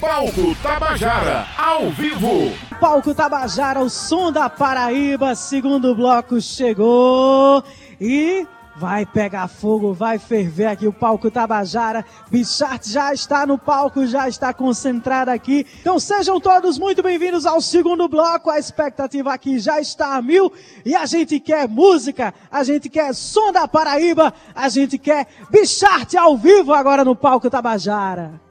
Palco 0.00 0.54
Tabajara, 0.62 1.44
ao 1.58 1.90
vivo. 1.90 2.52
Palco 2.78 3.12
Tabajara, 3.12 3.80
o 3.80 3.90
som 3.90 4.30
da 4.30 4.48
Paraíba, 4.48 5.34
segundo 5.34 5.92
bloco 5.92 6.40
chegou 6.40 7.64
e 8.00 8.46
vai 8.76 9.04
pegar 9.04 9.48
fogo, 9.48 9.92
vai 9.92 10.16
ferver 10.16 10.66
aqui 10.66 10.86
o 10.86 10.92
palco 10.92 11.32
Tabajara. 11.32 12.04
Bichart 12.30 12.86
já 12.86 13.12
está 13.12 13.44
no 13.44 13.58
palco, 13.58 14.06
já 14.06 14.28
está 14.28 14.54
concentrado 14.54 15.32
aqui. 15.32 15.66
Então 15.80 15.98
sejam 15.98 16.38
todos 16.38 16.78
muito 16.78 17.02
bem-vindos 17.02 17.44
ao 17.44 17.60
segundo 17.60 18.06
bloco. 18.06 18.50
A 18.50 18.58
expectativa 18.58 19.34
aqui 19.34 19.58
já 19.58 19.80
está 19.80 20.14
a 20.14 20.22
mil 20.22 20.52
e 20.84 20.94
a 20.94 21.06
gente 21.06 21.40
quer 21.40 21.66
música, 21.66 22.32
a 22.52 22.62
gente 22.62 22.88
quer 22.88 23.12
som 23.12 23.50
da 23.50 23.66
Paraíba, 23.66 24.32
a 24.54 24.68
gente 24.68 24.96
quer 24.96 25.26
Bichart 25.50 26.14
ao 26.14 26.36
vivo 26.36 26.72
agora 26.72 27.04
no 27.04 27.16
palco 27.16 27.50
Tabajara. 27.50 28.47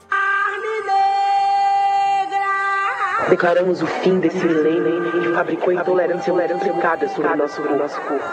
Declaramos 3.28 3.82
o 3.82 3.86
fim 3.86 4.20
desse 4.20 4.44
milênio 4.44 5.12
que 5.12 5.34
fabricou 5.34 5.72
intolerância 5.72 6.32
multiplicada 6.32 7.06
sobre 7.08 7.32
o 7.32 7.36
nosso, 7.36 7.62
nosso 7.62 8.00
corpo. 8.00 8.24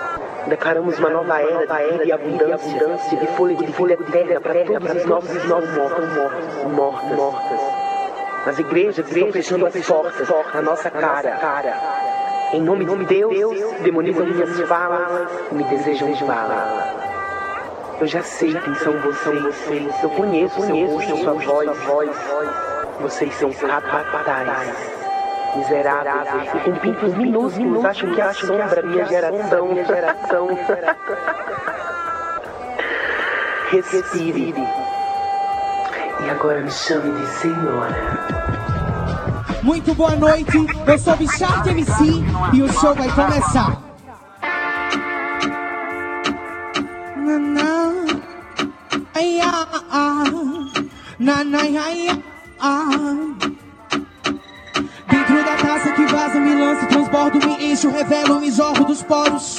Declaramos 0.47 0.97
uma 0.99 1.09
nova 1.09 1.41
era, 1.41 1.59
nova 1.61 1.81
era 1.81 2.05
de 2.05 2.11
abundância, 2.13 2.55
abundância 2.55 3.17
de 3.17 3.27
fôlego 3.27 3.65
de 3.65 3.73
folha 3.73 3.97
terra 3.97 4.39
para 4.39 4.63
todos 4.63 4.95
os 4.95 5.05
novos 5.05 5.29
e 5.31 5.47
mortos, 5.47 6.09
mortos, 6.71 7.17
mortas. 7.17 7.59
As 8.47 8.59
igrejas 8.59 8.99
estão 8.99 9.31
fechando 9.33 9.65
as 9.65 9.75
portas 9.85 10.29
na 10.53 10.61
nossa 10.61 10.89
cara. 10.89 11.73
Em 12.53 12.61
nome 12.61 12.85
de 12.85 13.05
Deus, 13.05 13.33
demonizam 13.81 14.25
minhas 14.25 14.61
falas 14.61 15.29
e 15.51 15.55
me 15.55 15.63
desejam 15.65 16.13
de 16.13 16.23
bala. 16.23 17.05
Eu 17.99 18.07
já 18.07 18.21
sei 18.21 18.53
quem 18.53 18.75
são 18.75 18.93
vocês, 18.99 20.03
eu 20.03 20.09
conheço, 20.11 20.55
conheço 20.55 21.17
sua 21.17 21.33
voz, 21.33 21.77
voz. 21.85 22.74
Vocês 22.99 23.33
são 23.35 23.51
capazes, 23.51 24.73
miseráveis 25.55 26.49
e 26.53 26.59
com 26.59 26.75
pintos 26.75 27.13
minúsculos 27.15 27.85
acham 27.85 28.13
que 28.13 28.21
assombra 28.21 28.81
minha 28.83 29.05
geração, 29.05 29.67
minha 29.67 29.83
geração. 29.85 30.47
Respire. 33.69 34.53
E 36.23 36.29
agora 36.29 36.61
me 36.61 36.71
chame 36.71 37.19
de 37.19 37.27
senhora. 37.27 38.55
Muito 39.61 39.93
boa 39.95 40.15
noite, 40.15 40.57
eu 40.87 40.97
sou 40.97 41.17
Bichard 41.17 41.69
MC 41.69 42.03
e 42.53 42.61
o 42.61 42.71
show 42.71 42.93
vai 42.95 43.09
começar. 43.09 43.81
Na, 47.17 47.39
na, 47.39 47.91
ai, 49.15 49.41
ah, 49.41 49.67
ah, 49.91 50.23
na, 51.19 51.43
na, 51.43 51.59
ai, 51.59 52.23
Dentro 55.09 55.43
da 55.43 55.55
taça 55.57 55.91
que 55.91 56.05
vaza, 56.05 56.39
me 56.39 56.55
lanço, 56.55 56.87
transbordo, 56.87 57.39
me 57.39 57.71
encho, 57.71 57.89
revelo, 57.89 58.39
me 58.39 58.51
jorro 58.51 58.85
dos 58.85 59.03
poros. 59.03 59.57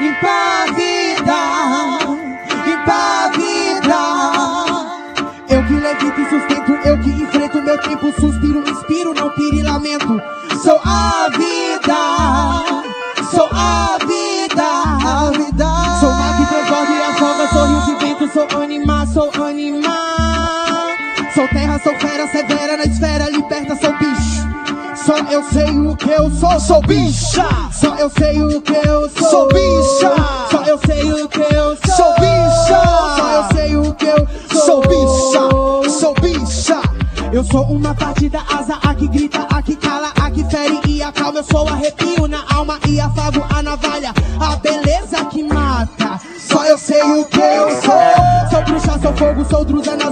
Impávida, 0.00 1.40
impávida. 2.66 4.00
Eu 5.48 5.66
que 5.66 5.74
levito 5.74 6.20
e 6.20 6.28
sustento, 6.30 6.72
eu 6.86 6.98
que 7.02 7.10
enfrento 7.10 7.62
meu 7.62 7.78
tempo, 7.82 8.12
suspiro, 8.12 8.68
inspiro, 8.68 9.14
não 9.14 9.30
pire 9.30 9.62
lamento. 9.62 10.20
Sou 10.62 10.80
a 10.84 11.28
vida, 11.36 11.96
sou 13.30 13.48
a 13.52 13.98
vida, 14.06 14.62
a 14.62 15.30
vida. 15.32 15.66
Sou 15.98 16.12
mar 16.12 16.36
que 16.36 16.46
transborda 16.46 16.92
e 16.92 17.02
afoga, 17.02 17.48
sou 17.48 17.66
rio 17.66 17.80
de 17.82 17.94
vento, 18.04 18.32
sou 18.32 18.62
animar. 18.62 19.06
Sou 19.08 19.29
terra, 21.52 21.80
sou 21.82 21.94
fera, 21.98 22.26
severa 22.28 22.76
na 22.76 22.84
esfera, 22.84 23.30
liberta, 23.30 23.76
sou 23.76 23.92
bicho. 23.98 24.50
Só 24.94 25.16
eu 25.30 25.42
sei 25.44 25.70
o 25.78 25.96
que 25.96 26.10
eu 26.10 26.30
sou, 26.30 26.60
sou 26.60 26.82
bicha. 26.82 27.46
Só 27.72 27.94
eu 27.96 28.10
sei 28.10 28.42
o 28.42 28.60
que 28.60 28.72
eu 28.72 29.10
sou, 29.10 29.30
sou 29.30 29.48
bicha. 29.48 30.14
Só 30.50 30.62
eu 30.64 30.78
sei 30.86 31.12
o 31.12 31.28
que 31.28 31.40
eu 31.40 31.76
sou, 31.76 31.96
sou 31.96 32.14
bicha. 32.14 32.80
Só 33.16 33.30
eu 33.30 33.56
sei 33.56 33.76
o 33.76 33.94
que 33.94 34.06
eu 34.06 34.28
sou, 34.50 34.60
sou 34.60 34.80
bicha. 34.82 35.90
Sou 35.98 36.14
bicha. 36.14 36.80
Eu 37.32 37.44
sou 37.44 37.62
uma 37.64 37.94
partida 37.94 38.40
asa, 38.52 38.78
a 38.82 38.94
que 38.94 39.06
grita, 39.08 39.46
a 39.50 39.62
que 39.62 39.76
cala, 39.76 40.12
a 40.20 40.30
que 40.30 40.44
fere 40.44 40.80
e 40.86 41.02
acalma. 41.02 41.38
Eu 41.38 41.44
sou 41.44 41.68
arrepio 41.68 42.26
na 42.26 42.44
alma 42.52 42.78
e 42.88 43.00
afago 43.00 43.44
a 43.48 43.62
navalha, 43.62 44.12
a 44.40 44.56
beleza 44.56 45.24
que 45.30 45.42
mata. 45.42 46.20
Só 46.38 46.64
eu 46.64 46.76
sei 46.76 47.02
o 47.02 47.24
que 47.26 47.40
eu 47.40 47.70
sou. 47.82 48.50
Sou 48.50 48.62
bruxa, 48.64 48.98
sou 49.00 49.12
fogo, 49.14 49.44
sou 49.48 49.64
drusa 49.64 49.96
nas 49.96 50.09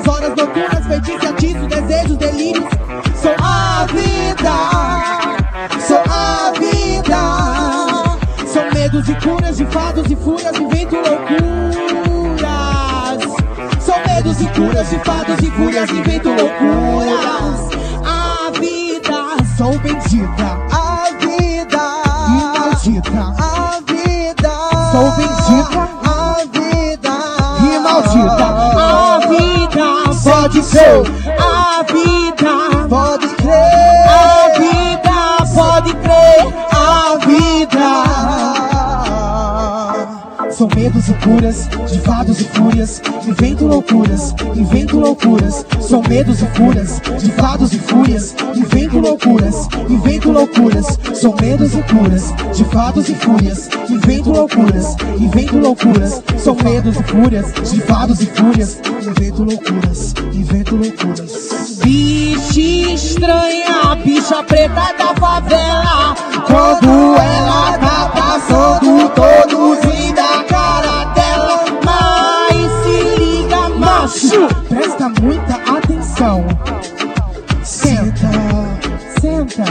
Sou 9.09 9.17
medos 9.17 9.25
e 9.25 9.27
curas 9.27 9.57
de 9.57 9.65
fados 9.67 10.11
e 10.11 10.17
fúrias, 10.17 10.59
invento 10.59 10.97
loucuras. 10.97 11.49
Sou 13.81 13.99
medos 14.07 14.41
e 14.43 14.47
curas 14.49 14.91
de 14.91 14.99
fados 14.99 15.39
e 15.39 15.51
fúrias, 15.51 15.91
invento 15.91 16.29
loucuras. 16.29 17.71
A 18.05 18.51
vida, 18.61 19.39
sou 19.57 19.79
bendita. 19.79 20.59
A 20.71 21.09
vida, 21.21 22.03
e 22.29 22.43
maldita. 22.59 23.35
A 23.39 23.81
vida, 23.87 24.53
sou 24.93 25.11
bendita. 25.13 25.89
A 26.05 26.45
vida, 26.53 27.15
e 27.63 27.79
maldita. 27.79 28.47
A 28.77 29.21
vida, 29.27 29.87
pode 30.23 30.63
ser. 30.63 31.48
Curas, 41.15 41.69
de 41.91 42.01
fados 42.01 42.41
e 42.41 42.45
fúrias, 42.45 43.03
invento 43.27 43.67
loucuras, 43.67 44.35
invento 44.55 44.99
loucuras. 44.99 45.65
São 45.81 46.03
medos 46.03 46.41
e 46.43 46.47
curas, 46.47 47.01
de 47.21 47.31
fados 47.33 47.73
e 47.73 47.79
fúrias, 47.79 48.35
invento 48.55 48.99
loucuras, 48.99 49.69
invento 49.89 50.31
loucuras. 50.31 50.99
São 51.15 51.35
medos 51.41 51.75
e 51.75 51.83
curas, 51.83 52.33
de 52.55 52.65
fados 52.65 53.09
e 53.09 53.15
fúrias, 53.15 53.69
invento 53.89 54.31
loucuras, 54.31 54.97
invento 55.19 55.59
loucuras. 55.59 56.23
São 56.39 56.57
medos 56.63 56.97
e 56.97 57.03
fúrias, 57.03 57.53
de 57.71 57.81
fados 57.83 58.21
e 58.21 58.27
fúrias, 58.27 58.81
invento 59.03 59.45
loucuras, 59.45 60.15
invento 60.33 60.77
loucuras. 60.77 61.79
Bicha 61.83 62.61
estranha, 62.95 63.95
bicha 64.05 64.43
preta 64.43 64.95
da 64.99 65.15
favela. 65.15 66.15
Quando 66.47 67.17
ela 67.17 67.79
tá 67.79 68.11
passando, 68.15 68.88
todos 69.11 69.85
riem 69.85 70.15
da 70.15 70.45
cara 70.45 71.05
dela. 71.15 71.65
Mas 71.85 72.73
se 72.83 73.17
liga, 73.19 73.69
macho, 73.69 74.49
presta 74.69 75.09
muita 75.21 75.55
atenção. 75.77 76.45
Senta, 77.63 78.31
senta, 79.21 79.65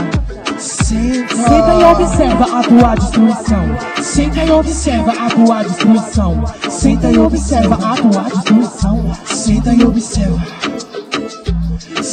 senta. 0.58 1.18
Senta 1.38 1.74
e 1.74 1.84
observa 1.84 2.58
a 2.58 2.62
tua 2.62 2.94
destruição. 2.96 3.78
Senta 4.02 4.44
e 4.44 4.50
observa 4.50 5.12
a 5.12 5.30
tua 5.30 5.62
destruição. 5.62 6.44
Senta 6.68 7.10
e 7.10 7.18
observa 7.18 7.74
a 7.74 7.94
tua 7.94 8.22
destruição. 8.22 9.16
Senta 9.24 9.72
e 9.72 9.84
observa. 9.84 10.57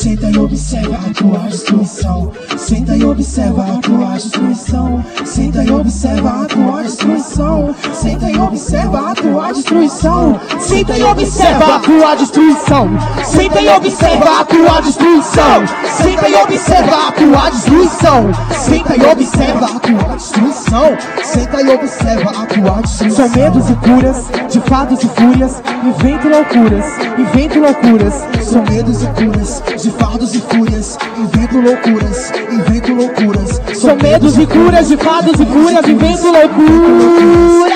Senta 0.05 0.29
e 0.29 0.37
observa 0.37 0.97
a 0.97 1.13
tua 1.15 1.39
destruição. 1.49 2.31
Senta 2.57 2.95
e 2.95 3.03
observa 3.03 3.63
a 3.63 3.77
tua 3.77 4.13
destruição. 4.13 5.03
Senta 5.25 5.63
e 5.63 5.71
observa 5.71 6.29
a 6.29 6.45
tua 6.45 6.83
destruição. 6.83 7.75
Senta 7.91 8.29
e 8.29 8.37
observa 8.37 9.09
a 9.09 9.15
tua 9.15 9.51
destruição. 9.51 10.39
Senta 10.59 10.95
e 10.95 11.03
observa 11.03 11.75
a 11.75 11.79
tua 11.79 12.15
destruição. 12.15 12.89
Senta 13.25 13.61
e 13.61 13.67
observa 13.67 14.41
a 14.41 14.45
tua 14.45 14.81
destruição. 14.81 15.65
Senta 15.89 16.29
e 16.29 16.35
observa 16.35 17.07
a 17.07 17.11
tua 17.11 17.49
destruição. 17.49 18.33
Senta 18.51 18.95
e 18.95 19.05
observa 19.07 19.65
a 19.65 19.79
tua 19.79 20.15
destruição. 20.15 20.97
Senta 21.23 21.61
e 21.63 21.69
observa 21.73 22.29
a 22.29 22.45
tua 22.45 22.81
destruição. 22.83 23.27
São 23.27 23.41
medos 23.41 23.69
e 23.71 23.75
curas, 23.75 24.25
de 24.51 24.59
fados 24.69 25.03
e 25.03 25.07
fúrias. 25.07 25.63
Invento 25.83 26.29
loucuras, 26.29 26.85
invento 27.17 27.59
loucuras. 27.59 28.13
São 28.43 28.63
medos 28.69 29.01
e 29.01 29.07
curas, 29.07 29.63
de 29.81 29.94
fados 29.95 30.35
e 30.35 30.41
fúrias. 30.41 30.97
Invento 31.17 31.59
loucuras, 31.59 32.31
invento 32.51 32.93
loucuras. 32.93 33.61
São 33.73 33.95
medos 33.97 34.37
e 34.37 34.45
curas, 34.45 34.87
de 34.87 34.97
fados 34.97 35.39
e 35.39 35.45
fúrias. 35.45 35.87
Invento 35.87 36.27
loucuras. 36.31 37.75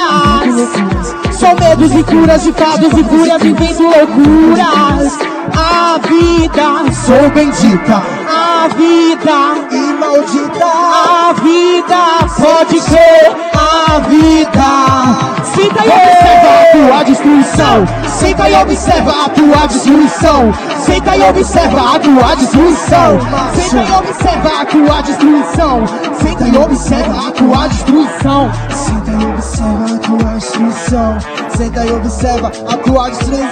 São 1.32 1.56
medos 1.56 1.94
e 1.94 2.04
curas, 2.04 2.44
de 2.44 2.54
fados 2.54 2.94
e 2.94 3.04
fúrias. 3.04 3.44
Invento 3.44 3.84
loucuras. 3.84 5.18
A 5.56 6.00
vida, 6.08 6.92
sou 6.94 7.30
bendita. 7.32 8.04
A 8.30 8.68
vida, 8.70 9.56
e 9.72 9.94
maldita. 10.00 10.66
A 10.66 11.34
vida, 11.34 12.28
pode 12.38 12.80
crer. 12.82 13.36
A 13.54 14.00
vida, 14.00 15.39
Senta 15.60 15.84
e 15.84 15.92
observa 15.92 16.50
a 16.62 16.66
tua 16.72 17.04
destruição. 17.04 17.86
Senta 18.08 18.50
e 18.50 18.56
observa 18.56 19.26
a 19.26 19.30
tua 19.30 19.68
destruição. 19.68 20.54
Senta 20.86 21.18
e 21.18 21.24
observa 21.24 21.96
a 21.96 22.00
tua 22.00 22.36
destruição. 22.36 23.20
Senta 23.54 23.82
e 23.82 23.92
observa 23.92 24.62
a 24.62 24.66
tua 24.66 25.02
destruição. 25.02 25.88
Senta 26.22 26.48
e 26.48 26.58
observa 26.58 27.28
a 27.28 27.32
tua 27.32 27.68
destruição. 27.68 28.52
Senta 28.70 29.12
e 29.12 29.26
observa 29.26 29.84
a 29.84 30.00
tua 30.00 30.34
destruição. 30.36 31.18
Senta 31.58 31.86
e 31.86 31.92
observa 31.92 32.48
a 32.48 32.78
tua 32.78 33.10
destruição. 33.10 33.50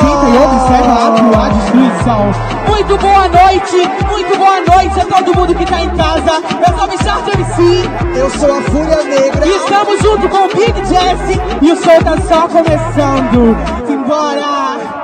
Senta 0.00 0.26
e 0.28 0.38
observa 0.38 0.94
a 0.94 1.10
tua 1.12 1.48
destruição. 1.50 2.61
Muito 2.72 2.96
boa 2.96 3.28
noite, 3.28 3.76
muito 4.10 4.38
boa 4.38 4.60
noite 4.60 4.98
a 4.98 5.04
todo 5.04 5.36
mundo 5.36 5.54
que 5.54 5.66
tá 5.66 5.82
em 5.82 5.90
casa. 5.94 6.42
Eu 6.66 6.78
sou 6.78 6.88
Michard 6.88 7.30
MC 7.30 8.18
Eu 8.18 8.30
sou 8.30 8.50
a 8.50 8.62
Fúria 8.62 9.04
Negra. 9.04 9.46
e 9.46 9.50
estamos 9.50 10.00
junto 10.00 10.28
com 10.30 10.38
o 10.38 10.48
Big 10.48 10.72
Jesse 10.86 11.38
e 11.60 11.70
o 11.70 11.76
show 11.76 12.02
tá 12.02 12.18
só 12.26 12.48
começando. 12.48 13.54
Simbora! 13.86 15.02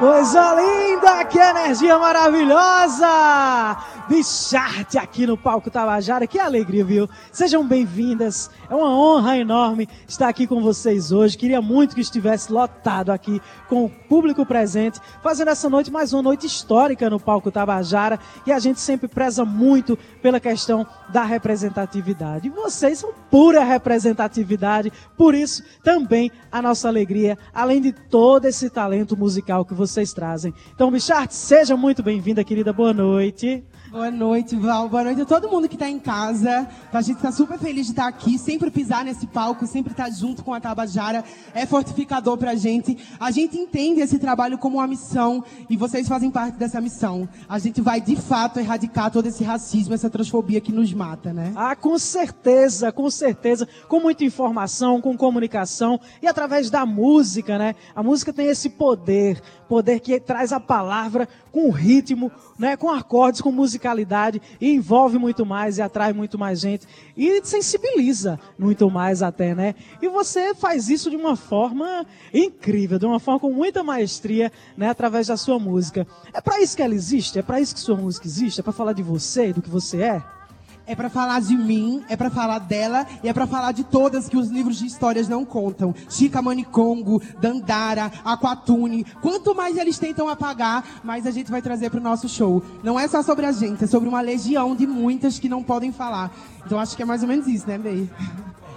Coisa 0.00 0.54
linda, 0.54 1.24
que 1.24 1.38
energia 1.38 1.98
maravilhosa! 1.98 3.76
Bicharte 4.08 4.98
aqui 4.98 5.24
no 5.26 5.36
palco 5.36 5.70
Tabajara, 5.70 6.26
que 6.26 6.38
alegria, 6.38 6.84
viu? 6.84 7.08
Sejam 7.30 7.64
bem-vindas, 7.64 8.50
é 8.70 8.74
uma 8.74 8.90
honra 8.90 9.38
enorme 9.38 9.88
estar 10.06 10.28
aqui 10.28 10.46
com 10.46 10.60
vocês 10.60 11.10
hoje. 11.10 11.38
Queria 11.38 11.60
muito 11.60 11.94
que 11.94 12.00
estivesse 12.00 12.52
lotado 12.52 13.10
aqui 13.10 13.40
com 13.68 13.84
o 13.84 13.88
público 13.88 14.44
presente, 14.44 15.00
fazendo 15.22 15.48
essa 15.48 15.68
noite 15.70 15.90
mais 15.90 16.12
uma 16.12 16.22
noite 16.22 16.46
histórica 16.46 17.08
no 17.08 17.18
palco 17.18 17.50
Tabajara, 17.50 18.18
e 18.46 18.52
a 18.52 18.58
gente 18.58 18.80
sempre 18.80 19.08
preza 19.08 19.44
muito 19.44 19.98
pela 20.20 20.38
questão 20.38 20.86
da 21.08 21.22
representatividade. 21.22 22.50
Vocês 22.50 22.98
são 22.98 23.12
pura 23.30 23.64
representatividade, 23.64 24.92
por 25.16 25.34
isso 25.34 25.62
também 25.82 26.30
a 26.52 26.60
nossa 26.60 26.88
alegria, 26.88 27.38
além 27.54 27.80
de 27.80 27.92
todo 27.92 28.44
esse 28.44 28.68
talento 28.68 29.16
musical 29.16 29.64
que 29.64 29.74
vocês 29.74 30.12
trazem. 30.12 30.52
Então, 30.74 30.90
Bicharte, 30.90 31.34
seja 31.34 31.76
muito 31.76 32.02
bem-vinda, 32.02 32.44
querida. 32.44 32.72
Boa 32.72 32.92
noite. 32.92 33.64
Boa 33.90 34.10
noite, 34.10 34.54
Val. 34.54 34.86
Boa 34.86 35.02
noite 35.02 35.22
a 35.22 35.24
todo 35.24 35.48
mundo 35.48 35.66
que 35.66 35.76
tá 35.76 35.88
em 35.88 35.98
casa. 35.98 36.68
A 36.92 37.00
gente 37.00 37.22
tá 37.22 37.32
super 37.32 37.58
feliz 37.58 37.86
de 37.86 37.92
estar 37.92 38.06
aqui, 38.06 38.38
sempre 38.38 38.70
pisar 38.70 39.02
nesse 39.02 39.26
palco, 39.26 39.66
sempre 39.66 39.92
estar 39.92 40.10
junto 40.10 40.44
com 40.44 40.52
a 40.52 40.60
Tabajara. 40.60 41.24
É 41.54 41.64
fortificador 41.64 42.36
pra 42.36 42.54
gente. 42.54 42.98
A 43.18 43.30
gente 43.30 43.56
entende 43.56 44.02
esse 44.02 44.18
trabalho 44.18 44.58
como 44.58 44.76
uma 44.76 44.86
missão 44.86 45.42
e 45.70 45.76
vocês 45.76 46.06
fazem 46.06 46.30
parte 46.30 46.58
dessa 46.58 46.82
missão. 46.82 47.26
A 47.48 47.58
gente 47.58 47.80
vai, 47.80 47.98
de 47.98 48.14
fato, 48.14 48.60
erradicar 48.60 49.10
todo 49.10 49.26
esse 49.26 49.42
racismo, 49.42 49.94
essa 49.94 50.10
transfobia 50.10 50.60
que 50.60 50.70
nos 50.70 50.92
mata, 50.92 51.32
né? 51.32 51.54
Ah, 51.56 51.74
com 51.74 51.98
certeza, 51.98 52.92
com 52.92 53.10
certeza. 53.10 53.66
Com 53.88 54.00
muita 54.00 54.22
informação, 54.22 55.00
com 55.00 55.16
comunicação 55.16 55.98
e 56.20 56.26
através 56.26 56.68
da 56.68 56.84
música, 56.84 57.56
né? 57.56 57.74
A 57.96 58.02
música 58.02 58.34
tem 58.34 58.48
esse 58.48 58.68
poder, 58.68 59.40
poder 59.66 60.00
que 60.00 60.20
traz 60.20 60.52
a 60.52 60.60
palavra 60.60 61.26
com 61.50 61.70
ritmo, 61.70 62.30
né? 62.58 62.76
Com 62.76 62.90
acordes, 62.90 63.40
com 63.40 63.52
musicalidade 63.52 64.40
e 64.60 64.70
envolve 64.70 65.18
muito 65.18 65.46
mais 65.46 65.78
e 65.78 65.82
atrai 65.82 66.12
muito 66.12 66.38
mais 66.38 66.60
gente 66.60 66.86
e 67.16 67.44
sensibiliza 67.44 68.38
muito 68.58 68.90
mais 68.90 69.22
até, 69.22 69.54
né? 69.54 69.74
E 70.02 70.08
você 70.08 70.54
faz 70.54 70.88
isso 70.88 71.10
de 71.10 71.16
uma 71.16 71.36
forma 71.36 72.06
incrível, 72.32 72.98
de 72.98 73.06
uma 73.06 73.20
forma 73.20 73.40
com 73.40 73.52
muita 73.52 73.82
maestria, 73.82 74.50
né? 74.76 74.88
Através 74.88 75.28
da 75.28 75.36
sua 75.36 75.58
música. 75.58 76.06
É 76.32 76.40
para 76.40 76.60
isso 76.60 76.76
que 76.76 76.82
ela 76.82 76.94
existe? 76.94 77.38
É 77.38 77.42
para 77.42 77.60
isso 77.60 77.74
que 77.74 77.80
sua 77.80 77.96
música 77.96 78.26
existe? 78.26 78.60
É 78.60 78.62
para 78.62 78.72
falar 78.72 78.92
de 78.92 79.02
você, 79.02 79.52
do 79.52 79.62
que 79.62 79.70
você 79.70 80.02
é? 80.02 80.37
É 80.88 80.94
pra 80.96 81.10
falar 81.10 81.42
de 81.42 81.54
mim, 81.54 82.02
é 82.08 82.16
pra 82.16 82.30
falar 82.30 82.60
dela 82.60 83.06
e 83.22 83.28
é 83.28 83.32
pra 83.34 83.46
falar 83.46 83.72
de 83.72 83.84
todas 83.84 84.26
que 84.26 84.38
os 84.38 84.48
livros 84.48 84.78
de 84.78 84.86
histórias 84.86 85.28
não 85.28 85.44
contam. 85.44 85.94
Chica 86.08 86.40
Manicongo, 86.40 87.20
Dandara, 87.38 88.10
Aquatune. 88.24 89.04
Quanto 89.20 89.54
mais 89.54 89.76
eles 89.76 89.98
tentam 89.98 90.30
apagar, 90.30 90.82
mais 91.04 91.26
a 91.26 91.30
gente 91.30 91.50
vai 91.50 91.60
trazer 91.60 91.90
pro 91.90 92.00
nosso 92.00 92.26
show. 92.26 92.62
Não 92.82 92.98
é 92.98 93.06
só 93.06 93.22
sobre 93.22 93.44
a 93.44 93.52
gente, 93.52 93.84
é 93.84 93.86
sobre 93.86 94.08
uma 94.08 94.22
legião 94.22 94.74
de 94.74 94.86
muitas 94.86 95.38
que 95.38 95.46
não 95.46 95.62
podem 95.62 95.92
falar. 95.92 96.32
Então 96.64 96.80
acho 96.80 96.96
que 96.96 97.02
é 97.02 97.06
mais 97.06 97.20
ou 97.20 97.28
menos 97.28 97.46
isso, 97.46 97.68
né, 97.68 97.76
Bey? 97.76 98.08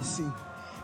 Sim. 0.01 0.29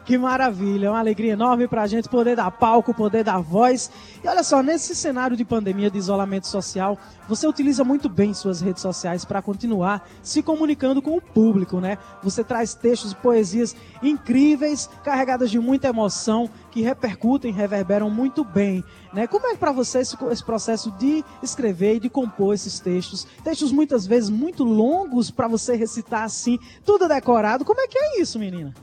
Que 0.07 0.17
maravilha, 0.17 0.87
é 0.87 0.89
uma 0.89 0.99
alegria 0.99 1.33
enorme 1.33 1.67
pra 1.67 1.85
gente 1.85 2.07
poder 2.07 2.37
dar 2.37 2.49
palco, 2.49 2.93
poder 2.93 3.25
dar 3.25 3.39
voz. 3.39 3.91
E 4.23 4.27
olha 4.29 4.41
só, 4.41 4.63
nesse 4.63 4.95
cenário 4.95 5.35
de 5.35 5.43
pandemia, 5.43 5.91
de 5.91 5.97
isolamento 5.97 6.47
social, 6.47 6.97
você 7.27 7.45
utiliza 7.45 7.83
muito 7.83 8.07
bem 8.07 8.33
suas 8.33 8.61
redes 8.61 8.81
sociais 8.81 9.25
para 9.25 9.41
continuar 9.41 10.07
se 10.23 10.41
comunicando 10.41 11.01
com 11.01 11.17
o 11.17 11.21
público, 11.21 11.81
né? 11.81 11.97
Você 12.23 12.41
traz 12.41 12.73
textos 12.73 13.11
e 13.11 13.15
poesias 13.17 13.75
incríveis, 14.01 14.89
carregadas 15.03 15.51
de 15.51 15.59
muita 15.59 15.89
emoção, 15.89 16.49
que 16.71 16.81
repercutem, 16.81 17.51
reverberam 17.51 18.09
muito 18.09 18.45
bem, 18.45 18.85
né? 19.11 19.27
Como 19.27 19.45
é 19.47 19.57
para 19.57 19.73
você 19.73 19.99
esse, 19.99 20.15
esse 20.31 20.45
processo 20.45 20.89
de 20.91 21.21
escrever 21.43 21.95
e 21.95 21.99
de 21.99 22.09
compor 22.09 22.53
esses 22.53 22.79
textos? 22.79 23.27
Textos 23.43 23.73
muitas 23.73 24.07
vezes 24.07 24.29
muito 24.29 24.63
longos 24.63 25.29
para 25.29 25.49
você 25.49 25.75
recitar 25.75 26.23
assim, 26.23 26.57
tudo 26.85 27.09
decorado. 27.09 27.65
Como 27.65 27.81
é 27.81 27.87
que 27.87 27.99
é 27.99 28.21
isso, 28.21 28.39
menina? 28.39 28.73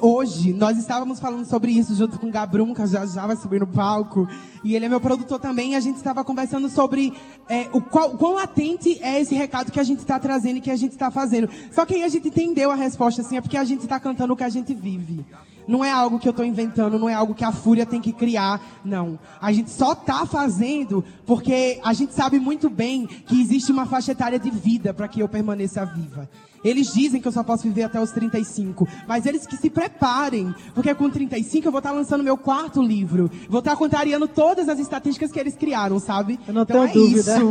Hoje, 0.00 0.52
nós 0.52 0.78
estávamos 0.78 1.18
falando 1.18 1.44
sobre 1.44 1.72
isso 1.72 1.94
junto 1.96 2.18
com 2.18 2.28
o 2.28 2.30
Gabrum, 2.30 2.72
que 2.72 2.86
já 2.86 3.04
já 3.04 3.26
vai 3.26 3.36
subir 3.36 3.60
no 3.60 3.66
palco. 3.66 4.28
E 4.62 4.76
ele 4.76 4.84
é 4.84 4.88
meu 4.88 5.00
produtor 5.00 5.40
também. 5.40 5.74
A 5.74 5.80
gente 5.80 5.96
estava 5.96 6.22
conversando 6.22 6.68
sobre 6.68 7.12
é, 7.48 7.68
o 7.72 7.80
qual, 7.80 8.10
quão 8.10 8.34
latente 8.34 8.98
é 9.02 9.20
esse 9.20 9.34
recado 9.34 9.72
que 9.72 9.80
a 9.80 9.84
gente 9.84 9.98
está 9.98 10.20
trazendo 10.20 10.58
e 10.58 10.60
que 10.60 10.70
a 10.70 10.76
gente 10.76 10.92
está 10.92 11.10
fazendo. 11.10 11.48
Só 11.72 11.84
que 11.84 11.94
aí 11.94 12.04
a 12.04 12.08
gente 12.08 12.28
entendeu 12.28 12.70
a 12.70 12.76
resposta, 12.76 13.22
assim, 13.22 13.36
é 13.36 13.40
porque 13.40 13.56
a 13.56 13.64
gente 13.64 13.80
está 13.80 13.98
cantando 13.98 14.32
o 14.32 14.36
que 14.36 14.44
a 14.44 14.48
gente 14.48 14.72
vive. 14.72 15.24
Não 15.66 15.84
é 15.84 15.90
algo 15.90 16.18
que 16.18 16.28
eu 16.28 16.32
estou 16.32 16.44
inventando, 16.44 16.98
não 16.98 17.08
é 17.08 17.14
algo 17.14 17.34
que 17.34 17.44
a 17.44 17.52
Fúria 17.52 17.86
tem 17.86 18.00
que 18.00 18.12
criar, 18.12 18.60
não. 18.84 19.18
A 19.40 19.52
gente 19.52 19.70
só 19.70 19.92
está 19.92 20.26
fazendo 20.26 21.04
porque 21.26 21.80
a 21.84 21.92
gente 21.92 22.14
sabe 22.14 22.38
muito 22.38 22.70
bem 22.70 23.06
que 23.06 23.40
existe 23.40 23.70
uma 23.70 23.86
faixa 23.86 24.12
etária 24.12 24.38
de 24.38 24.50
vida 24.50 24.94
para 24.94 25.08
que 25.08 25.20
eu 25.20 25.28
permaneça 25.28 25.84
viva. 25.84 26.28
Eles 26.64 26.92
dizem 26.92 27.20
que 27.20 27.26
eu 27.28 27.32
só 27.32 27.42
posso 27.42 27.62
viver 27.64 27.82
até 27.84 28.00
os 28.00 28.10
35, 28.12 28.86
mas 29.06 29.26
eles 29.26 29.46
que 29.46 29.56
se 29.56 29.68
preparem, 29.70 30.54
porque 30.74 30.94
com 30.94 31.08
35 31.10 31.66
eu 31.66 31.72
vou 31.72 31.78
estar 31.78 31.92
lançando 31.92 32.22
meu 32.22 32.36
quarto 32.36 32.82
livro. 32.82 33.30
Vou 33.48 33.58
estar 33.60 33.76
contrariando 33.76 34.28
todas 34.28 34.68
as 34.68 34.78
estatísticas 34.78 35.32
que 35.32 35.40
eles 35.40 35.56
criaram, 35.56 35.98
sabe? 35.98 36.38
Eu 36.46 36.54
não 36.54 36.62
Então 36.62 36.86
tenho 36.88 37.04
é 37.04 37.08
dúvida. 37.08 37.36
isso. 37.36 37.50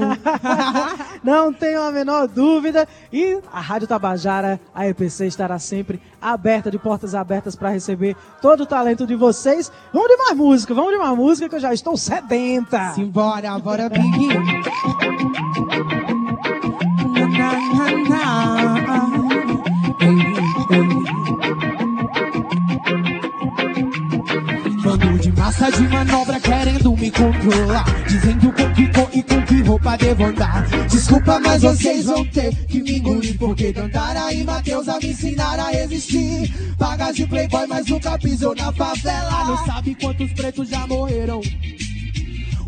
não 1.24 1.54
tenho 1.54 1.82
a 1.82 1.92
menor 1.92 2.28
dúvida. 2.28 2.88
E 3.12 3.40
a 3.52 3.60
Rádio 3.60 3.88
Tabajara, 3.88 4.60
a 4.74 4.88
EPC, 4.88 5.28
estará 5.28 5.60
sempre 5.60 6.02
aberta, 6.22 6.72
de 6.72 6.78
portas 6.80 7.14
abertas 7.16 7.56
para 7.56 7.70
receber 7.70 8.16
todo 8.42 8.62
o 8.62 8.66
talento 8.66 9.06
de 9.06 9.16
vocês. 9.16 9.72
Vamos 9.94 10.10
de 10.10 10.18
mais 10.18 10.38
música, 10.38 10.74
vamos 10.74 10.92
de 10.92 10.98
mais 10.98 11.18
música 11.18 11.50
que 11.50 11.56
eu 11.56 11.60
já 11.60 11.74
estou 11.74 11.98
sedenta. 11.98 12.92
Simbora, 12.94 13.58
bora, 13.60 13.90
Big. 13.90 14.02
Bando 24.84 25.20
de 25.20 25.32
massa 25.34 25.72
de 25.72 25.88
manobra 25.88 26.40
querendo 26.40 26.98
me 26.98 27.12
controlar. 27.12 27.86
Dizendo 28.08 28.52
com 28.52 28.74
que 28.74 28.88
cor 28.88 29.10
e 29.14 29.22
com 29.22 29.42
que 29.44 29.62
roupa 29.62 29.96
devo 29.98 30.26
andar. 30.26 30.66
Desculpa, 30.90 31.40
mas 31.40 31.62
vocês 31.62 32.06
vão 32.06 32.26
ter 32.26 32.56
que 32.66 32.82
me 32.82 32.98
engolir. 32.98 33.38
Porque 33.38 33.72
Dandara 33.72 34.34
e 34.34 34.44
Matheus 34.44 34.90
a 34.90 34.98
me 34.98 35.12
ensinaram 35.12 35.66
a 35.66 35.70
resistir. 35.70 36.52
Pagas 36.80 37.16
de 37.16 37.28
playboy, 37.28 37.68
mas 37.68 37.86
nunca 37.86 38.18
pisou 38.18 38.56
na 38.56 38.66
Não 38.66 38.74
favela 38.74 39.64
sabe 39.68 39.94
quantos 39.94 40.34
pretos 40.34 40.70
já 40.70 40.88
morreram 40.88 41.42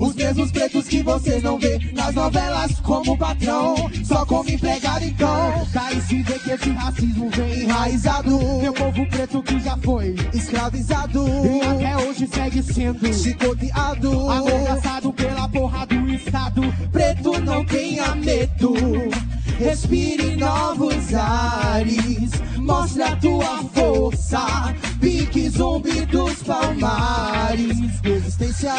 Os 0.04 0.16
mesmos 0.16 0.52
pretos 0.52 0.86
que 0.86 1.02
vocês 1.02 1.42
não 1.42 1.58
vê 1.58 1.80
nas 1.94 2.14
novelas 2.14 2.78
como 2.82 3.18
patrão. 3.18 3.90
Só 4.04 4.26
como 4.26 4.50
empregado 4.50 5.06
então 5.06 5.66
Daí 5.72 6.02
se 6.02 6.22
vê 6.24 6.40
que 6.40 6.52
esse 6.52 6.70
racismo 6.72 7.30
vem 7.30 7.64
Enraizado, 7.64 8.38
Meu 8.62 8.74
povo 8.74 9.08
preto 9.08 9.42
que 9.42 9.58
já 9.62 9.78
foi 9.78 10.14
escravizado. 10.34 11.26
E 11.26 11.62
até 11.62 11.98
hoje 11.98 12.28
segue 12.28 12.62
sendo 12.62 13.14
Chicoteado. 13.14 14.30
Amordaçado 14.30 15.14
pela 15.14 15.48
porra 15.48 15.86
do 15.86 16.10
Estado. 16.10 16.62
Preto 16.92 17.40
não 17.40 17.64
tenha 17.64 18.14
medo. 18.14 18.74
Respire 19.58 20.36
novos 20.36 21.14
ares 21.14 22.32
Mostra 22.64 23.16
tua 23.18 23.64
força 23.74 24.74
Pique 25.00 25.50
zumbi 25.50 26.06
dos 26.06 26.42
palmares 26.44 27.78
Resistência 28.04 28.74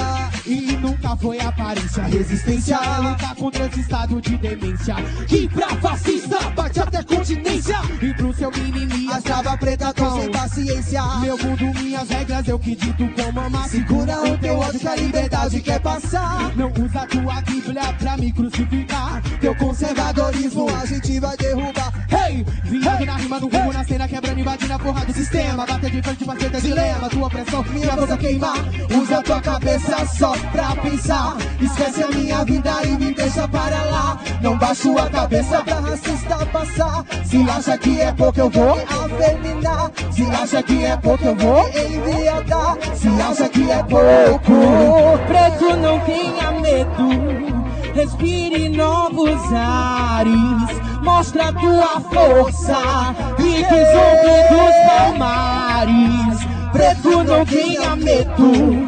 E 0.47 0.77
nunca 0.77 1.17
foi 1.17 1.41
aparência. 1.41 2.03
Resistência 2.05 2.77
é 2.77 2.99
lutar 2.99 3.35
contra 3.37 3.67
esse 3.67 3.81
estado 3.81 4.21
de 4.21 4.37
demência. 4.37 4.95
Que 5.27 5.49
pra 5.49 5.69
fascista 5.77 6.39
bate 6.51 6.81
até 6.81 7.03
continência. 7.03 7.77
E 8.03 8.13
pro 8.15 8.35
seu 8.35 8.51
mimimi, 8.51 9.11
As 9.13 9.23
trava 9.23 9.57
preta 9.57 9.93
tô 9.95 10.21
sem 10.21 10.31
paciência. 10.31 11.03
meu 11.21 11.39
mundo, 11.39 11.81
minhas 11.81 12.09
regras, 12.09 12.47
eu 12.49 12.59
que 12.59 12.77
dito 12.77 13.09
com 13.15 13.33
mamar. 13.33 13.69
Segura 13.69 14.21
o 14.23 14.39
teu 14.39 14.59
ódio 14.59 14.81
que 14.81 14.89
a 14.89 14.97
liberdade 14.97 15.61
quer 15.63 15.81
passar. 15.81 16.55
Não 16.57 16.71
usa 16.73 17.07
tua 17.07 17.41
bíblia 17.43 17.93
pra 17.95 18.17
me 18.17 18.33
crucificar. 18.33 19.23
Teu 19.41 19.55
conservadorismo 19.57 20.67
a 20.71 20.85
gente 20.85 21.19
vai 21.21 21.37
derrubar. 21.37 21.93
Hey! 22.11 22.45
Viado 22.65 23.05
na 23.07 23.17
rima, 23.17 23.41
no 23.41 23.49
rumo, 23.49 23.73
na 23.75 23.85
cena, 23.85 24.07
quebrando, 24.07 24.39
invadindo 24.39 24.73
a 24.73 24.79
porra 24.79 25.05
do 25.05 25.13
sistema. 25.13 25.67
Bater 25.67 25.91
de 25.91 26.01
frente, 26.01 26.25
parceiro, 26.25 26.53
ter 26.53 26.61
dilema, 26.61 27.09
tua 27.11 27.29
pressão, 27.29 27.65
minha 27.65 27.97
boca 27.97 28.17
queimar. 28.17 28.59
Usa 29.03 29.23
tua 29.23 29.41
cabeça 29.41 30.07
só 30.07 30.33
pra 30.53 30.77
pensar. 30.77 31.37
Esquece 31.61 32.05
a 32.05 32.09
minha 32.09 32.45
vida 32.45 32.73
e 32.85 32.89
me 32.91 33.13
deixa 33.13 33.49
para 33.49 33.83
lá. 33.85 34.19
Não 34.41 34.57
baixo 34.57 34.97
a 34.97 35.11
cabeça 35.11 35.63
pra 35.65 35.81
racista 35.81 36.47
passar. 36.47 37.05
Se 37.25 37.51
acha 37.51 37.77
que 37.77 38.01
é 38.01 38.13
pouco, 38.13 38.39
eu 38.39 38.49
vou 38.49 38.79
afeminar. 38.79 39.91
Se 40.13 40.23
acha 40.23 40.63
que 40.63 40.85
é 40.85 40.97
pouco, 40.97 41.25
eu 41.25 41.35
vou 41.35 41.69
enviadar. 41.69 42.79
Se 42.95 43.09
acha 43.09 43.49
que 43.49 43.71
é 43.71 43.83
pouco. 43.83 45.19
Preto, 45.27 45.77
não 45.77 45.99
tenha 46.01 46.53
medo. 46.61 47.65
Respire 47.93 48.69
novos 48.69 49.41
ares. 49.53 50.84
Mostra 51.05 51.53
tua 51.53 52.01
força. 52.01 53.15
Fique 53.37 53.79
zombi 53.93 54.39
dos 54.51 54.75
palmares. 54.89 56.39
Preto, 56.73 57.23
não 57.23 57.45
tenha 57.45 57.95
medo. 57.95 58.87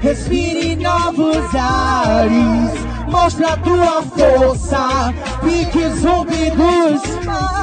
Respire 0.00 0.76
novos 0.76 1.54
ares. 1.54 2.72
Mostra 3.10 3.56
tua 3.58 4.02
força. 4.02 5.14
Fique 5.42 5.88
zumbi 5.90 6.50
dos 6.50 7.24
mares. 7.26 7.57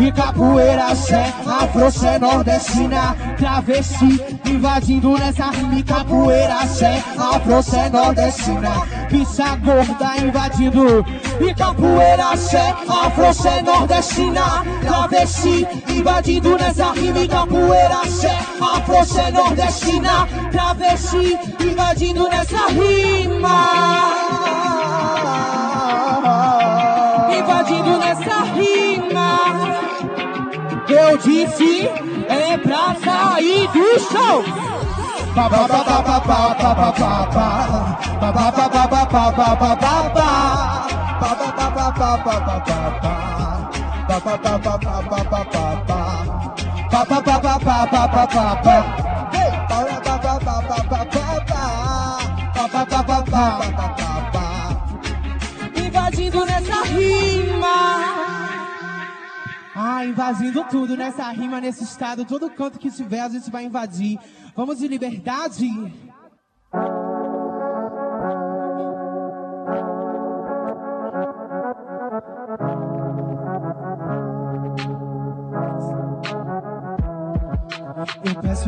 E 0.00 0.12
capoeira, 0.12 0.94
xé, 0.94 1.34
afroxé, 1.44 2.20
nordestina, 2.20 3.16
travesti, 3.36 4.22
invadindo 4.46 5.18
nessa 5.18 5.50
rima. 5.50 5.82
Capoeira, 5.82 6.64
xé, 6.68 7.02
afroxé, 7.18 7.88
nordestina, 7.90 8.86
bicha 9.10 9.56
gorda 9.56 10.16
invadindo. 10.22 11.04
E 11.40 11.52
capoeira, 11.52 12.36
xé, 12.36 12.74
afroxé, 12.88 13.60
nordestina, 13.62 14.64
travesti, 14.82 15.66
invadindo 15.88 16.56
nessa 16.56 16.92
rima. 16.92 17.26
Capoeira, 17.26 18.00
xé, 18.06 18.38
afroxé, 18.60 19.30
nordestina, 19.32 20.28
travesti, 20.52 21.36
invadindo 21.58 22.28
nessa 22.28 22.66
rima. 22.68 23.64
Invadindo 27.36 27.98
nessa 27.98 28.44
rima 28.54 28.77
eu 30.98 31.16
disse 31.18 31.88
é 32.28 32.58
pra 32.58 32.94
sair 32.96 33.68
do 33.68 34.00
chão. 34.00 34.44
Invadindo 55.76 56.44
nessa 56.44 56.82
rima. 56.84 58.37
Invadindo 60.08 60.64
tudo 60.64 60.96
nessa 60.96 61.30
rima, 61.30 61.60
nesse 61.60 61.84
estado, 61.84 62.24
todo 62.24 62.48
canto 62.48 62.78
que 62.78 62.90
tiver, 62.90 63.20
a 63.20 63.28
gente 63.28 63.50
vai 63.50 63.64
invadir. 63.64 64.18
Vamos 64.56 64.78
de 64.78 64.88
liberdade? 64.88 65.68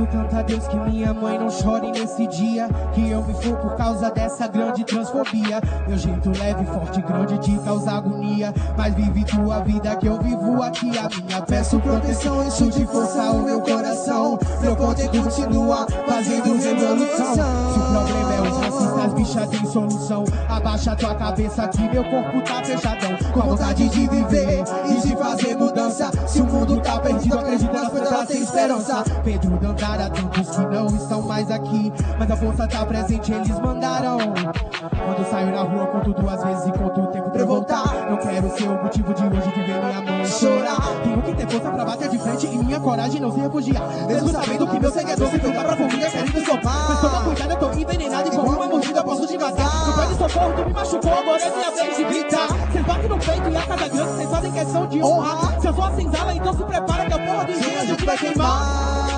Peço 0.00 0.06
tanto 0.06 0.36
a 0.36 0.42
Deus 0.42 0.66
que 0.66 0.76
minha 0.76 1.12
mãe 1.12 1.38
não 1.38 1.50
chore 1.50 1.90
nesse 1.90 2.26
dia 2.26 2.68
Que 2.92 3.10
eu 3.10 3.22
me 3.24 3.34
for 3.34 3.56
por 3.56 3.76
causa 3.76 4.10
dessa 4.10 4.46
grande 4.46 4.84
transfobia 4.84 5.60
Meu 5.86 5.98
jeito 5.98 6.30
leve, 6.38 6.64
forte, 6.66 7.02
grande 7.02 7.38
de 7.38 7.58
causar 7.58 7.98
agonia 7.98 8.52
Mas 8.76 8.94
vive 8.94 9.24
tua 9.24 9.60
vida 9.60 9.96
que 9.96 10.06
eu 10.06 10.20
vivo 10.20 10.62
aqui 10.62 10.90
a 10.98 11.08
minha 11.08 11.42
Peço 11.42 11.78
proteção, 11.80 12.46
encho 12.46 12.70
de 12.70 12.86
força 12.86 13.30
o 13.30 13.42
meu 13.42 13.60
coração. 13.60 14.38
Meu 14.60 14.76
poder 14.76 15.08
continua 15.08 15.86
fazendo 16.06 16.56
revolução. 16.56 17.34
Se 17.34 17.78
o 17.78 17.82
problema 17.82 18.34
é 18.34 18.40
os 18.40 18.56
racistas, 18.58 19.14
bicha 19.14 19.46
tem 19.46 19.66
solução 19.66 20.24
Abaixa 20.48 20.96
tua 20.96 21.14
cabeça 21.14 21.68
que 21.68 21.82
meu 21.82 22.04
corpo 22.04 22.40
tá 22.42 22.62
fechadão 22.64 23.16
Com 23.32 23.40
vontade 23.40 23.88
de 23.88 24.08
viver 24.08 24.64
e 24.88 25.00
de 25.00 25.16
fazer 25.16 25.56
mudança. 25.56 25.79
Se 25.90 26.40
o 26.40 26.44
mundo 26.44 26.80
tá 26.80 27.00
perdido, 27.00 27.38
acredita 27.38 27.72
nas 27.72 27.88
coisas 27.88 28.28
sem 28.28 28.42
esperança. 28.42 29.04
Pedro 29.24 29.58
Dandara, 29.58 30.08
tantos 30.10 30.48
que 30.50 30.66
não 30.66 30.86
estão 30.86 31.22
mais 31.22 31.50
aqui 31.50 31.92
Mas 32.18 32.30
a 32.30 32.36
força 32.36 32.68
tá 32.68 32.86
presente, 32.86 33.32
eles 33.32 33.58
mandaram. 33.58 34.18
Quando 34.18 35.30
saio 35.30 35.50
na 35.50 35.62
rua, 35.62 35.86
conto 35.88 36.12
duas 36.14 36.42
vezes 36.44 36.66
e 36.66 36.72
conto 36.72 37.00
o 37.00 37.06
tempo 37.08 37.30
pra 37.30 37.40
eu 37.40 37.46
voltar. 37.46 38.08
Não 38.08 38.16
quero 38.18 38.50
ser 38.56 38.68
o 38.68 38.82
motivo 38.82 39.14
de 39.14 39.22
hoje 39.24 39.52
de 39.52 39.62
ver 39.62 39.84
minha 39.84 40.00
mãe 40.02 40.26
chorar. 40.26 40.80
Tenho 41.02 41.22
que 41.22 41.34
ter 41.34 41.48
força 41.48 41.70
pra 41.70 41.84
bater 41.84 42.08
de 42.08 42.18
frente 42.18 42.46
e 42.46 42.58
minha 42.58 42.80
coragem 42.80 43.20
não 43.20 43.32
se 43.32 43.40
refugiar 43.40 43.82
Mesmo 44.06 44.28
sabendo 44.28 44.66
que 44.66 44.80
meu 44.80 44.92
seguidor 44.92 45.28
se 45.28 45.38
ficar 45.38 45.64
pra 45.64 45.76
família 45.76 46.10
querendo 46.10 46.44
sofrer 46.44 46.60
Mas 46.64 47.00
toma 47.00 47.24
cuidado, 47.24 47.50
eu 47.50 47.58
tô 47.58 47.72
envenenado 47.72 48.28
e 48.28 48.30
com 48.30 48.42
uma 48.42 48.66
mordida 48.66 49.02
posso 49.02 49.26
te 49.26 49.38
matar. 49.38 49.70
Tu 49.84 50.00
pede 50.00 50.14
socorro, 50.14 50.52
tu 50.54 50.66
me 50.66 50.72
machucou, 50.72 51.12
agora 51.12 51.42
é 51.42 51.50
minha 51.50 51.70
vez 51.70 51.96
de 51.96 52.04
gritar 52.04 52.59
Cês 52.90 52.96
batem 52.96 53.08
no 53.08 53.18
peito 53.18 53.48
e 53.48 53.56
a 53.56 53.62
casa 53.62 53.88
grande, 53.88 54.16
cês 54.16 54.30
fazem 54.30 54.52
questão 54.52 54.86
de 54.88 55.02
honrar 55.02 55.60
Se 55.60 55.66
eu 55.68 55.74
sou 55.74 55.84
a 55.84 55.92
senzala, 55.92 56.34
então 56.34 56.52
se 56.52 56.64
prepara 56.64 57.06
que 57.06 57.12
a 57.12 57.18
porra 57.18 57.44
do 57.44 57.52
dia 57.52 57.80
a 57.80 57.84
gente 57.84 58.04
vai 58.04 58.18
queimar 58.18 59.10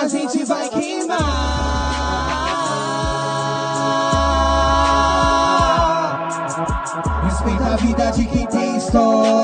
a 0.00 0.06
gente 0.06 0.44
vai 0.44 0.68
queimar. 0.70 1.18
Respeita 7.24 7.64
a 7.64 7.76
vida 7.76 8.10
de 8.12 8.26
quem 8.26 8.46
tem 8.46 8.76
história. 8.76 9.37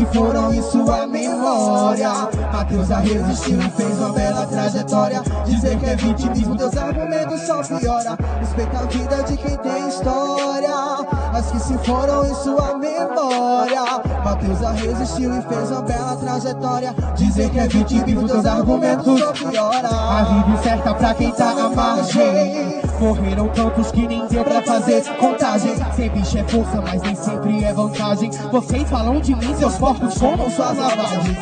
Que 0.00 0.06
foram 0.16 0.54
em 0.54 0.62
sua 0.62 1.06
memória. 1.06 2.08
Mateus 2.50 2.90
a 2.90 3.00
resistiu 3.00 3.60
e 3.60 3.70
fez 3.70 3.98
uma 3.98 4.12
bela 4.14 4.46
trajetória. 4.46 5.22
Dizer 5.44 5.78
que 5.78 5.84
é 5.84 5.94
vitimismo, 5.94 6.56
teus 6.56 6.74
argumentos 6.74 7.42
só 7.42 7.62
piora. 7.62 8.16
Respeita 8.38 8.78
a 8.78 8.86
vida 8.86 9.22
de 9.24 9.36
quem 9.36 9.56
tem 9.58 9.88
história. 9.88 11.19
As 11.40 11.50
que 11.52 11.58
se 11.58 11.78
foram 11.78 12.26
em 12.26 12.34
sua 12.34 12.76
memória. 12.76 13.80
Mateus 14.22 14.62
a 14.62 14.72
resistiu 14.72 15.34
e 15.34 15.40
fez 15.40 15.70
uma 15.70 15.80
bela 15.80 16.14
trajetória. 16.16 16.94
Dizer 17.16 17.48
que 17.48 17.58
é 17.58 17.66
vitimismo, 17.66 18.28
teus 18.28 18.44
argumentos 18.44 19.18
só 19.18 19.32
piora. 19.32 19.88
A 19.88 20.22
vida 20.22 20.62
certa 20.62 20.92
pra 20.92 21.14
quem 21.14 21.32
tá 21.32 21.50
à 21.52 21.70
margem. 21.70 22.82
Morreram 23.00 23.48
tantos 23.48 23.90
que 23.90 24.06
nem 24.06 24.26
deu 24.26 24.44
pra 24.44 24.60
fazer 24.60 25.02
contagem. 25.16 25.74
Ser 25.96 26.10
bicho 26.10 26.36
é 26.36 26.44
força, 26.44 26.82
mas 26.82 27.00
nem 27.00 27.14
sempre 27.14 27.64
é 27.64 27.72
vantagem. 27.72 28.30
Vocês 28.52 28.90
falam 28.90 29.18
de 29.18 29.34
mim, 29.34 29.54
seus 29.54 29.78
porcos 29.78 30.18
comam 30.18 30.50
suas 30.50 30.76
lavagens. 30.76 31.38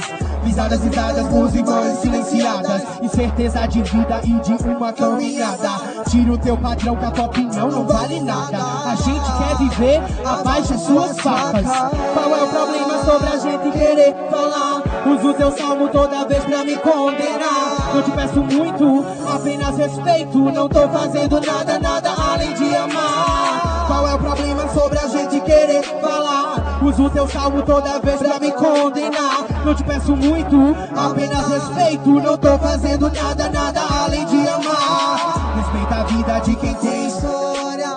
Pisadas 0.49 0.83
e 0.83 0.89
dadas, 0.89 1.31
mãos 1.31 1.55
e 1.55 1.63
mãos 1.63 1.99
silenciadas. 1.99 2.83
Incerteza 3.03 3.69
de 3.69 3.83
vida 3.83 4.21
e 4.25 4.33
de 4.41 4.55
uma 4.67 4.91
caminhada. 4.95 5.69
Tira 6.09 6.33
o 6.33 6.39
teu 6.39 6.57
padrão 6.57 6.97
que 6.97 7.05
a 7.05 7.11
tua 7.11 7.27
opinião 7.27 7.69
não 7.69 7.87
vale 7.87 8.19
nada. 8.21 8.57
A 8.57 8.95
gente 8.95 9.31
quer 9.37 9.57
viver 9.59 10.01
abaixo 10.25 10.79
suas 10.79 11.21
facas. 11.21 11.67
Qual 11.67 12.35
é 12.35 12.43
o 12.43 12.49
problema 12.49 13.05
sobre 13.05 13.27
a 13.27 13.37
gente 13.37 13.79
querer 13.79 14.17
falar? 14.31 14.83
Uso 15.07 15.35
teu 15.35 15.53
salmo 15.53 15.89
toda 15.89 16.25
vez 16.25 16.43
pra 16.43 16.65
me 16.65 16.77
condenar. 16.77 17.95
Não 17.95 18.03
te 18.03 18.11
peço 18.11 18.41
muito, 18.41 19.05
apenas 19.31 19.77
respeito. 19.77 20.39
Não 20.39 20.67
tô 20.67 20.89
fazendo 20.89 21.41
nada, 21.43 21.79
nada 21.79 22.11
além 22.11 22.55
de 22.55 22.75
amar. 22.75 23.85
Qual 23.87 24.09
é 24.09 24.15
o 24.15 24.19
problema 24.19 24.67
sobre 24.71 24.99
a 24.99 25.09
gente 25.09 25.41
querer 25.41 25.83
falar? 25.83 26.18
Uso 26.89 27.11
teu 27.11 27.29
salmo 27.29 27.61
toda 27.65 28.01
vez 28.01 28.19
pra 28.19 28.41
me 28.41 28.51
condenar. 28.51 29.45
Não 29.63 29.75
te 29.75 29.85
peço 29.85 30.17
muito, 30.17 30.75
apenas 30.97 31.47
respeito. 31.47 32.09
Não 32.09 32.39
tô 32.39 32.59
fazendo 32.59 33.13
nada, 33.13 33.51
nada 33.51 33.81
além 34.05 34.25
de 34.25 34.49
amar. 34.49 35.55
Respeita 35.57 35.95
a 35.95 36.05
vida 36.05 36.39
de 36.39 36.57
quem 36.57 36.75
tem 36.77 37.09
história. 37.09 37.91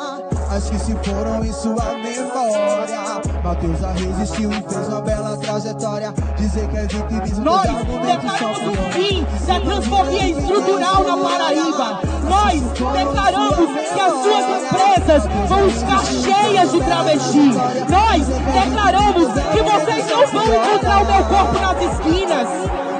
As 0.53 0.69
que 0.69 0.77
se 0.77 0.93
foram 1.05 1.41
em 1.41 1.53
sua 1.53 1.85
memória. 1.93 3.30
Matheus 3.43 3.79
resistiu 3.79 4.51
e 4.51 4.61
fez 4.61 4.87
uma 4.87 5.01
bela 5.01 5.35
trajetória. 5.37 6.13
Dizer 6.37 6.67
que 6.67 6.77
é 6.77 6.81
vitimismo, 6.81 7.43
Nós 7.43 7.63
declaramos 7.63 8.57
o 8.59 8.91
fim 8.91 9.25
da 9.47 9.59
transfobia 9.59 10.29
estrutural 10.29 11.03
na 11.03 11.17
Paraíba. 11.17 11.99
Nós 12.29 12.61
declaramos 12.61 13.69
que 13.71 13.99
as 13.99 14.13
suas 14.13 14.45
empresas 14.61 15.23
vão 15.49 15.67
estar 15.67 16.05
cheias 16.05 16.71
de 16.71 16.79
travesti. 16.81 17.51
Nós 17.89 18.27
declaramos 18.27 19.27
que 19.33 19.61
vocês 19.63 20.05
não 20.09 20.27
vão 20.27 20.55
encontrar 20.55 21.01
o 21.01 21.05
meu 21.05 21.25
corpo 21.25 21.59
nas 21.59 21.93
esquinas. 21.93 22.47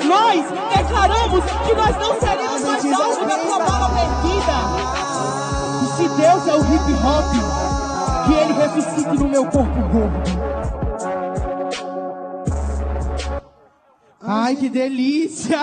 Nós 0.06 0.46
declaramos 0.76 1.44
que 1.66 1.76
nós 1.76 1.96
não 1.98 2.20
seremos 2.20 2.62
mais 2.64 3.00
alvo 3.00 3.26
da 3.26 3.40
sua 3.40 3.60
bala 3.60 3.90
perdida. 3.90 4.58
E 5.84 5.88
se 5.98 6.10
Deus 6.10 6.48
é 6.48 6.54
o 6.56 6.62
hip 6.62 6.94
hop, 7.06 7.71
que 8.32 8.40
ele 8.40 8.54
ressuscite 8.54 9.18
no 9.18 9.28
meu 9.28 9.46
corpo 9.46 9.82
gordo. 9.92 10.22
Ai, 14.22 14.56
que 14.56 14.70
delícia! 14.70 15.58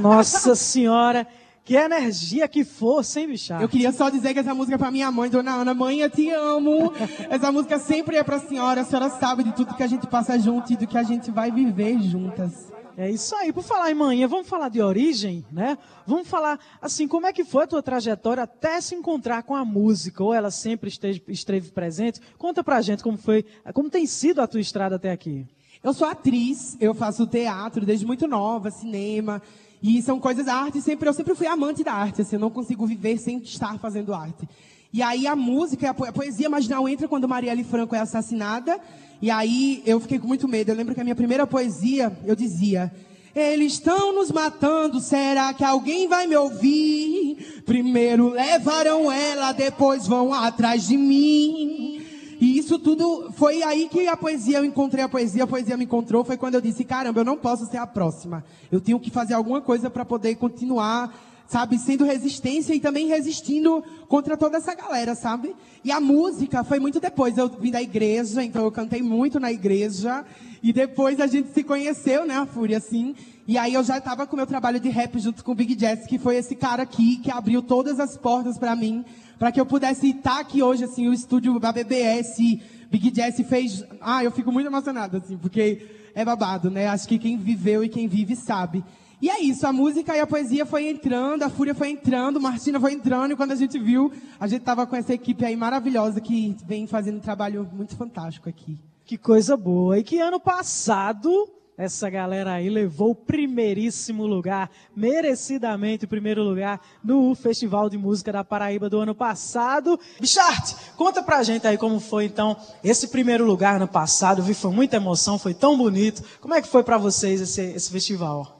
Nossa 0.00 0.54
senhora, 0.54 1.26
que 1.64 1.74
energia, 1.74 2.48
que 2.48 2.64
força, 2.64 3.20
hein, 3.20 3.26
bichar? 3.26 3.60
Eu 3.60 3.68
queria 3.68 3.92
só 3.92 4.08
dizer 4.08 4.32
que 4.32 4.40
essa 4.40 4.54
música 4.54 4.76
é 4.76 4.78
pra 4.78 4.90
minha 4.90 5.10
mãe, 5.12 5.28
dona 5.28 5.52
Ana. 5.52 5.74
Mãe, 5.74 6.00
eu 6.00 6.08
te 6.08 6.30
amo. 6.30 6.92
Essa 7.28 7.52
música 7.52 7.78
sempre 7.78 8.16
é 8.16 8.22
pra 8.22 8.38
senhora. 8.38 8.80
A 8.80 8.84
senhora 8.84 9.10
sabe 9.10 9.42
de 9.42 9.52
tudo 9.52 9.74
que 9.74 9.82
a 9.82 9.86
gente 9.86 10.06
passa 10.06 10.38
junto 10.38 10.72
e 10.72 10.76
do 10.76 10.86
que 10.86 10.96
a 10.96 11.02
gente 11.02 11.30
vai 11.30 11.50
viver 11.50 12.00
juntas. 12.00 12.72
É 13.00 13.08
isso 13.08 13.32
aí. 13.36 13.52
Por 13.52 13.62
falar 13.62 13.92
em 13.92 13.94
manhã, 13.94 14.26
vamos 14.26 14.48
falar 14.48 14.68
de 14.68 14.82
origem, 14.82 15.46
né? 15.52 15.78
Vamos 16.04 16.26
falar, 16.26 16.58
assim, 16.82 17.06
como 17.06 17.26
é 17.26 17.32
que 17.32 17.44
foi 17.44 17.62
a 17.62 17.66
tua 17.68 17.80
trajetória 17.80 18.42
até 18.42 18.80
se 18.80 18.92
encontrar 18.96 19.44
com 19.44 19.54
a 19.54 19.64
música? 19.64 20.24
Ou 20.24 20.34
ela 20.34 20.50
sempre 20.50 20.88
esteve, 20.88 21.22
esteve 21.28 21.70
presente? 21.70 22.20
Conta 22.36 22.64
pra 22.64 22.82
gente 22.82 23.04
como 23.04 23.16
foi, 23.16 23.44
como 23.72 23.88
tem 23.88 24.04
sido 24.04 24.40
a 24.40 24.48
tua 24.48 24.60
estrada 24.60 24.96
até 24.96 25.12
aqui. 25.12 25.46
Eu 25.80 25.94
sou 25.94 26.08
atriz, 26.08 26.76
eu 26.80 26.92
faço 26.92 27.24
teatro 27.24 27.86
desde 27.86 28.04
muito 28.04 28.26
nova, 28.26 28.68
cinema. 28.68 29.40
E 29.80 30.02
são 30.02 30.18
coisas, 30.18 30.48
arte, 30.48 30.82
sempre, 30.82 31.08
eu 31.08 31.12
sempre 31.12 31.36
fui 31.36 31.46
amante 31.46 31.84
da 31.84 31.92
arte, 31.92 32.22
assim, 32.22 32.34
eu 32.34 32.40
não 32.40 32.50
consigo 32.50 32.84
viver 32.84 33.16
sem 33.18 33.38
estar 33.38 33.78
fazendo 33.78 34.12
arte. 34.12 34.48
E 34.92 35.02
aí 35.02 35.26
a 35.26 35.36
música, 35.36 35.90
a 35.90 36.12
poesia 36.12 36.48
marginal 36.48 36.88
entra 36.88 37.06
quando 37.06 37.28
Marielle 37.28 37.62
Franco 37.62 37.94
é 37.94 38.00
assassinada. 38.00 38.80
E 39.20 39.30
aí 39.30 39.82
eu 39.84 40.00
fiquei 40.00 40.18
com 40.18 40.26
muito 40.26 40.48
medo. 40.48 40.70
Eu 40.70 40.76
lembro 40.76 40.94
que 40.94 41.00
a 41.00 41.04
minha 41.04 41.16
primeira 41.16 41.46
poesia, 41.46 42.16
eu 42.24 42.34
dizia: 42.34 42.90
Eles 43.34 43.74
estão 43.74 44.14
nos 44.14 44.30
matando, 44.30 45.00
será 45.00 45.52
que 45.52 45.62
alguém 45.62 46.08
vai 46.08 46.26
me 46.26 46.36
ouvir? 46.36 47.62
Primeiro 47.66 48.30
levarão 48.30 49.12
ela, 49.12 49.52
depois 49.52 50.06
vão 50.06 50.32
atrás 50.32 50.86
de 50.86 50.96
mim. 50.96 51.98
E 52.40 52.56
isso 52.56 52.78
tudo 52.78 53.32
foi 53.32 53.62
aí 53.64 53.88
que 53.88 54.06
a 54.06 54.16
poesia, 54.16 54.58
eu 54.58 54.64
encontrei 54.64 55.02
a 55.02 55.08
poesia, 55.08 55.42
a 55.42 55.46
poesia 55.46 55.76
me 55.76 55.84
encontrou, 55.84 56.24
foi 56.24 56.36
quando 56.36 56.54
eu 56.54 56.60
disse, 56.60 56.84
caramba, 56.84 57.20
eu 57.20 57.24
não 57.24 57.36
posso 57.36 57.66
ser 57.66 57.78
a 57.78 57.86
próxima. 57.86 58.44
Eu 58.70 58.80
tenho 58.80 59.00
que 59.00 59.10
fazer 59.10 59.34
alguma 59.34 59.60
coisa 59.60 59.90
para 59.90 60.04
poder 60.04 60.36
continuar, 60.36 61.12
sabe, 61.48 61.78
sendo 61.78 62.04
resistência 62.04 62.74
e 62.74 62.78
também 62.78 63.08
resistindo 63.08 63.82
contra 64.06 64.36
toda 64.36 64.58
essa 64.58 64.74
galera, 64.74 65.14
sabe? 65.14 65.56
E 65.82 65.90
a 65.90 65.98
música 65.98 66.62
foi 66.62 66.78
muito 66.78 67.00
depois. 67.00 67.36
Eu 67.36 67.48
vim 67.48 67.70
da 67.70 67.82
igreja, 67.82 68.44
então 68.44 68.62
eu 68.62 68.70
cantei 68.70 69.02
muito 69.02 69.40
na 69.40 69.50
igreja. 69.50 70.24
E 70.62 70.72
depois 70.72 71.18
a 71.18 71.26
gente 71.26 71.52
se 71.52 71.64
conheceu, 71.64 72.26
né, 72.26 72.36
a 72.36 72.46
Fúria, 72.46 72.78
assim. 72.78 73.16
E 73.46 73.56
aí 73.56 73.74
eu 73.74 73.82
já 73.82 73.98
estava 73.98 74.26
com 74.26 74.36
meu 74.36 74.46
trabalho 74.46 74.78
de 74.78 74.90
rap 74.90 75.18
junto 75.18 75.42
com 75.42 75.52
o 75.52 75.54
Big 75.54 75.76
Jess, 75.78 76.06
que 76.06 76.18
foi 76.18 76.36
esse 76.36 76.54
cara 76.54 76.82
aqui 76.82 77.16
que 77.16 77.30
abriu 77.30 77.62
todas 77.62 77.98
as 77.98 78.16
portas 78.16 78.58
para 78.58 78.76
mim 78.76 79.04
para 79.38 79.52
que 79.52 79.60
eu 79.60 79.64
pudesse 79.64 80.10
estar 80.10 80.40
aqui 80.40 80.62
hoje, 80.62 80.84
assim, 80.84 81.08
o 81.08 81.12
estúdio 81.12 81.58
da 81.60 81.70
BBS, 81.70 82.60
Big 82.90 83.10
Jazz 83.10 83.36
fez. 83.48 83.84
Ah, 84.00 84.24
eu 84.24 84.32
fico 84.32 84.50
muito 84.50 84.66
emocionada, 84.66 85.18
assim, 85.18 85.38
porque 85.38 85.86
é 86.14 86.24
babado, 86.24 86.70
né? 86.70 86.88
Acho 86.88 87.06
que 87.06 87.18
quem 87.18 87.38
viveu 87.38 87.84
e 87.84 87.88
quem 87.88 88.08
vive 88.08 88.34
sabe. 88.34 88.84
E 89.20 89.28
é 89.28 89.40
isso, 89.40 89.66
a 89.66 89.72
música 89.72 90.16
e 90.16 90.20
a 90.20 90.26
poesia 90.26 90.64
foi 90.64 90.88
entrando, 90.88 91.42
a 91.42 91.50
fúria 91.50 91.74
foi 91.74 91.90
entrando, 91.90 92.40
Martina 92.40 92.78
foi 92.78 92.92
entrando, 92.92 93.32
e 93.32 93.36
quando 93.36 93.50
a 93.50 93.56
gente 93.56 93.78
viu, 93.78 94.12
a 94.38 94.46
gente 94.46 94.62
tava 94.62 94.86
com 94.86 94.94
essa 94.94 95.12
equipe 95.12 95.44
aí 95.44 95.56
maravilhosa 95.56 96.20
que 96.20 96.56
vem 96.64 96.86
fazendo 96.86 97.16
um 97.16 97.20
trabalho 97.20 97.68
muito 97.72 97.96
fantástico 97.96 98.48
aqui. 98.48 98.78
Que 99.04 99.18
coisa 99.18 99.56
boa. 99.56 99.98
E 99.98 100.04
que 100.04 100.20
ano 100.20 100.38
passado 100.38 101.48
essa 101.78 102.10
galera 102.10 102.54
aí 102.54 102.68
levou 102.68 103.12
o 103.12 103.14
primeiríssimo 103.14 104.26
lugar, 104.26 104.68
merecidamente 104.96 106.06
o 106.06 106.08
primeiro 106.08 106.42
lugar, 106.42 106.80
no 107.04 107.32
Festival 107.36 107.88
de 107.88 107.96
Música 107.96 108.32
da 108.32 108.42
Paraíba 108.42 108.90
do 108.90 108.98
ano 108.98 109.14
passado. 109.14 109.98
Bichart, 110.20 110.74
conta 110.96 111.22
pra 111.22 111.44
gente 111.44 111.68
aí 111.68 111.78
como 111.78 112.00
foi 112.00 112.24
então 112.24 112.56
esse 112.82 113.06
primeiro 113.06 113.44
lugar 113.44 113.78
no 113.78 113.86
passado. 113.86 114.42
Vi, 114.42 114.54
foi 114.54 114.72
muita 114.72 114.96
emoção, 114.96 115.38
foi 115.38 115.54
tão 115.54 115.78
bonito. 115.78 116.24
Como 116.40 116.52
é 116.52 116.60
que 116.60 116.66
foi 116.66 116.82
para 116.82 116.98
vocês 116.98 117.40
esse, 117.40 117.62
esse 117.62 117.92
festival? 117.92 118.57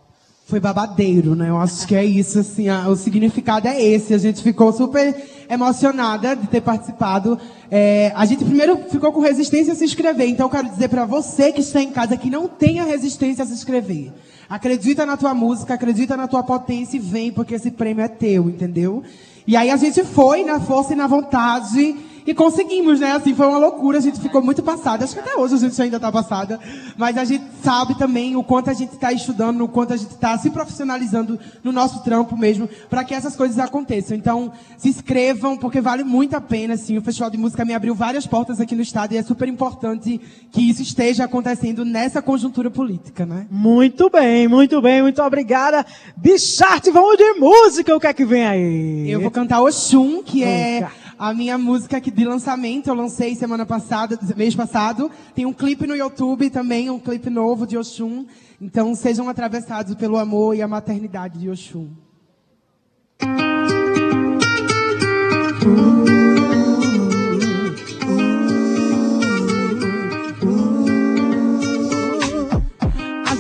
Foi 0.48 0.58
babadeiro, 0.58 1.34
né? 1.34 1.50
Eu 1.50 1.58
acho 1.58 1.86
que 1.86 1.94
é 1.94 2.02
isso, 2.02 2.38
assim, 2.38 2.70
a, 2.70 2.88
o 2.88 2.96
significado 2.96 3.68
é 3.68 3.82
esse. 3.82 4.14
A 4.14 4.18
gente 4.18 4.42
ficou 4.42 4.72
super 4.72 5.14
emocionada 5.46 6.34
de 6.34 6.46
ter 6.46 6.62
participado. 6.62 7.38
É, 7.70 8.10
a 8.16 8.24
gente 8.24 8.46
primeiro 8.46 8.78
ficou 8.90 9.12
com 9.12 9.20
resistência 9.20 9.74
a 9.74 9.76
se 9.76 9.84
inscrever. 9.84 10.26
Então 10.26 10.46
eu 10.46 10.50
quero 10.50 10.70
dizer 10.70 10.88
para 10.88 11.04
você 11.04 11.52
que 11.52 11.60
está 11.60 11.82
em 11.82 11.90
casa 11.90 12.16
que 12.16 12.30
não 12.30 12.48
tenha 12.48 12.82
resistência 12.84 13.44
a 13.44 13.46
se 13.46 13.52
inscrever. 13.52 14.10
Acredita 14.48 15.04
na 15.04 15.18
tua 15.18 15.34
música, 15.34 15.74
acredita 15.74 16.16
na 16.16 16.26
tua 16.26 16.42
potência 16.42 16.96
e 16.96 17.00
vem, 17.00 17.30
porque 17.30 17.54
esse 17.54 17.70
prêmio 17.70 18.02
é 18.02 18.08
teu, 18.08 18.48
entendeu? 18.48 19.02
E 19.46 19.54
aí 19.54 19.70
a 19.70 19.76
gente 19.76 20.02
foi 20.02 20.44
na 20.44 20.58
força 20.60 20.94
e 20.94 20.96
na 20.96 21.06
vontade 21.06 21.94
e 22.28 22.34
conseguimos, 22.34 23.00
né? 23.00 23.12
Assim, 23.12 23.34
foi 23.34 23.46
uma 23.46 23.56
loucura, 23.56 23.96
a 23.96 24.02
gente 24.02 24.20
ficou 24.20 24.42
muito 24.42 24.62
passada. 24.62 25.02
Acho 25.02 25.14
que 25.14 25.20
até 25.20 25.34
hoje 25.34 25.54
a 25.54 25.56
gente 25.56 25.80
ainda 25.80 25.96
está 25.96 26.12
passada. 26.12 26.60
Mas 26.94 27.16
a 27.16 27.24
gente 27.24 27.46
sabe 27.64 27.96
também 27.96 28.36
o 28.36 28.44
quanto 28.44 28.68
a 28.68 28.74
gente 28.74 28.92
está 28.92 29.10
estudando, 29.10 29.64
o 29.64 29.68
quanto 29.68 29.94
a 29.94 29.96
gente 29.96 30.10
está 30.10 30.36
se 30.36 30.50
profissionalizando 30.50 31.40
no 31.64 31.72
nosso 31.72 32.04
trampo 32.04 32.36
mesmo, 32.36 32.68
para 32.90 33.02
que 33.02 33.14
essas 33.14 33.34
coisas 33.34 33.58
aconteçam. 33.58 34.14
Então, 34.14 34.52
se 34.76 34.90
inscrevam, 34.90 35.56
porque 35.56 35.80
vale 35.80 36.04
muito 36.04 36.36
a 36.36 36.40
pena, 36.40 36.74
assim. 36.74 36.98
O 36.98 37.00
Festival 37.00 37.30
de 37.30 37.38
Música 37.38 37.64
me 37.64 37.72
abriu 37.72 37.94
várias 37.94 38.26
portas 38.26 38.60
aqui 38.60 38.74
no 38.74 38.82
estado 38.82 39.14
e 39.14 39.16
é 39.16 39.22
super 39.22 39.48
importante 39.48 40.20
que 40.52 40.68
isso 40.68 40.82
esteja 40.82 41.24
acontecendo 41.24 41.82
nessa 41.82 42.20
conjuntura 42.20 42.70
política, 42.70 43.24
né? 43.24 43.46
Muito 43.50 44.10
bem, 44.10 44.46
muito 44.46 44.82
bem, 44.82 45.00
muito 45.00 45.22
obrigada. 45.22 45.82
Bicharte, 46.14 46.90
vamos 46.90 47.16
de 47.16 47.32
música, 47.40 47.96
o 47.96 47.98
que 47.98 48.06
é 48.06 48.12
que 48.12 48.26
vem 48.26 48.46
aí? 48.46 49.10
Eu 49.10 49.22
vou 49.22 49.30
cantar 49.30 49.62
Oxum, 49.62 50.22
que 50.22 50.44
é 50.44 50.86
a 51.18 51.34
minha 51.34 51.58
música 51.58 52.00
de 52.00 52.24
lançamento, 52.24 52.88
eu 52.88 52.94
lancei 52.94 53.34
semana 53.34 53.66
passada, 53.66 54.18
mês 54.36 54.54
passado. 54.54 55.10
Tem 55.34 55.44
um 55.44 55.52
clipe 55.52 55.86
no 55.86 55.96
YouTube 55.96 56.48
também, 56.48 56.88
um 56.88 57.00
clipe 57.00 57.28
novo 57.28 57.66
de 57.66 57.76
Oxum. 57.76 58.24
Então 58.60 58.94
sejam 58.94 59.28
atravessados 59.28 59.94
pelo 59.96 60.16
amor 60.16 60.54
e 60.54 60.62
a 60.62 60.68
maternidade 60.68 61.38
de 61.38 61.50
Oxum. 61.50 61.88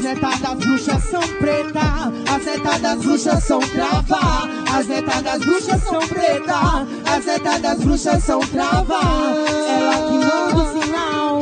netas 0.08 0.40
das 0.40 0.54
bruxas 0.54 1.04
são 1.04 1.20
preta, 1.38 1.80
as 2.34 2.44
netas 2.44 2.80
das 2.80 2.98
bruxas 3.04 3.44
são 3.44 3.60
trava, 3.60 4.57
as 4.72 4.86
netas 4.86 5.22
das 5.22 5.38
bruxas 5.44 5.82
são 5.82 5.98
preta, 6.06 6.86
as 7.06 7.24
netas 7.24 7.60
das 7.60 7.78
bruxas 7.78 8.24
são 8.24 8.40
trava. 8.40 9.00
Ela 9.68 9.94
que 10.08 10.18
manda 10.18 10.56
o 10.56 10.82
sinal, 10.82 11.40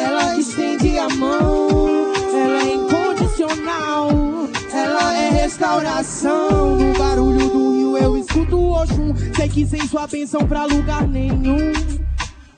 ela 0.00 0.36
estende 0.36 0.98
a 0.98 1.08
mão, 1.10 2.12
ela 2.34 2.62
é 2.62 2.74
incondicional, 2.74 4.10
ela 4.72 5.14
é 5.14 5.30
restauração. 5.30 6.76
No 6.76 6.98
barulho 6.98 7.48
do 7.48 7.72
rio 7.72 7.98
eu 7.98 8.16
escuto 8.16 8.56
o 8.56 8.72
Oxum, 8.72 9.14
sei 9.34 9.48
que 9.48 9.66
sem 9.66 9.86
sua 9.86 10.06
bênção 10.06 10.46
pra 10.46 10.64
lugar 10.64 11.06
nenhum. 11.06 11.72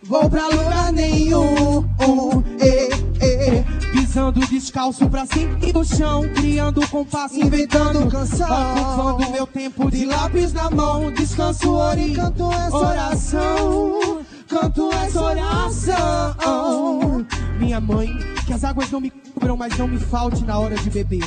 Vou 0.03 0.31
pra 0.31 0.47
lugar 0.47 0.91
nenhum, 0.93 1.85
oh, 2.01 2.43
eh, 2.61 2.89
eh. 3.21 3.78
Pisando 3.93 4.41
descalço 4.47 5.09
pra 5.09 5.27
cima 5.27 5.59
e 5.63 5.73
no 5.73 5.85
chão 5.85 6.23
Criando 6.35 6.87
compasso, 6.89 7.39
inventando 7.39 8.11
canção 8.11 8.73
Ocupando 8.73 9.33
meu 9.33 9.47
tempo 9.47 9.91
de 9.91 10.05
lápis 10.05 10.53
na 10.53 10.71
mão 10.71 11.13
Descanso, 11.13 11.73
ori, 11.73 12.13
canto 12.13 12.53
essa 12.53 12.77
oração 12.77 14.21
Canto 14.49 14.91
essa 14.93 15.23
oração 15.23 17.27
Minha 17.59 17.81
mãe, 17.81 18.09
que 18.47 18.53
as 18.53 18.65
águas 18.65 18.91
não 18.91 19.01
me 19.01 19.11
cubram 19.11 19.57
Mas 19.57 19.77
não 19.77 19.89
me 19.89 19.99
falte 19.99 20.45
na 20.45 20.59
hora 20.59 20.77
de 20.77 20.91
beber 20.91 21.25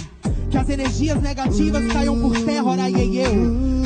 que 0.52 0.58
as 0.58 0.68
energias 0.68 1.22
negativas 1.22 1.88
caiam 1.94 2.20
por 2.20 2.38
terra, 2.44 2.66
ora 2.66 2.90
e 2.90 3.20
eu. 3.20 3.32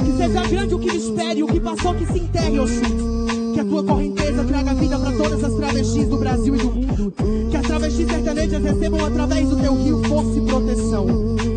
Que 0.04 0.18
seja 0.18 0.48
grande 0.48 0.74
o 0.74 0.80
que 0.80 0.92
me 0.92 0.98
espere, 0.98 1.44
o 1.44 1.48
que 1.48 1.60
passou 1.60 1.94
que 1.94 2.08
se 2.08 2.18
enterre, 2.18 2.60
Oxum. 2.60 3.35
Que 3.56 3.62
a 3.62 3.64
tua 3.64 3.86
correnteza 3.86 4.44
traga 4.44 4.74
vida 4.74 5.00
para 5.00 5.12
todas 5.14 5.42
as 5.42 5.54
travestis 5.54 6.08
do 6.10 6.18
Brasil 6.18 6.56
e 6.56 6.58
do 6.58 6.72
mundo. 6.74 7.14
Que 7.50 7.56
as 7.56 7.66
travestis 7.66 8.06
sertanejas 8.06 8.62
recebam 8.62 9.06
através 9.06 9.48
do 9.48 9.56
teu 9.56 9.76
rio 9.82 10.04
força 10.04 10.38
e 10.38 10.42
proteção. 10.42 11.08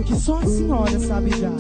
Que 0.07 0.15
só 0.15 0.39
a 0.39 0.47
senhora 0.47 1.01
sabe 1.01 1.31
dar. 1.31 1.57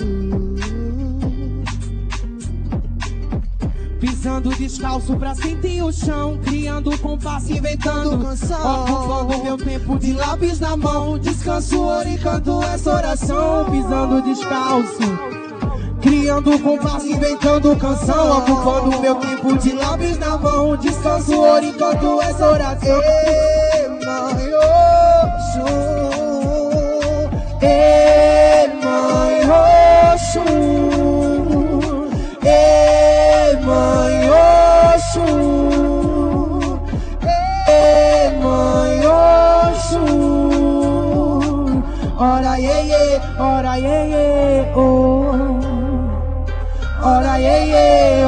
Pisando 3.99 4.51
descalço 4.51 5.17
pra 5.17 5.35
sentir 5.35 5.83
o 5.83 5.91
chão, 5.91 6.39
criando 6.45 6.97
compasso, 6.99 7.53
inventando 7.53 8.25
canção. 8.25 8.85
Ocupando 8.85 9.43
meu 9.43 9.57
tempo 9.59 9.99
de 9.99 10.13
lápis 10.13 10.61
na 10.61 10.77
mão, 10.77 11.19
descanso, 11.19 11.81
oro 11.81 12.09
e 12.09 12.17
canto 12.17 12.63
essa 12.63 12.95
oração. 12.95 13.65
Pisando 13.73 14.23
descalço. 14.23 15.48
Criando 16.01 16.59
compasso, 16.61 17.09
inventando 17.09 17.77
canção. 17.77 18.39
Ocupando 18.39 19.01
meu 19.01 19.17
tempo 19.17 19.57
de 19.59 19.73
lápis 19.73 20.19
na 20.19 20.39
mão 20.39 20.77
Descanso, 20.77 21.39
oro 21.39 21.65
e 21.65 21.73
canto 21.73 22.21
essa 22.23 22.47
oração 22.47 23.01
mãe, 28.83 29.43
Oxum 30.15 30.49
Ei, 32.43 33.57
mãe, 33.65 34.21
Ei, 37.69 38.37
mãe, 38.41 38.99
Ei, 38.99 39.09
Ora, 42.21 42.59
iê, 42.59 42.83
iê, 42.85 43.21
ora, 43.39 43.79
iê, 43.79 43.87
iê, 43.87 44.73
oh 44.77 45.18
Ora, 47.01 47.39
iê, 47.39 47.65
iê, 47.71 48.27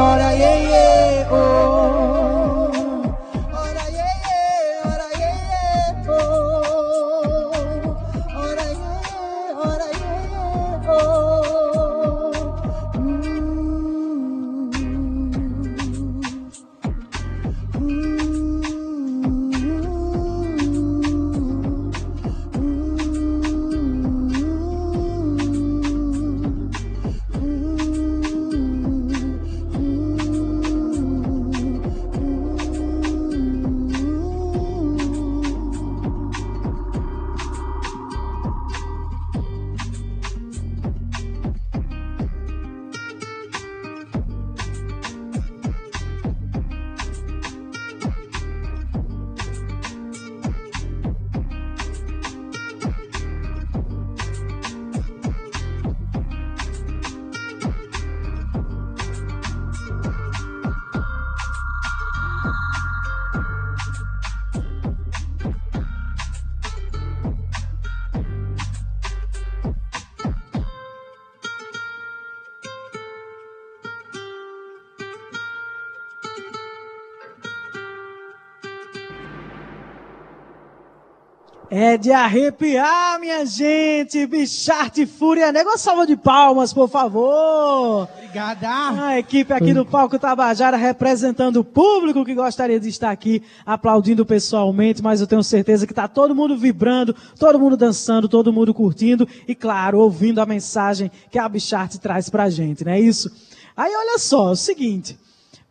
É 81.82 81.96
de 81.96 82.12
arrepiar, 82.12 83.18
minha 83.18 83.46
gente! 83.46 84.26
Bicharte 84.26 85.06
Fúria 85.06 85.50
Negra. 85.50 85.78
Salva 85.78 86.06
de 86.06 86.14
palmas, 86.14 86.74
por 86.74 86.90
favor! 86.90 88.06
Obrigada! 88.18 88.68
A 89.02 89.18
equipe 89.18 89.50
aqui 89.50 89.72
do 89.72 89.86
Palco 89.86 90.18
Tabajara 90.18 90.76
representando 90.76 91.56
o 91.60 91.64
público 91.64 92.22
que 92.22 92.34
gostaria 92.34 92.78
de 92.78 92.90
estar 92.90 93.10
aqui 93.10 93.42
aplaudindo 93.64 94.26
pessoalmente, 94.26 95.02
mas 95.02 95.22
eu 95.22 95.26
tenho 95.26 95.42
certeza 95.42 95.86
que 95.86 95.92
está 95.92 96.06
todo 96.06 96.34
mundo 96.34 96.54
vibrando, 96.54 97.16
todo 97.38 97.58
mundo 97.58 97.78
dançando, 97.78 98.28
todo 98.28 98.52
mundo 98.52 98.74
curtindo 98.74 99.26
e, 99.48 99.54
claro, 99.54 100.00
ouvindo 100.00 100.42
a 100.42 100.44
mensagem 100.44 101.10
que 101.30 101.38
a 101.38 101.48
Bicharte 101.48 101.98
traz 101.98 102.28
pra 102.28 102.50
gente, 102.50 102.84
não 102.84 102.92
é 102.92 103.00
isso? 103.00 103.30
Aí 103.74 103.90
olha 103.90 104.18
só, 104.18 104.50
é 104.50 104.52
o 104.52 104.54
seguinte, 104.54 105.18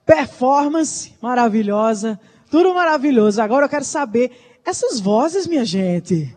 performance 0.08 1.14
maravilhosa, 1.22 2.20
tudo 2.50 2.74
maravilhoso. 2.74 3.40
Agora 3.40 3.66
eu 3.66 3.70
quero 3.70 3.86
saber 3.86 4.49
essas 4.70 5.00
vozes, 5.00 5.48
minha 5.48 5.66
gente. 5.66 6.34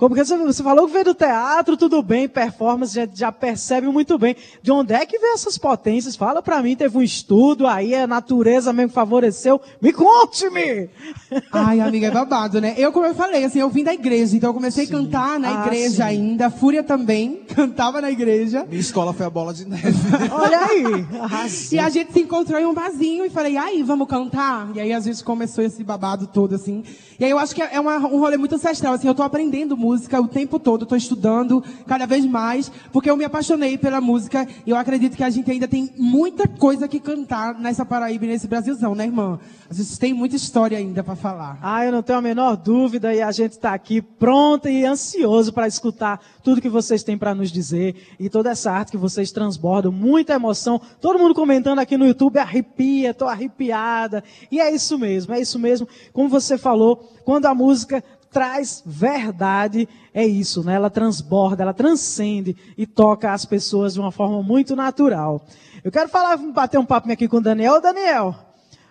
Como 0.00 0.14
que 0.14 0.24
você 0.24 0.62
falou 0.62 0.86
que 0.86 0.94
veio 0.94 1.04
do 1.04 1.14
teatro, 1.14 1.76
tudo 1.76 2.00
bem, 2.02 2.26
performance, 2.26 2.94
já, 2.94 3.06
já 3.12 3.30
percebe 3.30 3.86
muito 3.88 4.16
bem. 4.18 4.34
De 4.62 4.72
onde 4.72 4.94
é 4.94 5.04
que 5.04 5.18
vem 5.18 5.34
essas 5.34 5.58
potências? 5.58 6.16
Fala 6.16 6.40
pra 6.40 6.62
mim, 6.62 6.74
teve 6.74 6.96
um 6.96 7.02
estudo, 7.02 7.66
aí 7.66 7.94
a 7.94 8.06
natureza 8.06 8.72
mesmo 8.72 8.92
favoreceu. 8.94 9.60
Me 9.78 9.92
conte-me! 9.92 10.88
Ai, 11.52 11.80
amiga, 11.80 12.06
é 12.06 12.10
babado, 12.10 12.62
né? 12.62 12.74
Eu, 12.78 12.92
como 12.92 13.04
eu 13.04 13.14
falei, 13.14 13.44
assim, 13.44 13.58
eu 13.60 13.68
vim 13.68 13.84
da 13.84 13.92
igreja, 13.92 14.34
então 14.34 14.48
eu 14.48 14.54
comecei 14.54 14.86
Sim. 14.86 14.94
a 14.94 14.96
cantar 14.98 15.38
na 15.38 15.64
Ah, 15.64 15.66
igreja 15.66 15.96
sim. 15.96 16.02
ainda. 16.02 16.48
Fúria 16.48 16.82
também, 16.82 17.42
cantava 17.54 18.00
na 18.00 18.10
igreja. 18.10 18.64
Minha 18.66 18.80
escola 18.80 19.12
foi 19.12 19.26
a 19.26 19.30
bola 19.30 19.52
de 19.52 19.66
neve. 19.68 19.92
Olha 20.32 20.60
aí! 20.64 21.06
arrasou. 21.20 21.68
E 21.72 21.78
a 21.78 21.90
gente 21.90 22.10
se 22.14 22.20
encontrou 22.20 22.58
em 22.58 22.64
um 22.64 22.72
barzinho 22.72 23.26
e 23.26 23.28
falei, 23.28 23.58
aí, 23.58 23.82
vamos 23.82 24.08
cantar? 24.08 24.70
E 24.74 24.80
aí 24.80 24.94
a 24.94 25.00
gente 25.00 25.22
começou 25.22 25.62
esse 25.62 25.84
babado 25.84 26.26
todo, 26.26 26.54
assim. 26.54 26.82
E 27.18 27.24
aí 27.26 27.30
eu 27.30 27.38
acho 27.38 27.54
que 27.54 27.60
é 27.60 27.78
uma- 27.78 27.98
um 27.98 28.18
rolê 28.18 28.38
muito 28.38 28.54
ancestral, 28.54 28.94
assim, 28.94 29.06
eu 29.06 29.14
tô 29.14 29.22
aprendendo 29.22 29.76
música 29.90 30.20
o 30.20 30.28
tempo 30.28 30.56
todo, 30.60 30.86
tô 30.86 30.94
estudando 30.94 31.64
cada 31.84 32.06
vez 32.06 32.24
mais, 32.24 32.70
porque 32.92 33.10
eu 33.10 33.16
me 33.16 33.24
apaixonei 33.24 33.76
pela 33.76 34.00
música 34.00 34.46
e 34.64 34.70
eu 34.70 34.76
acredito 34.76 35.16
que 35.16 35.24
a 35.24 35.30
gente 35.30 35.50
ainda 35.50 35.66
tem 35.66 35.90
muita 35.98 36.46
coisa 36.46 36.86
que 36.86 37.00
cantar 37.00 37.58
nessa 37.58 37.84
Paraíba 37.84 38.24
e 38.24 38.28
nesse 38.28 38.46
Brasilzão, 38.46 38.94
né, 38.94 39.06
irmã? 39.06 39.40
A 39.68 39.74
gente 39.74 39.98
tem 39.98 40.14
muita 40.14 40.36
história 40.36 40.78
ainda 40.78 41.02
pra 41.02 41.16
falar. 41.16 41.58
Ah, 41.60 41.84
eu 41.84 41.90
não 41.90 42.04
tenho 42.04 42.20
a 42.20 42.22
menor 42.22 42.56
dúvida 42.56 43.12
e 43.12 43.20
a 43.20 43.32
gente 43.32 43.52
está 43.52 43.74
aqui 43.74 44.00
pronto 44.00 44.68
e 44.68 44.84
ansioso 44.84 45.52
para 45.52 45.66
escutar 45.66 46.20
tudo 46.40 46.60
que 46.60 46.68
vocês 46.68 47.02
têm 47.02 47.18
para 47.18 47.34
nos 47.34 47.50
dizer 47.50 47.96
e 48.18 48.28
toda 48.28 48.50
essa 48.50 48.70
arte 48.70 48.92
que 48.92 48.96
vocês 48.96 49.32
transbordam, 49.32 49.90
muita 49.90 50.34
emoção. 50.34 50.80
Todo 51.00 51.18
mundo 51.18 51.34
comentando 51.34 51.80
aqui 51.80 51.96
no 51.96 52.06
YouTube, 52.06 52.38
arrepia, 52.38 53.12
tô 53.12 53.24
arrepiada. 53.24 54.22
E 54.52 54.60
é 54.60 54.72
isso 54.72 54.96
mesmo, 54.96 55.34
é 55.34 55.40
isso 55.40 55.58
mesmo. 55.58 55.88
Como 56.12 56.28
você 56.28 56.56
falou, 56.56 57.10
quando 57.24 57.46
a 57.46 57.54
música 57.54 58.04
traz 58.30 58.82
verdade, 58.86 59.88
é 60.14 60.24
isso, 60.24 60.62
né? 60.64 60.74
Ela 60.74 60.90
transborda, 60.90 61.62
ela 61.62 61.74
transcende 61.74 62.56
e 62.76 62.86
toca 62.86 63.32
as 63.32 63.44
pessoas 63.44 63.94
de 63.94 64.00
uma 64.00 64.12
forma 64.12 64.42
muito 64.42 64.76
natural. 64.76 65.44
Eu 65.82 65.90
quero 65.90 66.08
falar, 66.08 66.36
bater 66.36 66.78
um 66.78 66.84
papo 66.84 67.10
aqui 67.10 67.26
com 67.26 67.38
o 67.38 67.42
Daniel. 67.42 67.74
Ô, 67.74 67.80
Daniel, 67.80 68.34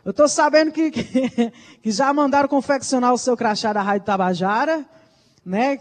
eu 0.03 0.13
tô 0.13 0.27
sabendo 0.27 0.71
que, 0.71 0.91
que, 0.91 1.03
que 1.81 1.91
já 1.91 2.11
mandaram 2.13 2.47
confeccionar 2.49 3.13
o 3.13 3.17
seu 3.17 3.37
crachá 3.37 3.71
da 3.71 3.81
Rádio 3.81 4.05
Tabajara, 4.05 4.85
né? 5.45 5.79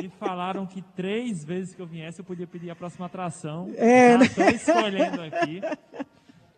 Me 0.00 0.08
falaram 0.08 0.66
que 0.66 0.82
três 0.82 1.44
vezes 1.44 1.74
que 1.74 1.80
eu 1.80 1.86
viesse 1.86 2.20
eu 2.20 2.24
podia 2.24 2.46
pedir 2.46 2.70
a 2.70 2.76
próxima 2.76 3.06
atração. 3.06 3.70
É, 3.76 4.12
Já 4.12 4.18
né? 4.18 4.24
estou 4.26 4.48
escolhendo 4.48 5.22
aqui. 5.22 5.60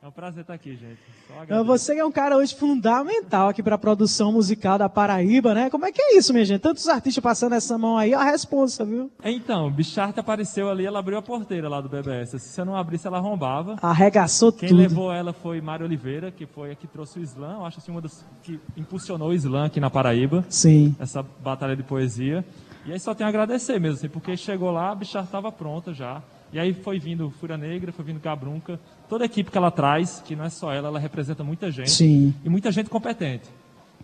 É 0.07 0.09
um 0.09 0.13
prazer 0.13 0.43
estar 0.43 0.55
aqui, 0.55 0.77
gente. 0.77 1.01
Então. 1.43 1.65
Você 1.65 1.99
é 1.99 2.05
um 2.05 2.13
cara 2.13 2.37
hoje 2.37 2.55
fundamental 2.55 3.49
aqui 3.49 3.61
para 3.61 3.75
a 3.75 3.79
produção 3.79 4.31
musical 4.31 4.79
da 4.79 4.89
Paraíba, 4.89 5.53
né? 5.53 5.69
Como 5.69 5.85
é 5.85 5.91
que 5.91 6.01
é 6.01 6.17
isso, 6.17 6.33
minha 6.33 6.45
gente? 6.45 6.61
Tantos 6.61 6.87
artistas 6.87 7.21
passando 7.21 7.57
essa 7.57 7.77
mão 7.77 7.99
aí, 7.99 8.15
ó, 8.15 8.21
a 8.21 8.23
responsa, 8.23 8.85
viu? 8.85 9.11
Então, 9.25 9.69
Bicharte 9.69 10.21
apareceu 10.21 10.71
ali, 10.71 10.87
ela 10.87 11.01
abriu 11.01 11.19
a 11.19 11.23
porteira 11.23 11.69
lá 11.69 11.81
do 11.81 11.89
BBS. 11.89 12.39
Se 12.39 12.39
você 12.39 12.63
não 12.63 12.77
abrisse, 12.77 13.05
ela 13.09 13.19
arrombava. 13.19 13.79
Arregaçou 13.83 14.53
Quem 14.53 14.69
tudo. 14.69 14.79
levou 14.79 15.13
ela 15.13 15.33
foi 15.33 15.61
Mário 15.61 15.85
Oliveira, 15.85 16.31
que 16.31 16.47
foi 16.47 16.71
a 16.71 16.77
que 16.77 16.87
trouxe 16.87 17.19
o 17.19 17.23
slam. 17.23 17.55
Eu 17.55 17.67
acho 17.67 17.81
assim, 17.81 17.91
uma 17.91 18.01
das 18.01 18.25
que 18.45 18.61
impulsionou 18.77 19.31
o 19.31 19.35
slam 19.35 19.65
aqui 19.65 19.81
na 19.81 19.91
Paraíba. 19.91 20.45
Sim. 20.49 20.95
Essa 21.01 21.21
batalha 21.21 21.75
de 21.75 21.83
poesia. 21.83 22.45
E 22.85 22.93
aí 22.93 23.01
só 23.01 23.13
tenho 23.13 23.27
a 23.27 23.31
agradecer 23.31 23.81
mesmo, 23.81 23.97
assim, 23.97 24.09
porque 24.09 24.37
chegou 24.37 24.71
lá, 24.71 24.93
a 24.93 24.95
Bicharte 24.95 25.27
estava 25.27 25.51
pronta 25.51 25.93
já. 25.93 26.23
E 26.57 26.59
aí 26.59 26.73
foi 26.73 26.99
vindo 26.99 27.31
Fúria 27.33 27.59
Negra, 27.59 27.93
foi 27.93 28.03
vindo 28.03 28.19
Cabrunca. 28.19 28.81
Toda 29.11 29.25
a 29.25 29.27
equipe 29.27 29.51
que 29.51 29.59
ela 29.59 29.71
traz, 29.71 30.23
que 30.25 30.35
não 30.35 30.43
é 30.43 30.49
só 30.49 30.73
ela, 30.73 30.89
ela 30.89 30.99
representa 30.99 31.45
muita 31.45 31.71
gente. 31.71 31.91
Sim. 31.91 32.35
E 32.43 32.49
muita 32.49 32.73
gente 32.73 32.89
competente. 32.89 33.45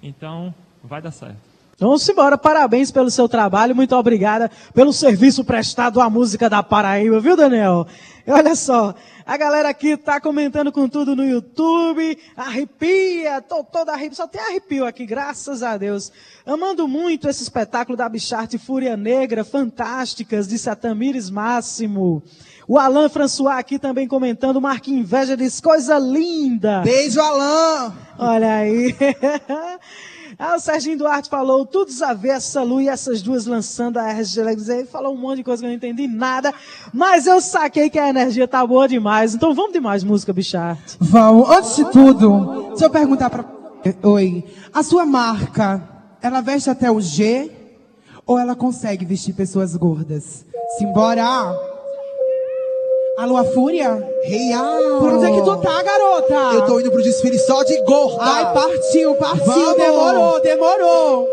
Então, 0.03 0.55
vai 0.85 1.01
dar 1.01 1.13
certo. 1.13 1.41
Vamos 1.79 2.09
embora, 2.09 2.39
parabéns 2.39 2.91
pelo 2.91 3.11
seu 3.11 3.29
trabalho, 3.29 3.75
muito 3.75 3.97
obrigada 3.97 4.51
pelo 4.73 4.93
serviço 4.93 5.45
prestado 5.45 6.01
à 6.01 6.09
música 6.09 6.49
da 6.49 6.63
Paraíba, 6.63 7.19
viu, 7.19 7.37
Daniel? 7.37 7.87
Olha 8.27 8.55
só, 8.55 8.95
a 9.27 9.37
galera 9.37 9.69
aqui 9.71 9.97
tá 9.97 10.21
comentando 10.21 10.71
com 10.71 10.89
tudo 10.89 11.17
no 11.17 11.25
YouTube, 11.25 12.17
arrepia, 12.37 13.41
tô 13.41 13.65
toda 13.65 13.93
arrepia, 13.93 14.15
só 14.15 14.29
tem 14.29 14.41
arrepio 14.41 14.87
aqui, 14.87 15.05
graças 15.07 15.63
a 15.63 15.77
Deus. 15.77 16.13
Amando 16.47 16.87
muito 16.87 17.29
esse 17.29 17.43
espetáculo 17.43 17.97
da 17.97 18.09
Bicharte 18.09 18.59
Fúria 18.59 18.97
Negra, 18.97 19.43
fantásticas, 19.43 20.47
disse 20.47 20.69
a 20.69 20.77
Tamires 20.77 21.31
Máximo. 21.31 22.23
O 22.69 22.79
Alain 22.79 23.09
François 23.09 23.59
aqui 23.59 23.79
também 23.79 24.07
comentando, 24.07 24.61
Marca 24.61 24.91
Inveja 24.91 25.37
diz, 25.37 25.61
coisa 25.61 25.99
linda. 25.99 26.83
Beijo, 26.83 27.21
Alain. 27.21 27.93
Olha 28.19 28.55
aí. 28.55 28.95
Ah, 30.39 30.57
o 30.57 30.61
Serginho 30.61 30.99
Duarte 30.99 31.29
falou 31.29 31.67
tudo 31.67 31.93
a 32.05 32.15
ver 32.15 32.31
essa 32.31 32.63
Lu 32.63 32.81
e 32.81 32.89
essas 32.89 33.23
duas 33.23 33.47
lançando 33.47 33.99
a 33.99 34.09
RG 34.09 34.41
Ele 34.41 34.87
falou 34.87 35.15
um 35.15 35.19
monte 35.19 35.39
de 35.39 35.45
coisa 35.45 35.61
que 35.63 35.67
eu 35.67 35.69
não 35.69 35.77
entendi 35.77 36.07
nada, 36.07 36.53
mas 36.93 37.27
eu 37.27 37.41
saquei 37.41 37.91
que 37.91 37.99
a 37.99 38.09
energia 38.09 38.49
tá 38.49 38.67
boa 38.67 38.89
demais. 38.89 39.35
Então 39.35 39.55
vamos 39.55 39.73
de 39.73 39.81
mais 39.81 40.03
música, 40.03 40.33
Bicharte. 40.33 40.97
Vamos. 41.01 41.49
Antes 41.51 41.77
de 41.77 41.91
tudo, 41.91 42.69
deixa 42.71 42.87
eu 42.87 42.91
perguntar 42.91 43.31
pra... 43.31 43.45
Oi. 44.03 44.45
A 44.73 44.83
sua 44.83 45.05
marca, 45.05 45.83
ela 46.21 46.41
veste 46.41 46.71
até 46.71 46.91
o 46.91 47.01
G 47.01 47.51
ou 48.27 48.39
ela 48.39 48.55
consegue 48.55 49.05
vestir 49.05 49.35
pessoas 49.35 49.77
gordas? 49.77 50.45
Simbora! 50.79 51.72
A 53.15 53.45
Fúria? 53.45 54.03
Real! 54.25 54.99
Por 54.99 55.13
onde 55.13 55.27
é 55.27 55.33
que 55.33 55.43
tu 55.43 55.57
tá, 55.59 55.83
garota? 55.83 56.55
Eu 56.55 56.65
tô 56.65 56.81
indo 56.81 56.91
pro 56.91 57.03
desfile 57.03 57.39
só 57.39 57.63
de 57.63 57.79
gorda! 57.83 58.25
Ai, 58.25 58.55
partiu, 58.55 59.15
partiu, 59.17 59.45
Vamos. 59.45 59.77
demorou, 59.77 60.41
demorou! 60.41 61.29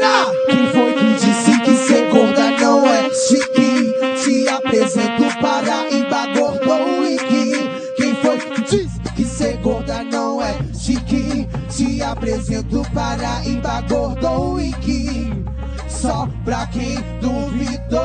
Ra! 0.00 0.30
Quem 0.46 0.66
foi 0.68 0.92
que 0.92 1.14
disse 1.14 1.60
que 1.62 1.76
ser 1.76 2.10
gorda 2.10 2.50
não 2.60 2.86
é 2.86 3.10
chique? 3.10 3.94
Te 4.22 4.48
apresento 4.48 5.40
Paraíba 5.40 6.26
Gordo 6.38 7.00
Wiki. 7.00 7.70
Quem 7.96 8.14
foi 8.16 8.38
que 8.38 8.60
disse 8.62 9.00
que 9.16 9.24
ser 9.24 9.56
gorda 9.62 10.04
não 10.04 10.42
é 10.42 10.54
chique? 10.78 11.48
Te 11.70 12.02
apresento 12.02 12.82
Paraíba 12.92 13.80
Gordo 13.88 14.54
Wiki. 14.56 15.07
Só 16.08 16.26
pra 16.42 16.66
quem 16.68 16.94
duvidou, 17.20 18.00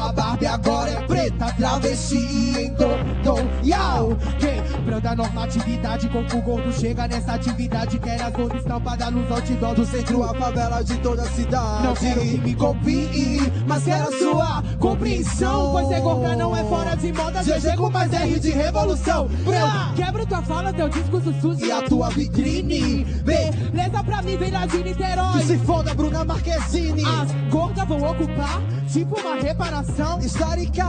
a 0.00 0.12
Barbie 0.12 0.46
agora 0.46 0.88
é 0.88 1.07
travesti 1.52 2.16
em 2.16 2.72
dom, 2.74 3.48
yau. 3.64 4.16
Quebrando 4.38 5.06
a 5.06 5.14
normatividade, 5.14 6.08
corpo 6.08 6.40
gordo 6.42 6.72
chega 6.72 7.08
nessa 7.08 7.32
atividade. 7.32 7.98
Quer 7.98 8.22
as 8.22 8.32
gordas 8.32 8.60
estampadas 8.60 9.10
nos 9.10 9.30
outdoors 9.30 9.76
Do 9.76 9.86
centro 9.86 10.22
à 10.22 10.34
favela 10.34 10.82
de 10.82 10.96
toda 10.98 11.22
a 11.22 11.26
cidade. 11.26 11.84
Não 11.84 11.94
quero 11.94 12.20
que 12.20 12.38
me 12.38 12.54
copie, 12.54 13.52
mas 13.66 13.84
quero 13.84 14.08
a 14.08 14.18
sua 14.18 14.62
compreensão. 14.78 15.72
Pois 15.72 15.88
ser 15.88 16.00
gorda 16.00 16.36
não 16.36 16.56
é 16.56 16.64
fora 16.64 16.96
de 16.96 17.12
moda, 17.12 17.42
GG 17.42 17.76
com 17.76 17.90
mais 17.90 18.12
R 18.12 18.40
de 18.40 18.50
revolução. 18.50 19.28
Eu 19.46 19.94
quebro 19.94 20.26
tua 20.26 20.42
fala, 20.42 20.72
teu 20.72 20.88
discurso 20.88 21.32
sujo 21.40 21.64
E 21.64 21.70
a 21.72 21.82
tua 21.82 22.10
vitrine, 22.10 23.04
Beleza 23.24 24.04
pra 24.04 24.22
mim, 24.22 24.36
vem 24.36 24.50
lá 24.50 24.66
de 24.66 24.82
Niterói. 24.82 25.32
que 25.40 25.46
se 25.46 25.58
foda, 25.58 25.94
Bruna 25.94 26.24
Marquezine. 26.24 27.04
As 27.04 27.32
gordas 27.50 27.86
vão 27.88 27.98
ocupar, 28.10 28.60
tipo 28.92 29.18
uma 29.20 29.36
reparação. 29.36 30.18
Histórica. 30.20 30.84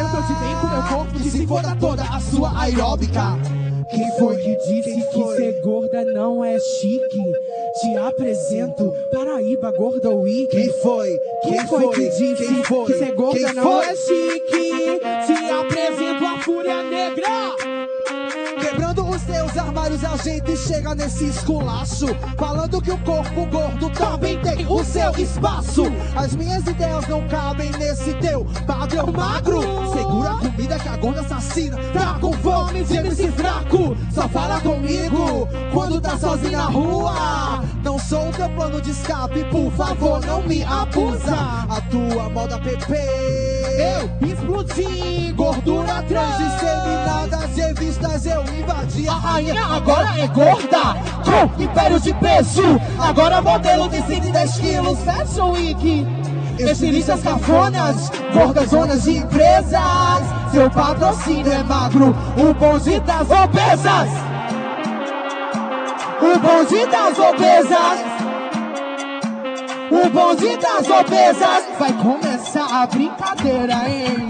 Eu 0.00 0.08
bem 0.08 0.56
com 0.62 0.66
meu 0.66 0.82
corpo, 0.82 1.12
que 1.12 1.30
se 1.30 1.46
foda 1.46 1.76
toda 1.78 2.02
a 2.02 2.18
sua 2.20 2.58
aeróbica. 2.62 3.36
Quem 3.90 4.10
foi 4.18 4.36
que 4.38 4.56
disse 4.56 4.82
Quem 4.94 5.00
que 5.02 5.12
foi? 5.12 5.36
ser 5.36 5.60
gorda 5.60 6.04
não 6.06 6.42
é 6.42 6.58
chique? 6.58 7.32
Te 7.80 7.96
apresento 7.98 8.94
Paraíba 9.12 9.70
Gorda 9.72 10.08
Week. 10.10 10.46
Quem 10.48 10.72
foi? 10.80 11.18
Quem 11.42 11.66
foi 11.66 11.88
que 11.90 12.08
disse 12.08 12.46
Quem 12.46 12.64
foi? 12.64 12.86
que 12.86 12.94
ser 12.94 13.12
gorda 13.12 13.38
Quem 13.40 13.52
não 13.52 13.62
foi? 13.62 13.84
é 13.84 13.96
chique? 13.96 15.00
Te 15.26 15.50
apresento 15.50 16.24
a 16.24 16.38
Fúria 16.38 16.82
Negra. 16.82 17.59
Armários, 19.60 20.02
a 20.04 20.16
gente 20.16 20.56
chega 20.56 20.94
nesse 20.94 21.26
esculacho. 21.26 22.06
Falando 22.38 22.80
que 22.80 22.90
o 22.90 22.98
corpo 22.98 23.46
gordo 23.46 23.90
também 23.90 24.38
tem 24.40 24.66
o 24.66 24.82
seu 24.82 25.10
espaço. 25.18 25.84
As 26.16 26.34
minhas 26.34 26.66
ideias 26.66 27.06
não 27.06 27.28
cabem 27.28 27.70
nesse 27.72 28.14
teu 28.14 28.46
padrão 28.66 29.12
magro. 29.12 29.60
Segura 29.92 30.30
a 30.30 30.38
comida 30.38 30.78
que 30.78 30.88
a 30.88 30.96
gorda 30.96 31.20
assassina. 31.20 31.76
Tá 31.92 32.18
com 32.20 32.32
fome, 32.32 32.80
esse 32.80 33.30
fraco. 33.32 33.96
Só 34.12 34.28
fala 34.28 34.60
comigo 34.60 35.46
quando 35.72 36.00
tá 36.00 36.18
sozinho 36.18 36.52
na 36.52 36.64
rua. 36.64 37.62
Não 37.84 37.98
sou 37.98 38.28
o 38.28 38.32
teu 38.32 38.48
plano 38.50 38.80
de 38.80 38.90
escape, 38.90 39.44
por 39.44 39.70
favor, 39.72 40.24
não 40.24 40.42
me 40.42 40.62
abusa. 40.64 41.36
A 41.68 41.80
tua 41.90 42.28
moda 42.30 42.58
PP. 42.58 42.94
Eu 43.80 44.28
explodi, 44.28 45.32
gordura 45.32 46.02
trans. 46.02 46.38
Disseminadas 46.38 47.56
revistas 47.56 48.26
eu 48.26 48.42
invadi 48.42 49.08
A 49.08 49.14
rainha 49.14 49.49
agora 49.58 50.08
é 50.18 50.26
gorda, 50.28 50.96
com 51.24 51.62
império 51.62 52.00
de 52.00 52.12
peso. 52.14 52.62
Agora 52.98 53.40
modelo 53.40 53.88
de 53.88 54.02
110 54.02 54.52
quilos, 54.58 54.98
Fashion 55.00 55.52
Week. 55.52 56.06
Estilistas 56.58 57.22
cafonas, 57.22 58.10
gordas 58.34 58.70
zonas 58.70 59.02
de 59.04 59.18
empresas. 59.18 60.22
Seu 60.52 60.70
patrocínio 60.70 61.52
é 61.52 61.62
magro, 61.62 62.14
o 62.36 62.54
bonde 62.54 63.00
das 63.00 63.30
obesas. 63.30 64.10
O 66.20 66.38
bonde 66.38 66.86
das 66.86 67.18
obesas. 67.18 68.20
O 69.90 70.10
bonde 70.10 70.56
das 70.56 70.88
obesas. 70.88 71.64
Vai 71.78 71.92
começar 71.94 72.82
a 72.82 72.86
brincadeira, 72.86 73.88
hein? 73.88 74.28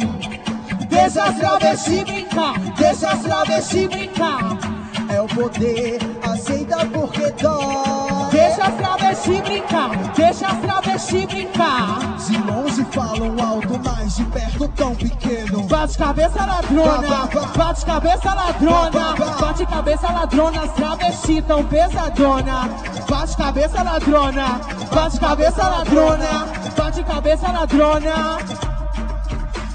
Deixa 0.88 1.22
as 1.22 1.36
travestis 1.36 2.02
brincar, 2.02 2.58
deixa 2.76 3.10
as 3.10 3.20
travestis 3.20 3.86
brincar. 3.88 4.79
É 5.12 5.20
o 5.20 5.26
poder, 5.26 5.98
aceita 6.22 6.86
porque 6.86 7.30
dói. 7.42 8.30
Deixa 8.30 8.62
as 8.62 8.74
travestis 8.74 9.40
brincar, 9.40 9.90
deixa 10.14 10.46
as 10.46 10.58
travestis 10.58 11.24
brincar. 11.26 11.98
De 12.16 12.38
longe 12.38 12.86
falam 12.92 13.36
alto, 13.44 13.80
mas 13.84 14.16
de 14.16 14.24
perto 14.26 14.68
tão 14.68 14.94
pequeno. 14.94 15.64
Bate 15.64 15.98
cabeça 15.98 16.46
ladrona, 16.46 17.28
bate 17.56 17.84
cabeça 17.84 18.34
ladrona, 18.34 19.14
bate 19.40 19.66
cabeça 19.66 20.12
ladrona, 20.12 20.62
as 20.62 20.72
travestis 20.74 21.44
tão 21.44 21.64
pesadona. 21.64 22.70
Bate 23.08 23.36
cabeça 23.36 23.82
ladrona, 23.82 24.60
bate 24.94 25.20
cabeça 25.20 25.68
ladrona, 25.68 26.46
bate 26.76 27.02
cabeça 27.02 27.50
ladrona. 27.50 28.69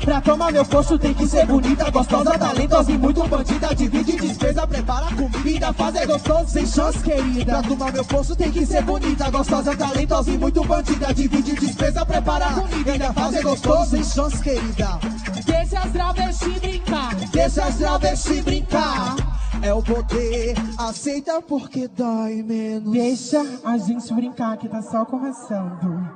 Pra 0.06 0.22
tomar 0.22 0.52
meu 0.52 0.64
posto 0.64 1.00
tem 1.00 1.16
que 1.16 1.28
ser 1.28 1.48
bonita, 1.48 1.90
gostosa, 1.90 2.38
talentosa 2.38 2.92
e 2.92 2.98
muito 2.98 3.28
bandida. 3.28 3.74
Divide 3.74 4.12
despesa, 4.18 4.68
prepara 4.68 5.08
comida, 5.16 5.74
fazer 5.74 6.06
gostoso 6.06 6.48
sem 6.48 6.68
chance, 6.68 7.00
querida. 7.00 7.46
Pra 7.46 7.64
tomar 7.64 7.92
meu 7.92 8.06
posto 8.06 8.36
tem 8.36 8.52
que 8.52 8.64
ser 8.68 8.84
bonita, 8.84 9.32
gostosa, 9.32 9.76
talentosa 9.76 10.30
e 10.30 10.38
muito 10.38 10.64
bandida. 10.64 11.12
Divide 11.12 11.56
despesa, 11.56 12.06
prepara 12.06 12.52
comida, 12.52 12.92
ainda 12.92 13.14
fazer 13.14 13.42
gostoso 13.42 13.90
sem 13.90 14.04
chance, 14.04 14.44
querida. 14.44 15.00
Deixa 15.44 15.80
as 15.80 15.92
travestis 15.92 16.60
brincar, 16.60 17.16
Deixa 17.16 17.64
as 17.64 17.76
travestis 17.76 18.44
brincar. 18.44 19.16
É 19.64 19.74
o 19.74 19.82
poder, 19.82 20.56
aceita 20.78 21.42
porque 21.42 21.88
dói 21.88 22.44
menos. 22.44 22.92
Deixa 22.92 23.44
a 23.64 23.76
gente 23.80 24.14
brincar 24.14 24.56
que 24.58 24.70
tá 24.70 24.84
só 24.84 25.04
começando. 25.04 26.08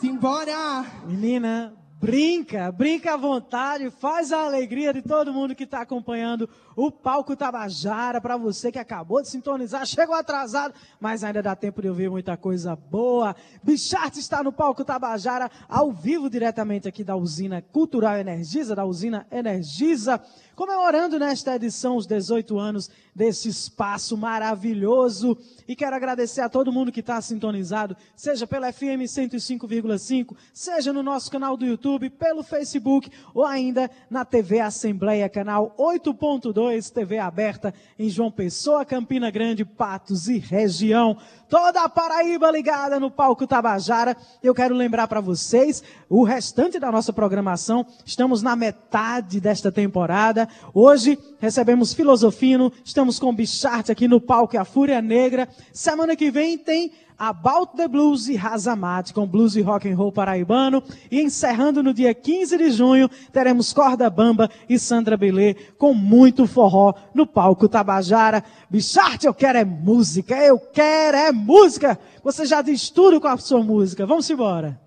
Simbora! 0.00 0.84
Menina, 1.04 1.72
brinca, 2.04 2.70
brinca 2.70 3.14
à 3.14 3.16
vontade, 3.16 3.90
faz 3.90 4.30
a 4.30 4.44
alegria 4.44 4.92
de 4.92 5.00
todo 5.00 5.32
mundo 5.32 5.54
que 5.54 5.64
está 5.64 5.80
acompanhando 5.80 6.46
o 6.76 6.90
Palco 6.90 7.34
Tabajara. 7.34 8.20
Para 8.20 8.36
você 8.36 8.70
que 8.70 8.78
acabou 8.78 9.22
de 9.22 9.28
sintonizar, 9.30 9.86
chegou 9.86 10.14
atrasado, 10.14 10.74
mas 11.00 11.24
ainda 11.24 11.42
dá 11.42 11.56
tempo 11.56 11.80
de 11.80 11.88
ouvir 11.88 12.10
muita 12.10 12.36
coisa 12.36 12.76
boa. 12.76 13.34
Bichart 13.62 14.18
está 14.18 14.42
no 14.42 14.52
Palco 14.52 14.84
Tabajara, 14.84 15.50
ao 15.66 15.90
vivo, 15.92 16.28
diretamente 16.28 16.86
aqui 16.86 17.02
da 17.02 17.16
usina 17.16 17.62
Cultural 17.62 18.18
Energisa, 18.18 18.74
da 18.74 18.84
usina 18.84 19.26
Energisa. 19.32 20.20
Comemorando 20.54 21.18
nesta 21.18 21.56
edição 21.56 21.96
os 21.96 22.06
18 22.06 22.56
anos 22.58 22.88
desse 23.12 23.48
espaço 23.48 24.16
maravilhoso. 24.16 25.36
E 25.66 25.74
quero 25.74 25.96
agradecer 25.96 26.42
a 26.42 26.48
todo 26.48 26.72
mundo 26.72 26.92
que 26.92 27.00
está 27.00 27.20
sintonizado, 27.20 27.96
seja 28.14 28.46
pela 28.46 28.72
FM 28.72 29.02
105,5, 29.02 30.36
seja 30.52 30.92
no 30.92 31.02
nosso 31.02 31.30
canal 31.30 31.56
do 31.56 31.66
YouTube, 31.66 32.08
pelo 32.10 32.42
Facebook 32.42 33.10
ou 33.32 33.44
ainda 33.44 33.90
na 34.08 34.24
TV 34.24 34.60
Assembleia, 34.60 35.28
canal 35.28 35.74
8.2, 35.76 36.92
TV 36.92 37.18
aberta 37.18 37.74
em 37.98 38.08
João 38.08 38.30
Pessoa, 38.30 38.84
Campina 38.84 39.30
Grande, 39.30 39.64
Patos 39.64 40.28
e 40.28 40.38
região. 40.38 41.16
Toda 41.54 41.84
a 41.84 41.88
Paraíba 41.88 42.50
ligada 42.50 42.98
no 42.98 43.12
palco 43.12 43.46
Tabajara. 43.46 44.16
Eu 44.42 44.52
quero 44.52 44.74
lembrar 44.74 45.06
para 45.06 45.20
vocês 45.20 45.84
o 46.08 46.24
restante 46.24 46.80
da 46.80 46.90
nossa 46.90 47.12
programação. 47.12 47.86
Estamos 48.04 48.42
na 48.42 48.56
metade 48.56 49.38
desta 49.38 49.70
temporada. 49.70 50.48
Hoje 50.74 51.16
recebemos 51.38 51.94
Filosofino, 51.94 52.72
estamos 52.84 53.20
com 53.20 53.32
Bichart 53.32 53.88
aqui 53.88 54.08
no 54.08 54.20
palco 54.20 54.56
e 54.56 54.58
a 54.58 54.64
Fúria 54.64 55.00
Negra. 55.00 55.48
Semana 55.72 56.16
que 56.16 56.28
vem 56.28 56.58
tem 56.58 56.90
About 57.18 57.76
the 57.76 57.86
Blues 57.86 58.28
e 58.28 58.34
Razamate, 58.34 59.14
com 59.14 59.26
blues 59.26 59.54
e 59.56 59.60
rock 59.60 59.88
and 59.88 59.96
roll 59.96 60.10
paraibano. 60.10 60.82
E 61.10 61.20
encerrando 61.20 61.82
no 61.82 61.94
dia 61.94 62.12
15 62.12 62.58
de 62.58 62.70
junho, 62.70 63.08
teremos 63.32 63.72
Corda 63.72 64.10
Bamba 64.10 64.50
e 64.68 64.78
Sandra 64.78 65.16
Belê 65.16 65.54
com 65.78 65.94
muito 65.94 66.46
forró 66.46 66.94
no 67.14 67.26
palco 67.26 67.68
Tabajara. 67.68 68.42
Bicharte, 68.68 69.26
eu 69.26 69.34
quero 69.34 69.58
é 69.58 69.64
música, 69.64 70.34
eu 70.36 70.58
quero 70.58 71.16
é 71.16 71.32
música. 71.32 71.98
Você 72.22 72.44
já 72.46 72.62
diz 72.62 72.90
tudo 72.90 73.20
com 73.20 73.28
a 73.28 73.36
sua 73.36 73.62
música. 73.62 74.04
Vamos 74.06 74.28
embora. 74.28 74.80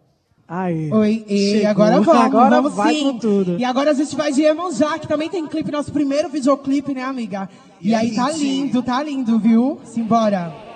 Aí. 0.47 0.91
Oi, 0.93 1.25
e 1.27 1.65
agora 1.65 1.99
vamos, 1.99 2.21
agora 2.23 2.61
vamos 2.61 2.73
vai 2.73 2.93
sim. 2.93 3.03
com 3.03 3.19
tudo. 3.19 3.59
E 3.59 3.65
agora 3.65 3.91
a 3.91 3.93
gente 3.93 4.15
vai 4.15 4.31
de 4.31 4.41
Emanjá, 4.43 4.97
que 4.97 5.07
também 5.07 5.29
tem 5.29 5.45
clipe, 5.45 5.69
nosso 5.69 5.91
primeiro 5.91 6.29
videoclipe, 6.29 6.93
né, 6.93 7.03
amiga? 7.03 7.49
E, 7.81 7.89
e 7.89 7.95
aí 7.95 8.15
tá 8.15 8.31
lindo, 8.31 8.81
tá 8.81 9.03
lindo, 9.03 9.37
viu? 9.39 9.79
Simbora. 9.83 10.66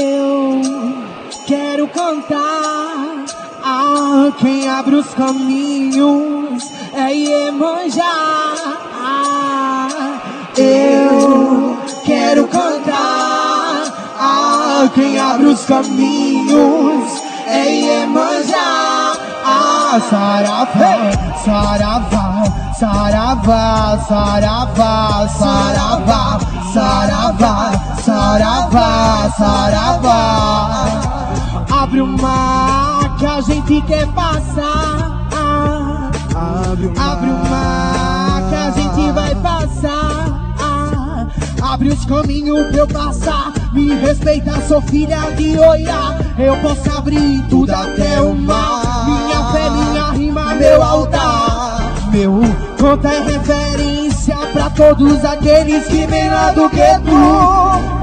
Eu 0.00 0.60
quero 1.44 1.88
cantar 1.88 3.24
a 3.64 4.32
quem 4.38 4.68
abre 4.68 4.94
os 4.94 5.12
caminhos 5.12 6.70
é 6.94 7.12
Iemanjá. 7.12 8.04
Eu 10.56 11.76
quero 12.04 12.46
cantar 12.46 14.14
a 14.20 14.88
quem 14.94 15.18
abre 15.18 15.46
os 15.46 15.64
caminhos 15.64 17.20
é 17.48 17.68
Iemanjá. 17.68 19.14
Saravá, 20.08 21.10
saravá, 21.44 22.44
saravá, 22.78 23.98
saravá, 24.06 25.28
saravá, 25.28 26.38
saravá. 26.72 27.72
Saravá, 28.02 29.30
saravá. 29.38 30.88
Abre 31.70 32.00
o 32.00 32.06
mar 32.06 33.16
que 33.18 33.26
a 33.26 33.40
gente 33.40 33.80
quer 33.82 34.06
passar. 34.08 35.28
Abre 36.34 37.30
o 37.30 37.50
mar, 37.50 38.42
que 38.48 38.54
a 38.54 38.70
gente 38.70 39.12
vai 39.12 39.34
passar. 39.36 40.48
Abre 41.62 41.88
os 41.90 42.04
caminhos 42.04 42.68
pra 42.68 42.78
eu 42.78 42.88
passar. 42.88 43.52
Me 43.72 43.94
respeita, 43.94 44.60
sou 44.66 44.80
filha 44.82 45.30
de 45.36 45.58
Oiá. 45.58 46.18
Eu 46.38 46.56
posso 46.58 46.96
abrir 46.96 47.42
tudo 47.50 47.72
até 47.72 48.20
o 48.20 48.34
mar. 48.34 49.04
Minha 49.06 49.44
fé, 49.52 49.70
minha 49.70 50.10
rima, 50.12 50.54
meu 50.54 50.82
altar. 50.82 52.10
Meu 52.10 52.40
conta 52.78 53.08
é 53.08 53.20
referência 53.20 53.87
pra 54.52 54.70
todos 54.70 55.24
aqueles 55.24 55.86
que 55.86 56.06
vêm 56.06 56.28
lá 56.30 56.50
do 56.52 56.68
gueto. 56.68 57.10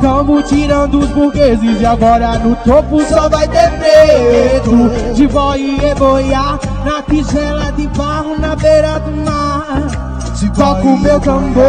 Tamo 0.02 0.42
tirando 0.44 1.00
os 1.00 1.10
burgueses 1.10 1.82
e 1.82 1.86
agora 1.86 2.38
no 2.40 2.56
topo 2.58 3.04
só 3.06 3.30
vai 3.30 3.48
ter 3.48 3.72
preto. 3.72 5.14
De 5.14 5.28
boi 5.28 5.78
e 5.82 5.96
boiar 5.96 6.60
na 6.84 7.02
tigela 7.02 7.72
de 7.72 7.88
barro 7.88 8.38
na 8.40 8.56
beira 8.56 9.00
do 9.00 9.12
mar. 9.24 10.06
De 10.40 10.50
Toco 10.52 10.98
meu 10.98 11.20
tambor, 11.20 11.64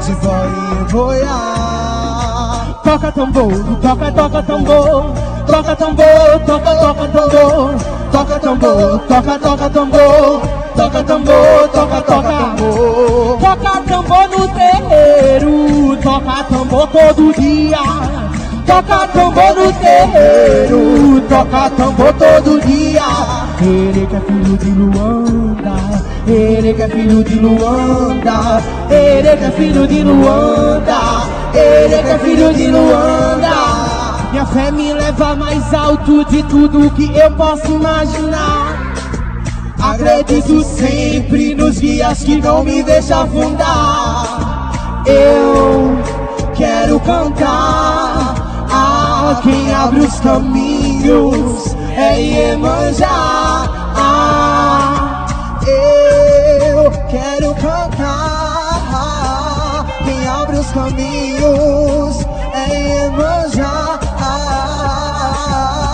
de 0.00 0.12
boi 0.14 0.48
e 0.80 0.92
boiar. 0.92 2.80
Toca 2.82 3.12
tambor, 3.12 3.52
toca, 3.82 4.12
toca 4.12 4.42
tambor, 4.42 5.12
toca 5.46 5.76
tambor, 5.76 6.40
toca, 6.46 6.76
toca 6.76 7.08
tambor, 7.08 7.74
toca 8.10 8.40
tambor, 8.40 8.98
toca, 9.00 9.38
toca 9.38 9.70
tambor. 9.70 10.55
Toca 10.76 11.02
tambor, 11.04 11.68
toca, 11.72 12.02
toca 12.02 12.22
tambor. 12.22 13.38
Toca 13.40 13.80
tambor 13.80 14.28
no 14.28 14.48
terreiro. 14.48 15.96
Toca 16.02 16.44
tambor 16.44 16.86
todo 16.88 17.32
dia. 17.40 17.78
Toca 18.66 19.08
tambor 19.08 19.54
no 19.56 19.72
terreiro. 19.72 21.22
Toca 21.28 21.70
tambor 21.70 22.12
todo 22.12 22.60
dia. 22.60 23.02
Ele 23.62 24.06
que 24.06 24.16
é 24.16 24.20
filho 24.20 24.58
de 24.58 24.70
Luanda. 24.70 25.76
Ele 26.28 26.74
que 26.74 26.82
é 26.82 26.88
filho 26.88 27.24
de 27.24 27.34
Luanda. 27.36 28.62
Ele 28.90 29.36
que 29.36 29.44
é 29.44 29.50
filho 29.52 29.86
de 29.86 30.02
Luanda. 30.02 30.98
Ele 31.54 32.02
que 32.02 32.10
é 32.10 32.18
filho 32.18 32.52
de 32.52 32.66
Luanda. 32.66 33.96
Minha 34.30 34.44
fé 34.44 34.70
me 34.70 34.92
leva 34.92 35.34
mais 35.36 35.72
alto 35.72 36.22
de 36.26 36.42
tudo 36.42 36.90
que 36.90 37.16
eu 37.16 37.30
posso 37.30 37.72
imaginar. 37.72 38.65
Acredito 39.80 40.62
sempre 40.64 41.54
nos 41.54 41.78
guias 41.78 42.20
que 42.20 42.40
não 42.40 42.64
me 42.64 42.82
deixam 42.82 43.22
afundar. 43.22 45.02
Eu 45.06 45.98
quero 46.54 46.98
cantar 47.00 48.34
a 48.72 49.40
quem 49.42 49.74
abre 49.74 50.00
os 50.00 50.18
caminhos 50.20 51.76
é 51.94 52.20
Iemanjá. 52.20 53.06
Ah, 53.96 55.26
eu 55.66 56.90
quero 57.08 57.54
cantar 57.54 58.66
quem 60.04 60.26
abre 60.26 60.58
os 60.58 60.70
caminhos 60.72 62.26
é 62.54 63.04
Iemanjá. 63.04 64.00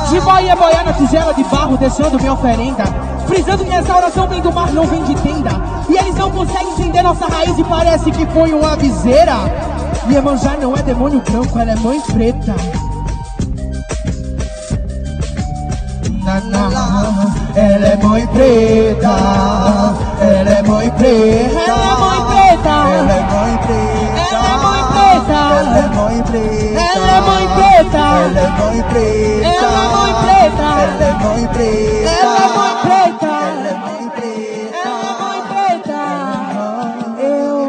De 0.08 0.20
boia 0.20 0.54
boia 0.54 0.82
na 0.84 0.92
tigela 0.92 1.34
de 1.34 1.42
barro, 1.44 1.76
deixando 1.76 2.18
minha 2.18 2.32
oferenda 2.32 3.11
Frisando 3.32 3.64
que 3.64 3.74
essa 3.74 3.96
oração 3.96 4.28
vem 4.28 4.42
do 4.42 4.52
mar, 4.52 4.70
não 4.74 4.86
vem 4.86 5.02
de 5.04 5.14
tenda. 5.14 5.52
E 5.88 5.96
eles 5.96 6.14
não 6.16 6.30
conseguem 6.30 6.68
entender 6.72 7.00
nossa 7.00 7.24
raiz 7.26 7.56
e 7.56 7.64
parece 7.64 8.10
que 8.10 8.26
foi 8.26 8.52
uma 8.52 8.76
viseira. 8.76 9.32
Iemanjá 10.10 10.58
não 10.60 10.76
é 10.76 10.82
demônio 10.82 11.22
branco, 11.22 11.58
ela 11.58 11.70
é 11.70 11.76
mãe 11.76 11.98
preta. 12.02 12.54
Ela 17.56 17.86
é 17.86 17.96
mãe 17.96 18.26
preta, 18.26 19.08
ela 20.20 20.50
é 20.50 20.62
mãe 20.62 20.90
preta, 20.90 21.38
ela 21.40 21.82
é 21.82 21.96
mãe 21.96 22.20
preta, 22.26 22.68
ela 22.68 23.12
é 23.12 23.28
mãe 23.32 23.56
preta, 23.64 24.02
ela 24.30 24.48
é 24.48 24.68
mãe 24.68 24.82
preta, 24.92 25.40
ela 25.54 25.78
é 25.78 27.20
mãe 27.22 27.48
preta, 27.48 27.96
ela 27.96 28.28
é 28.28 28.28
mãe 28.28 28.28
preta, 28.28 28.28
ela 28.28 28.40
é 28.40 28.50
mãe 28.50 28.82
preta, 28.82 29.56
ela 29.56 29.80
é 29.80 29.88
mãe 29.88 30.12
preta, 30.22 30.62
ela 30.62 31.04
é 31.04 31.24
mãe 31.24 31.46
preta, 31.48 32.10
é 32.10 32.51
preta, 33.18 33.26
ela 33.26 33.68
é 33.68 34.10
preta, 34.10 34.88
ela 34.88 35.36
é 35.36 35.42
preta, 35.48 36.02
eu. 37.20 37.62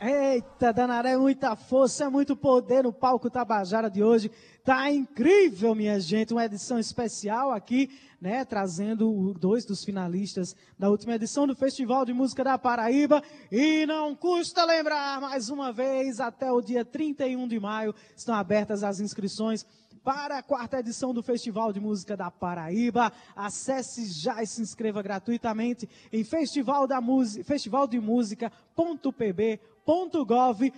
Eita, 0.00 0.72
Danaré, 0.72 1.16
muita 1.16 1.56
força, 1.56 2.04
é 2.04 2.08
muito 2.08 2.36
poder 2.36 2.84
no 2.84 2.92
palco 2.92 3.28
Tabajara 3.28 3.90
de 3.90 4.02
hoje. 4.02 4.30
Tá 4.64 4.90
incrível, 4.90 5.74
minha 5.74 5.98
gente, 5.98 6.32
uma 6.32 6.44
edição 6.44 6.78
especial 6.78 7.50
aqui, 7.50 7.90
né, 8.20 8.44
trazendo 8.44 9.34
dois 9.34 9.64
dos 9.64 9.84
finalistas 9.84 10.54
da 10.78 10.90
última 10.90 11.14
edição 11.14 11.46
do 11.46 11.56
Festival 11.56 12.04
de 12.04 12.12
Música 12.12 12.44
da 12.44 12.58
Paraíba. 12.58 13.22
E 13.50 13.86
não 13.86 14.14
custa 14.14 14.64
lembrar, 14.64 15.20
mais 15.20 15.48
uma 15.48 15.72
vez, 15.72 16.20
até 16.20 16.52
o 16.52 16.60
dia 16.60 16.84
31 16.84 17.48
de 17.48 17.58
maio 17.58 17.94
estão 18.16 18.34
abertas 18.34 18.84
as 18.84 19.00
inscrições 19.00 19.64
para 20.08 20.38
a 20.38 20.42
quarta 20.42 20.78
edição 20.78 21.12
do 21.12 21.22
Festival 21.22 21.70
de 21.70 21.78
Música 21.78 22.16
da 22.16 22.30
Paraíba. 22.30 23.12
Acesse 23.36 24.06
já 24.06 24.42
e 24.42 24.46
se 24.46 24.62
inscreva 24.62 25.02
gratuitamente 25.02 25.86
em 26.10 26.24
festival 26.24 26.86
da 26.86 26.98
festivaldemusica.pb.com 27.44 29.78
www.gov.br. 29.88 30.70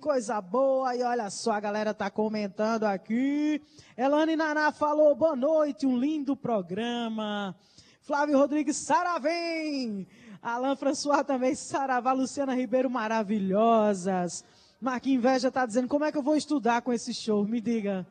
Coisa 0.00 0.40
boa, 0.40 0.96
e 0.96 1.02
olha 1.02 1.28
só, 1.28 1.52
a 1.52 1.60
galera 1.60 1.92
tá 1.92 2.10
comentando 2.10 2.84
aqui. 2.84 3.60
Elane 3.94 4.36
Naná 4.36 4.72
falou, 4.72 5.14
boa 5.14 5.36
noite, 5.36 5.86
um 5.86 5.98
lindo 5.98 6.34
programa. 6.34 7.54
Flávio 8.00 8.38
Rodrigues, 8.38 8.76
Saravém. 8.76 10.08
Alain 10.42 10.74
François 10.76 11.22
também, 11.22 11.54
Saravá. 11.54 12.12
Luciana 12.12 12.54
Ribeiro, 12.54 12.88
maravilhosas. 12.88 14.42
Marquinhos 14.80 15.18
Inveja 15.18 15.50
tá 15.50 15.66
dizendo, 15.66 15.88
como 15.88 16.04
é 16.04 16.12
que 16.12 16.16
eu 16.16 16.22
vou 16.22 16.36
estudar 16.36 16.80
com 16.80 16.92
esse 16.92 17.12
show? 17.12 17.44
Me 17.44 17.60
diga. 17.60 18.06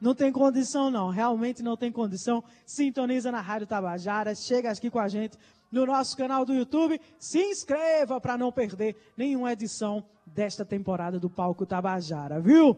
Não 0.00 0.14
tem 0.14 0.32
condição, 0.32 0.90
não. 0.90 1.10
Realmente 1.10 1.62
não 1.62 1.76
tem 1.76 1.92
condição. 1.92 2.42
Sintoniza 2.64 3.30
na 3.30 3.40
Rádio 3.40 3.66
Tabajara. 3.66 4.34
Chega 4.34 4.70
aqui 4.70 4.90
com 4.90 4.98
a 4.98 5.08
gente 5.08 5.36
no 5.70 5.84
nosso 5.84 6.16
canal 6.16 6.44
do 6.44 6.54
YouTube. 6.54 7.00
Se 7.18 7.38
inscreva 7.38 8.20
para 8.20 8.38
não 8.38 8.50
perder 8.50 8.96
nenhuma 9.16 9.52
edição 9.52 10.04
desta 10.26 10.64
temporada 10.64 11.18
do 11.18 11.28
Palco 11.28 11.66
Tabajara, 11.66 12.40
viu? 12.40 12.76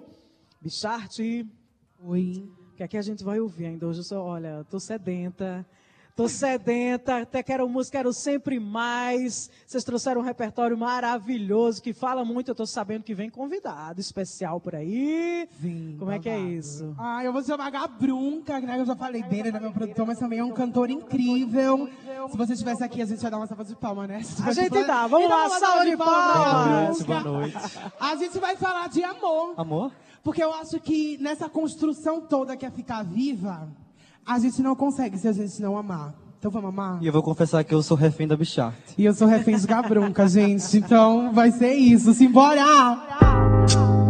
Bicharte. 0.60 1.46
Oi. 2.02 2.50
O 2.72 2.76
que 2.76 2.82
é 2.82 2.88
que 2.88 2.98
a 2.98 3.02
gente 3.02 3.24
vai 3.24 3.40
ouvir 3.40 3.66
ainda 3.66 3.86
hoje? 3.86 4.00
Eu 4.00 4.04
sou, 4.04 4.24
olha, 4.24 4.64
tô 4.68 4.78
sedenta. 4.80 5.64
Tô 6.16 6.28
sedenta, 6.28 7.18
até 7.18 7.42
quero 7.42 7.68
música, 7.68 7.98
quero 7.98 8.10
sempre 8.10 8.58
mais. 8.58 9.50
Vocês 9.66 9.84
trouxeram 9.84 10.22
um 10.22 10.24
repertório 10.24 10.74
maravilhoso 10.74 11.82
que 11.82 11.92
fala 11.92 12.24
muito. 12.24 12.50
Eu 12.50 12.54
tô 12.54 12.64
sabendo 12.64 13.04
que 13.04 13.14
vem 13.14 13.28
convidado 13.28 14.00
especial 14.00 14.58
por 14.58 14.74
aí. 14.74 15.46
Vim, 15.60 15.94
Como 15.98 16.10
é 16.10 16.18
que 16.18 16.30
é 16.30 16.36
babado. 16.38 16.52
isso? 16.54 16.94
Ah, 16.98 17.22
eu 17.22 17.34
vou 17.34 17.44
chamar 17.44 17.68
Gabrunca, 17.68 18.58
né? 18.62 18.80
Eu 18.80 18.86
já 18.86 18.96
falei 18.96 19.22
dele, 19.24 19.48
ele 19.48 19.58
é 19.58 19.60
meu 19.60 19.72
produtor, 19.72 20.06
mas 20.06 20.18
também 20.18 20.38
é 20.38 20.44
um 20.44 20.52
cantor 20.52 20.88
incrível. 20.88 21.86
Se 22.30 22.36
você 22.38 22.54
estivesse 22.54 22.82
aqui, 22.82 23.02
a 23.02 23.04
gente 23.04 23.22
ia 23.22 23.30
dar 23.30 23.36
uma 23.36 23.46
salva 23.46 23.64
de 23.66 23.76
palma, 23.76 24.06
né? 24.06 24.22
A 24.42 24.52
gente 24.54 24.70
dá. 24.86 25.06
Vamos 25.06 25.26
Então, 25.26 25.38
lá, 25.38 25.50
salva 25.50 25.84
de 25.84 25.96
palmas. 25.98 27.02
Boa 27.02 27.20
noite. 27.20 27.58
A 28.00 28.16
gente 28.16 28.38
vai 28.38 28.56
falar 28.56 28.88
de 28.88 29.04
amor. 29.04 29.52
Amor? 29.58 29.92
Porque 30.24 30.42
eu 30.42 30.50
acho 30.54 30.80
que 30.80 31.18
nessa 31.18 31.46
construção 31.46 32.22
toda 32.22 32.56
que 32.56 32.64
é 32.64 32.70
ficar 32.70 33.02
viva, 33.04 33.68
a 34.26 34.38
gente 34.38 34.60
não 34.60 34.74
consegue 34.74 35.16
se 35.16 35.28
a 35.28 35.32
gente 35.32 35.62
não 35.62 35.78
amar. 35.78 36.14
Então 36.38 36.50
vamos 36.50 36.68
amar? 36.68 37.02
E 37.02 37.06
eu 37.06 37.12
vou 37.12 37.22
confessar 37.22 37.62
que 37.64 37.72
eu 37.72 37.82
sou 37.82 37.96
refém 37.96 38.26
da 38.26 38.36
Bichart. 38.36 38.74
E 38.98 39.04
eu 39.04 39.14
sou 39.14 39.26
refém 39.26 39.56
de 39.56 39.66
Gabrunca, 39.66 40.26
gente. 40.28 40.76
Então 40.76 41.32
vai 41.32 41.50
ser 41.52 41.74
isso. 41.74 42.12
Simbora! 42.12 42.64
Fica 43.68 44.05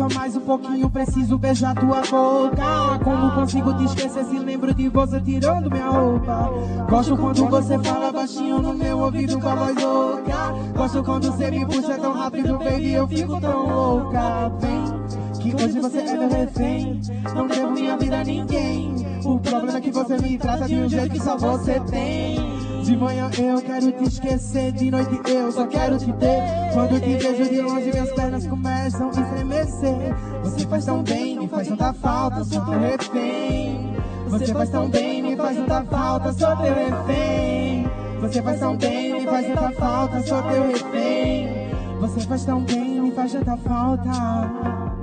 só 0.00 0.08
mais 0.18 0.34
um 0.34 0.40
pouquinho, 0.40 0.88
preciso 0.88 1.36
beijar 1.36 1.74
tua 1.74 2.00
boca. 2.00 3.04
Como 3.04 3.34
consigo 3.34 3.74
te 3.74 3.84
esquecer 3.84 4.24
se 4.24 4.38
lembro 4.38 4.72
de 4.72 4.88
você 4.88 5.20
tirando 5.20 5.70
minha 5.70 5.90
roupa? 5.90 6.50
Gosto 6.88 7.16
quando 7.18 7.46
você 7.46 7.78
fala 7.80 8.10
baixinho 8.10 8.62
no 8.62 8.72
meu 8.72 8.98
ouvido 8.98 9.38
com 9.38 9.48
a 9.48 9.54
voz 9.54 9.76
louca. 9.76 10.52
Gosto 10.74 11.04
quando 11.04 11.30
você 11.30 11.50
me 11.50 11.66
puxa 11.66 11.98
tão 11.98 12.14
rápido, 12.14 12.56
baby, 12.56 12.92
eu 12.92 13.06
fico 13.06 13.38
tão 13.42 13.66
louca. 13.68 14.50
Vem. 14.60 15.00
Que 15.40 15.54
hoje 15.54 15.80
você 15.80 15.98
é 15.98 16.16
meu 16.16 16.28
refém, 16.30 17.00
não 17.34 17.46
devo 17.46 17.70
minha 17.70 17.96
vida 17.96 18.20
a 18.20 18.24
ninguém. 18.24 18.94
O 19.24 19.38
problema 19.38 19.78
é 19.78 19.80
que 19.82 19.90
você 19.90 20.16
me 20.16 20.38
trata 20.38 20.66
de 20.66 20.76
um 20.76 20.88
jeito 20.88 21.10
que 21.10 21.22
só 21.22 21.36
você 21.36 21.78
tem. 21.80 22.59
De 22.90 22.96
manhã 22.96 23.30
eu 23.38 23.62
quero 23.62 23.92
te 23.92 24.02
esquecer, 24.02 24.72
de 24.72 24.90
noite 24.90 25.20
eu 25.30 25.52
só 25.52 25.64
quero 25.64 25.96
te 25.96 26.12
ter. 26.14 26.72
Quando 26.74 27.00
te 27.00 27.16
vejo 27.18 27.48
de 27.48 27.60
longe, 27.60 27.92
minhas 27.92 28.10
pernas 28.10 28.46
começam 28.48 29.06
a 29.06 29.10
estremecer. 29.10 30.16
Você 30.42 30.66
faz 30.66 30.84
tão 30.86 31.00
bem, 31.04 31.38
me 31.38 31.46
faz 31.46 31.68
tanta 31.68 31.92
falta, 31.92 32.42
sou 32.42 32.60
teu 32.64 32.80
refém. 32.80 33.94
Você 34.28 34.52
faz 34.52 34.70
tão 34.70 34.88
bem, 34.88 35.22
me 35.22 35.36
faz 35.36 35.56
tanta 35.56 35.84
falta, 35.84 36.32
sou 36.32 36.56
teu 36.56 36.74
refém. 36.74 37.90
Você 38.22 38.42
faz 38.42 38.58
tão 38.58 38.76
bem, 38.76 39.12
me 39.12 39.24
faz 39.24 39.46
tanta 39.46 39.70
falta, 39.70 40.22
sou 40.22 40.42
teu 40.42 40.66
refém. 40.66 41.70
Você 42.00 42.20
faz 42.22 42.44
tão 42.44 42.60
bem, 42.64 43.00
me 43.02 43.12
faz 43.12 43.32
tanta 43.32 43.56
falta. 43.56 44.99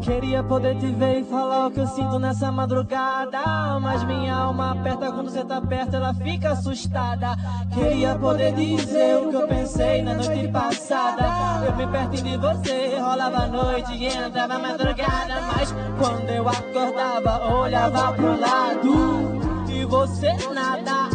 Queria 0.00 0.42
poder 0.42 0.78
te 0.78 0.86
ver 0.86 1.20
e 1.20 1.24
falar 1.24 1.66
o 1.66 1.70
que 1.70 1.80
eu 1.80 1.86
sinto 1.86 2.18
nessa 2.18 2.50
madrugada. 2.52 3.38
Mas 3.80 4.04
minha 4.04 4.34
alma 4.34 4.72
aperta 4.72 5.10
quando 5.10 5.30
você 5.30 5.44
tá 5.44 5.60
perto, 5.60 5.96
ela 5.96 6.14
fica 6.14 6.52
assustada. 6.52 7.36
Queria 7.74 8.14
poder 8.14 8.52
dizer 8.52 9.16
o 9.18 9.30
que 9.30 9.36
eu 9.36 9.48
pensei 9.48 10.02
na 10.02 10.14
noite 10.14 10.48
passada. 10.48 11.66
Eu 11.66 11.76
me 11.76 11.86
perto 11.86 12.22
de 12.22 12.36
você, 12.36 12.98
rolava 12.98 13.38
a 13.38 13.46
noite 13.46 13.92
e 13.94 14.06
entrava 14.06 14.54
a 14.54 14.58
madrugada. 14.58 15.40
Mas 15.54 15.74
quando 15.98 16.30
eu 16.30 16.48
acordava, 16.48 17.54
olhava 17.54 18.12
pro 18.12 18.40
lado 18.40 19.68
e 19.68 19.84
você 19.84 20.32
nada. 20.54 21.07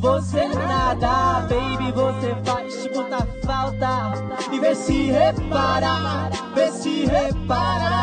Você 0.00 0.46
nada, 0.48 1.40
baby, 1.48 1.90
você 1.92 2.36
faz 2.44 2.88
muita 2.94 3.26
falta. 3.44 4.12
E 4.52 4.60
vê 4.60 4.74
se 4.74 5.10
repara, 5.10 6.30
vê 6.54 6.70
se 6.70 7.04
repara. 7.06 7.98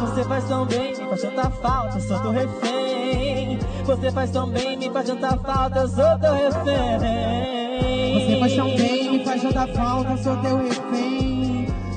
Você 0.00 0.24
faz 0.24 0.44
tão 0.44 0.64
bem, 0.64 0.96
me 0.96 1.06
faz 1.06 1.20
tanta 1.20 1.50
falta, 1.50 2.00
sou 2.00 2.18
teu 2.20 2.30
refém. 2.30 3.58
Você 3.84 4.10
faz 4.10 4.30
tão 4.30 4.48
bem, 4.48 4.76
me 4.78 4.90
faz 4.90 5.06
tanta 5.06 5.36
falta, 5.36 5.86
sou 5.86 6.18
teu 6.18 6.34
refém. 6.34 8.14
Você 8.14 8.40
faz 8.40 8.56
tão 8.56 8.76
bem, 8.76 9.10
me 9.10 9.24
faz 9.24 9.42
tanta 9.42 9.66
falta, 9.68 10.16
sou 10.16 10.36
teu 10.38 10.56
refém. 10.56 11.27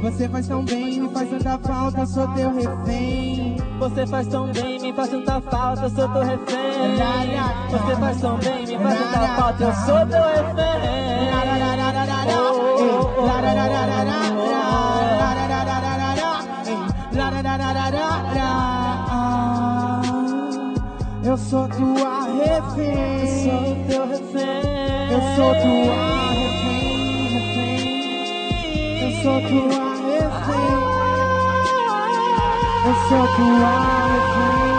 Você 0.02 0.28
faz 0.28 0.48
tão 0.48 0.66
bem, 0.66 1.00
me 1.00 1.10
faz 1.10 1.30
tanta 1.30 1.60
falta, 1.60 2.06
sou 2.08 2.28
teu 2.30 2.52
refém. 2.56 3.58
Você 3.78 4.08
faz 4.08 4.28
tão 4.28 4.52
bem, 4.52 4.80
me 4.80 4.92
faz 4.94 5.10
tanta 5.10 5.40
falta, 5.42 5.90
sou 5.92 6.10
teu 6.10 6.24
refém. 6.24 6.58
Você 7.70 7.96
faz 7.96 8.20
tão 8.20 8.38
bem, 8.40 8.66
me 8.66 8.80
faz 8.80 8.98
tanta 8.98 9.28
falta, 9.36 9.64
eu 9.64 9.74
sou 9.74 10.08
teu 10.08 10.24
refém. 10.24 11.32
Oh, 12.34 12.52
oh, 12.80 13.28
oh, 13.28 13.32
Eu 21.24 21.38
sou 21.38 21.68
tua 21.68 22.24
refém. 22.24 23.28
Sou 23.44 23.76
teu 23.88 24.08
refém. 24.08 25.12
Eu 25.12 25.22
sou 25.36 25.54
tua 25.62 26.32
refém, 26.34 27.28
refém. 27.30 28.02
Eu 29.02 29.12
sou 29.22 29.40
tua 29.42 29.70
refém. 29.70 29.91
Eu 32.84 32.96
sou 33.08 33.26
tua 33.36 33.72
refém. 34.12 34.72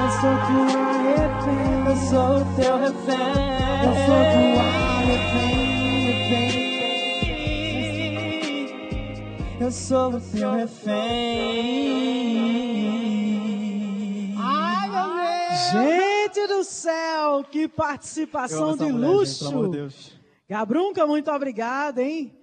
Eu 0.00 0.08
sou 0.20 0.34
tua 0.46 0.84
refém. 1.02 1.64
Eu 1.86 1.96
sou 1.96 2.34
teu 2.56 2.74
refém. 2.78 3.34
Eu 3.84 3.94
sou 4.04 4.22
tua 4.32 4.64
refém. 5.04 5.54
Eu 9.60 9.70
sou 9.70 10.10
o 10.10 10.20
teu 10.20 10.52
refém. 10.52 10.94
Ai, 14.38 14.90
meu 14.90 15.08
Deus. 15.14 15.70
Gente 15.72 16.46
do 16.48 16.62
céu, 16.64 17.44
que 17.50 17.66
participação 17.66 18.76
de 18.76 18.90
luxo. 18.92 19.48
amor 19.48 19.70
de 19.70 19.76
Deus. 19.78 20.12
Gabrunca, 20.48 21.06
muito 21.06 21.30
obrigado, 21.30 22.00
hein? 22.00 22.36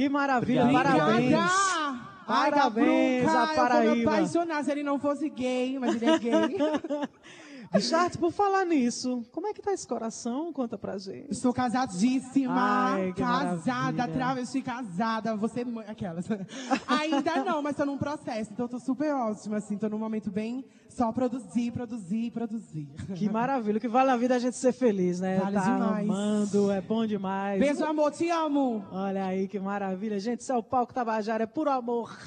Que 0.00 0.08
maravilha, 0.08 0.62
Obrigado. 0.62 0.82
parabéns. 0.82 1.18
Obrigada. 1.18 2.10
Parabéns 2.26 3.28
a 3.28 3.32
Eu 3.32 3.36
vou 3.36 3.48
me 3.48 3.54
Paraíba. 3.54 4.10
apaixonar 4.12 4.64
se 4.64 4.70
ele 4.70 4.82
não 4.82 4.98
fosse 4.98 5.28
gay, 5.28 5.78
mas 5.78 6.00
ele 6.00 6.10
é 6.10 6.18
gay. 6.18 6.30
Richard, 7.72 8.18
por 8.18 8.32
falar 8.32 8.64
nisso, 8.66 9.22
como 9.30 9.46
é 9.46 9.52
que 9.52 9.62
tá 9.62 9.72
esse 9.72 9.86
coração? 9.86 10.52
Conta 10.52 10.76
pra 10.76 10.98
gente. 10.98 11.30
Estou 11.30 11.52
casadíssima. 11.52 12.94
Ai, 12.94 13.12
casada, 13.12 14.08
travesti 14.08 14.60
casada. 14.60 15.36
Você 15.36 15.64
mãe. 15.64 15.86
Aquelas. 15.86 16.26
Ainda 16.88 17.44
não, 17.44 17.62
mas 17.62 17.76
tô 17.76 17.86
num 17.86 17.96
processo. 17.96 18.52
Então 18.52 18.66
tô 18.66 18.80
super 18.80 19.14
ótima, 19.14 19.58
assim. 19.58 19.78
Tô 19.78 19.88
num 19.88 19.98
momento 19.98 20.32
bem 20.32 20.64
só 20.88 21.12
produzir, 21.12 21.70
produzir, 21.70 22.32
produzir. 22.32 22.88
Que 23.14 23.30
maravilha, 23.30 23.78
o 23.78 23.80
que 23.80 23.88
vale 23.88 24.10
a 24.10 24.16
vida 24.16 24.34
é 24.34 24.36
a 24.36 24.40
gente 24.40 24.56
ser 24.56 24.72
feliz, 24.72 25.20
né? 25.20 25.38
Vale 25.38 25.56
tá 25.56 25.62
demais. 25.62 26.10
amando, 26.10 26.70
é 26.72 26.80
bom 26.80 27.06
demais. 27.06 27.60
Beijo, 27.60 27.84
amor, 27.84 28.10
te 28.10 28.28
amo. 28.30 28.84
Olha 28.90 29.26
aí 29.26 29.46
que 29.46 29.60
maravilha. 29.60 30.18
Gente, 30.18 30.40
isso 30.40 30.52
é 30.52 30.56
o 30.56 30.62
Palco 30.62 30.92
Tabajara, 30.92 31.44
é 31.44 31.46
puro 31.46 31.70
amor. 31.70 32.18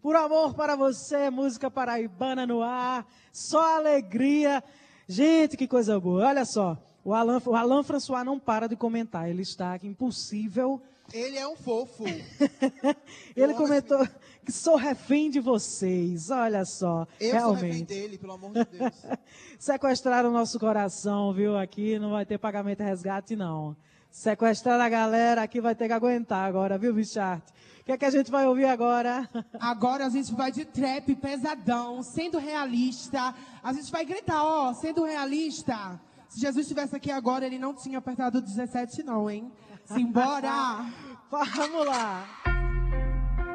Puro 0.00 0.18
amor 0.18 0.54
para 0.54 0.76
você, 0.76 1.30
música 1.30 1.70
paraibana 1.70 2.46
no 2.46 2.62
ar, 2.62 3.06
só 3.32 3.78
alegria. 3.78 4.62
Gente, 5.08 5.56
que 5.56 5.66
coisa 5.66 5.98
boa. 6.00 6.26
Olha 6.26 6.44
só, 6.44 6.78
o 7.04 7.12
Alain, 7.12 7.40
o 7.44 7.54
Alain 7.54 7.82
François 7.82 8.24
não 8.24 8.38
para 8.38 8.66
de 8.66 8.76
comentar. 8.76 9.28
Ele 9.28 9.42
está 9.42 9.74
aqui, 9.74 9.86
impossível. 9.86 10.80
Ele 11.12 11.36
é 11.36 11.46
um 11.46 11.54
fofo. 11.54 12.04
Ele 13.36 13.52
comentou 13.54 14.06
que 14.44 14.50
sou 14.50 14.76
refém 14.76 15.30
de 15.30 15.38
vocês. 15.40 16.30
Olha 16.30 16.64
só, 16.64 17.06
Eu 17.20 17.38
sou 17.40 17.52
refém 17.52 17.70
realmente. 17.70 17.88
dele, 17.88 18.18
pelo 18.18 18.32
amor 18.32 18.52
de 18.52 18.64
Deus. 18.64 18.92
Sequestraram 19.58 20.30
o 20.30 20.32
nosso 20.32 20.58
coração, 20.58 21.32
viu? 21.32 21.58
Aqui 21.58 21.98
não 21.98 22.10
vai 22.10 22.24
ter 22.24 22.38
pagamento 22.38 22.80
e 22.80 22.84
resgate, 22.84 23.36
não. 23.36 23.76
Sequestraram 24.10 24.82
a 24.84 24.88
galera, 24.88 25.42
aqui 25.42 25.60
vai 25.60 25.74
ter 25.74 25.88
que 25.88 25.92
aguentar 25.92 26.48
agora, 26.48 26.78
viu, 26.78 26.94
Bichart? 26.94 27.42
O 27.84 27.86
que 27.86 27.92
é 27.92 27.98
que 27.98 28.04
a 28.06 28.10
gente 28.10 28.30
vai 28.30 28.46
ouvir 28.46 28.64
agora? 28.64 29.28
Agora 29.60 30.06
a 30.06 30.08
gente 30.08 30.32
vai 30.32 30.50
de 30.50 30.64
trap 30.64 31.14
pesadão, 31.16 32.02
sendo 32.02 32.38
realista. 32.38 33.34
A 33.62 33.74
gente 33.74 33.92
vai 33.92 34.06
gritar, 34.06 34.42
ó, 34.42 34.72
sendo 34.72 35.04
realista. 35.04 36.00
Se 36.26 36.40
Jesus 36.40 36.64
estivesse 36.64 36.96
aqui 36.96 37.10
agora, 37.10 37.44
ele 37.44 37.58
não 37.58 37.74
tinha 37.74 37.98
apertado 37.98 38.38
o 38.38 38.40
17, 38.40 39.02
não, 39.02 39.30
hein? 39.30 39.52
Simbora! 39.84 40.86
Vamos 41.30 41.86
lá! 41.86 42.24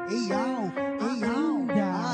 Ei, 0.08 0.32
au, 0.32 0.62
ei, 1.08 1.24
au, 1.24 1.56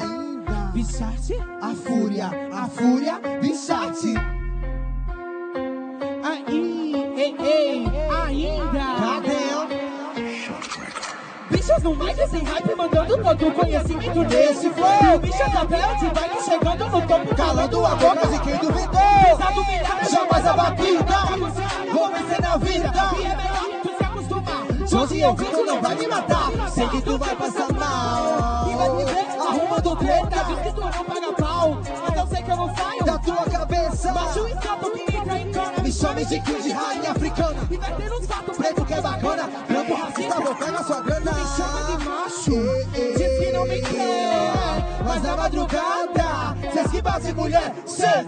ainda. 0.00 0.72
Bichate? 0.72 1.34
A 1.60 1.74
fúria, 1.74 2.30
a 2.50 2.66
fúria, 2.66 3.20
bichate. 3.42 4.14
Todos 11.76 11.82
no 11.82 12.04
mic, 12.04 12.28
sem 12.30 12.42
hype, 12.42 12.74
mandando 12.74 13.16
todo 13.18 13.48
o 13.48 13.52
conhecimento 13.52 14.20
nesse 14.24 14.70
flow. 14.70 15.18
Bicha 15.20 15.48
da 15.50 15.64
belt, 15.64 16.00
vai 16.14 16.42
chegando 16.42 16.88
no 16.88 17.06
topo, 17.06 17.34
calando 17.34 17.86
a 17.86 17.94
boca 17.96 18.26
de 18.28 18.38
quem 18.40 18.56
duvidou. 18.56 19.00
Jamais 20.10 20.46
a 20.46 20.52
batida, 20.54 21.04
vou 21.92 22.08
vencer 22.08 22.40
na 22.40 22.56
vida. 22.56 22.92
E 23.18 23.24
é 23.24 23.36
melhor 23.36 23.80
tu 23.82 23.88
se 23.98 24.04
acostumar. 24.04 24.64
Não 25.66 25.82
vai 25.82 25.94
me 25.96 26.06
matar. 26.06 26.70
Sei 26.70 26.88
que 26.88 27.02
tu 27.02 27.18
vai 27.18 27.36
passar 27.36 27.72
mal. 27.74 28.68
E 28.70 28.76
vai 28.76 28.90
me 28.90 29.04
ver 29.04 29.26
arrumando 29.38 29.96
treta. 29.96 30.44
Diz 30.44 30.58
que 30.60 30.72
tu 30.72 30.80
não 30.80 31.04
paga 31.04 31.32
pau. 31.32 31.78
Mas 32.08 32.16
eu 32.16 32.26
sei 32.28 32.42
que 32.42 32.50
eu 32.50 32.56
não 32.56 32.74
saio 32.74 33.04
da 33.04 33.18
tua 33.18 33.44
cabeça. 33.50 34.14
E 34.48 34.66
sapo 34.66 34.90
que 34.92 35.16
entra 35.16 35.38
em 35.38 35.52
cana. 35.52 35.82
Me 35.82 35.92
chame 35.92 36.24
de 36.24 36.40
Kid 36.40 36.72
Rainha 36.72 37.10
Africana. 37.10 37.68
E 37.70 37.76
vai 37.76 37.94
ter 37.96 38.12
uns 38.12 38.26
fatos 38.26 38.56
preto 38.56 38.84
que 38.84 38.94
é 38.94 39.00
bacana. 39.00 39.50
Racista, 39.96 40.40
vou 40.40 40.54
pegar 40.54 40.84
sua 40.84 41.00
grana. 41.00 41.32
Me 41.32 41.44
chama 41.56 41.82
de 41.84 42.04
macho. 42.04 42.56
Diz 43.16 43.38
que 43.38 43.52
não 43.52 43.66
me 43.66 43.80
quer. 43.80 44.95
Na 45.22 45.36
madrugada, 45.36 46.56
cê 46.72 46.80
esquiva 46.80 47.20
de 47.20 47.34
mulher. 47.34 47.74
Cê. 47.86 48.26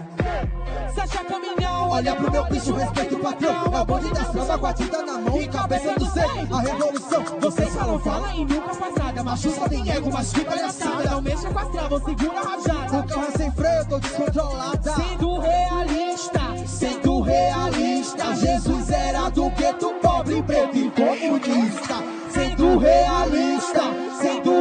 Sacha 0.95 1.23
caminhão, 1.23 1.89
olha 1.89 2.15
pro 2.15 2.31
meu 2.31 2.43
bicho, 2.45 2.73
respeito 2.73 3.15
o 3.15 3.19
patrão. 3.19 3.63
É 3.73 3.81
o 3.81 3.85
bonde 3.85 4.11
da 4.11 4.25
samba 4.25 4.57
com 4.57 4.65
a 4.65 4.73
tinta 4.73 5.05
na 5.05 5.17
mão 5.19 5.41
e 5.41 5.47
cabeça 5.47 5.93
do 5.95 6.05
céu. 6.11 6.29
A 6.51 6.59
revolução, 6.59 7.23
vocês 7.39 7.75
falam, 7.75 7.99
fala 7.99 8.33
e 8.33 8.45
nunca 8.45 8.75
passada. 8.75 9.23
Macho 9.23 9.51
só 9.51 9.67
tem 9.67 9.91
ego, 9.91 10.09
mas 10.11 10.33
que 10.33 10.43
palhaçada. 10.43 11.09
Não 11.11 11.21
mexa 11.21 11.49
com 11.49 11.59
as 11.59 11.69
travas, 11.69 12.03
segura 12.03 12.39
a 12.39 12.43
rajada. 12.43 12.97
O 12.97 13.07
carro 13.07 13.27
é 13.27 13.37
sem 13.37 13.51
freio, 13.51 13.85
tô 13.87 13.99
descontrolada. 13.99 14.93
Sendo 14.95 15.39
realista, 15.39 16.41
sendo 16.65 17.21
realista. 17.21 18.35
Jesus 18.35 18.89
era 18.89 19.29
do 19.29 19.49
gueto, 19.51 19.93
pobre, 20.01 20.41
preto 20.43 20.77
e 20.77 20.91
comunista. 20.91 21.95
Sendo 22.31 22.77
realista, 22.77 23.81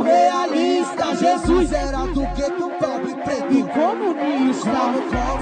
realista. 0.09 1.17
Jesus 1.17 1.73
era 1.73 1.99
do 1.99 2.21
gueto, 2.35 2.71
pobre, 2.79 3.15
preto 3.25 3.53
e 3.53 3.63
comunista. 3.63 4.71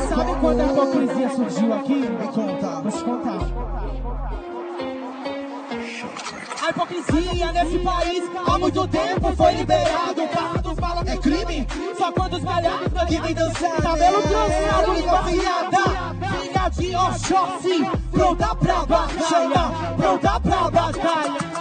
Sabe 0.09 0.35
quando 0.41 0.61
a 0.61 0.64
hipocrisia 0.64 1.31
surgiu 1.31 1.75
aqui? 1.75 1.95
Me 1.95 2.27
conta. 2.29 2.81
Vou 2.83 2.93
te 2.93 3.05
contar. 3.05 3.39
A 6.67 6.71
hipocrisia 6.71 7.53
nesse 7.53 7.79
país 7.79 8.25
há 8.47 8.59
muito 8.59 8.89
tempo 8.89 9.37
foi 9.37 9.53
liberado. 9.53 10.23
O 10.23 10.29
carro 10.29 10.62
dos 10.62 10.75
balas 10.75 11.07
é 11.07 11.17
crime, 11.17 11.67
só 11.97 12.11
quando 12.12 12.35
os 12.35 12.43
malhados 12.43 13.05
que 13.07 13.21
vem 13.21 13.35
dançar. 13.35 13.83
Cabelo 13.83 14.23
trançado, 14.23 14.95
língua 14.95 15.21
afiada. 15.21 15.79
Filha 16.41 16.69
de 16.71 16.97
Oxóssi, 16.97 17.91
pronta 18.11 18.55
pra 18.57 18.87
batalha. 18.87 19.95
Pronta 19.97 20.41
pra 20.41 20.71
batalha. 20.71 21.55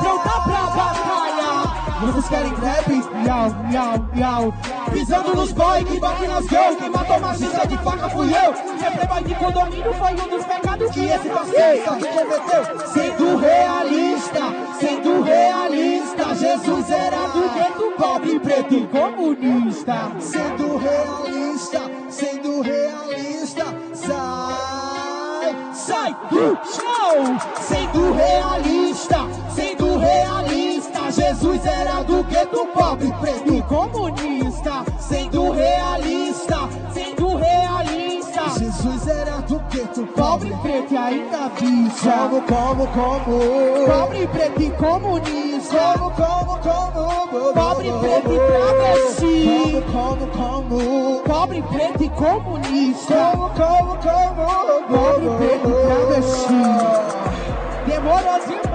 Pra. 0.00 0.10
Pronta 0.10 0.40
pra 0.42 0.62
batalha. 0.76 1.88
Vocês 2.00 2.28
querem 2.28 2.54
rap? 2.54 2.88
Miau, 3.22 3.50
miau, 3.70 4.08
miau. 4.14 4.54
Pisando 4.92 5.34
nos 5.34 5.52
boy 5.52 5.84
que 5.84 6.00
bate 6.00 6.26
nas 6.26 6.46
girls. 6.46 6.76
Que 6.76 6.88
matou 6.88 7.20
machista 7.20 7.66
de 7.66 7.76
faca 7.78 8.08
fui 8.10 8.28
eu. 8.28 8.54
Sempre 8.78 9.06
boy 9.06 9.24
de 9.24 9.34
condomínio 9.34 9.94
foi 9.94 10.12
um 10.12 10.28
dos 10.28 10.44
pecados 10.46 10.90
que 10.92 11.00
esse 11.00 11.28
fascista 11.28 11.96
que 11.96 12.06
cometeu. 12.06 12.88
Sendo 12.92 13.36
realista, 13.38 14.40
sendo 14.78 15.22
realista. 15.22 16.34
Jesus 16.36 16.90
era 16.90 17.26
do 17.28 17.48
gueto 17.54 17.92
pobre, 17.98 18.40
preto 18.40 18.74
e 18.74 18.86
comunista. 18.86 20.12
Sendo 20.20 20.78
realista, 20.78 21.80
sendo 22.08 22.62
realista. 22.62 23.64
Sai, 23.94 25.56
sai 25.74 26.16
do 26.30 26.56
chão. 26.64 27.38
Sendo 27.60 28.12
realista, 28.12 29.17
realista. 29.98 31.10
Jesus 31.10 31.64
era 31.66 32.02
do 32.02 32.22
gueto 32.24 32.66
pobre, 32.74 33.12
preto 33.20 33.54
e 33.54 33.62
comunista. 33.62 34.84
Sendo 34.98 35.52
realista, 35.52 36.68
sendo 36.92 37.36
realista. 37.36 38.58
Jesus 38.58 39.06
era 39.06 39.40
do 39.42 39.58
gueto 39.70 40.06
pobre, 40.14 40.54
preto 40.62 40.94
e 40.94 40.96
ainda 40.96 41.50
bicha. 41.60 42.12
Como, 42.12 42.42
como, 42.42 42.86
como? 42.88 43.40
Pobre, 43.86 44.26
preto 44.28 44.62
e 44.62 44.70
comunista. 44.70 45.94
Como, 45.98 46.10
como, 46.10 46.58
como? 46.58 47.52
Pobre, 47.54 47.92
preto 48.00 48.32
e 48.32 48.38
travesti. 48.38 49.84
Como, 49.92 50.26
como, 50.28 50.68
como? 50.68 51.22
Pobre, 51.22 51.62
preto 51.62 52.04
e 52.04 52.08
comunista. 52.10 53.32
Como, 53.32 53.48
como, 53.50 53.96
como? 53.96 54.82
Pobre, 54.88 55.28
preto 55.38 55.68
e 55.68 55.72
travesti. 55.86 57.28
Demorou 57.86 58.38
demais, 58.40 58.67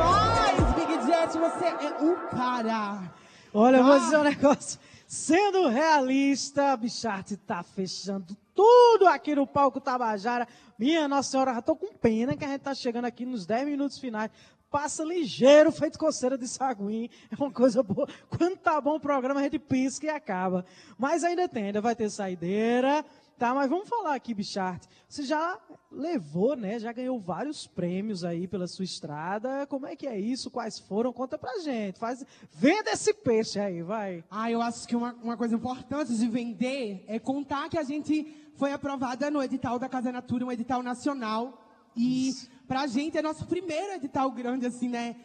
Você 1.39 1.65
é 1.65 1.97
o 2.01 2.15
cara. 2.29 3.11
Olha, 3.53 3.77
eu 3.77 3.83
vou 3.83 3.93
Ah. 3.93 3.99
dizer 3.99 4.17
um 4.17 4.23
negócio. 4.23 4.79
Sendo 5.07 5.67
realista, 5.67 6.71
a 6.71 6.77
Bicharte 6.77 7.37
tá 7.37 7.61
fechando 7.61 8.35
tudo 8.55 9.07
aqui 9.07 9.35
no 9.35 9.45
palco 9.45 9.79
Tabajara. 9.79 10.47
Minha 10.77 11.07
Nossa 11.07 11.31
Senhora, 11.31 11.53
já 11.53 11.61
tô 11.61 11.75
com 11.75 11.93
pena 11.93 12.35
que 12.35 12.43
a 12.43 12.47
gente 12.47 12.61
tá 12.61 12.73
chegando 12.73 13.05
aqui 13.05 13.25
nos 13.25 13.45
10 13.45 13.67
minutos 13.67 13.99
finais. 13.99 14.31
Passa 14.71 15.03
ligeiro, 15.03 15.71
feito 15.71 15.99
coceira 15.99 16.35
de 16.35 16.47
saguim. 16.47 17.07
É 17.31 17.35
uma 17.39 17.51
coisa 17.51 17.83
boa. 17.83 18.07
Quando 18.35 18.57
tá 18.57 18.81
bom 18.81 18.95
o 18.95 18.99
programa, 18.99 19.39
a 19.39 19.43
gente 19.43 19.59
pisca 19.59 20.07
e 20.07 20.09
acaba. 20.09 20.65
Mas 20.97 21.23
ainda 21.23 21.47
tem, 21.47 21.65
ainda 21.65 21.79
vai 21.81 21.95
ter 21.95 22.09
saideira. 22.09 23.05
Tá, 23.37 23.53
mas 23.53 23.69
vamos 23.69 23.89
falar 23.89 24.13
aqui, 24.15 24.33
Bicharte. 24.33 24.87
Você 25.07 25.23
já 25.23 25.59
levou, 25.91 26.55
né? 26.55 26.79
Já 26.79 26.91
ganhou 26.91 27.19
vários 27.19 27.67
prêmios 27.67 28.23
aí 28.23 28.47
pela 28.47 28.67
sua 28.67 28.85
estrada. 28.85 29.65
Como 29.67 29.87
é 29.87 29.95
que 29.95 30.07
é 30.07 30.19
isso? 30.19 30.51
Quais 30.51 30.79
foram? 30.79 31.11
Conta 31.11 31.37
pra 31.37 31.59
gente. 31.59 31.99
Faz, 31.99 32.23
venda 32.51 32.91
esse 32.91 33.13
peixe 33.13 33.59
aí, 33.59 33.81
vai. 33.81 34.23
Ah, 34.29 34.49
eu 34.51 34.61
acho 34.61 34.87
que 34.87 34.95
uma, 34.95 35.13
uma 35.21 35.35
coisa 35.35 35.55
importante 35.55 36.15
de 36.15 36.27
vender 36.27 37.03
é 37.07 37.19
contar 37.19 37.69
que 37.69 37.77
a 37.77 37.83
gente 37.83 38.51
foi 38.55 38.71
aprovada 38.71 39.29
no 39.31 39.41
edital 39.41 39.79
da 39.79 39.89
Casa 39.89 40.11
Natura, 40.11 40.45
um 40.45 40.51
edital 40.51 40.83
nacional. 40.83 41.59
E 41.95 42.31
pra 42.67 42.87
gente 42.87 43.17
é 43.17 43.21
nosso 43.21 43.45
primeiro 43.45 43.93
edital 43.93 44.29
grande, 44.31 44.65
assim, 44.65 44.89
né? 44.89 45.15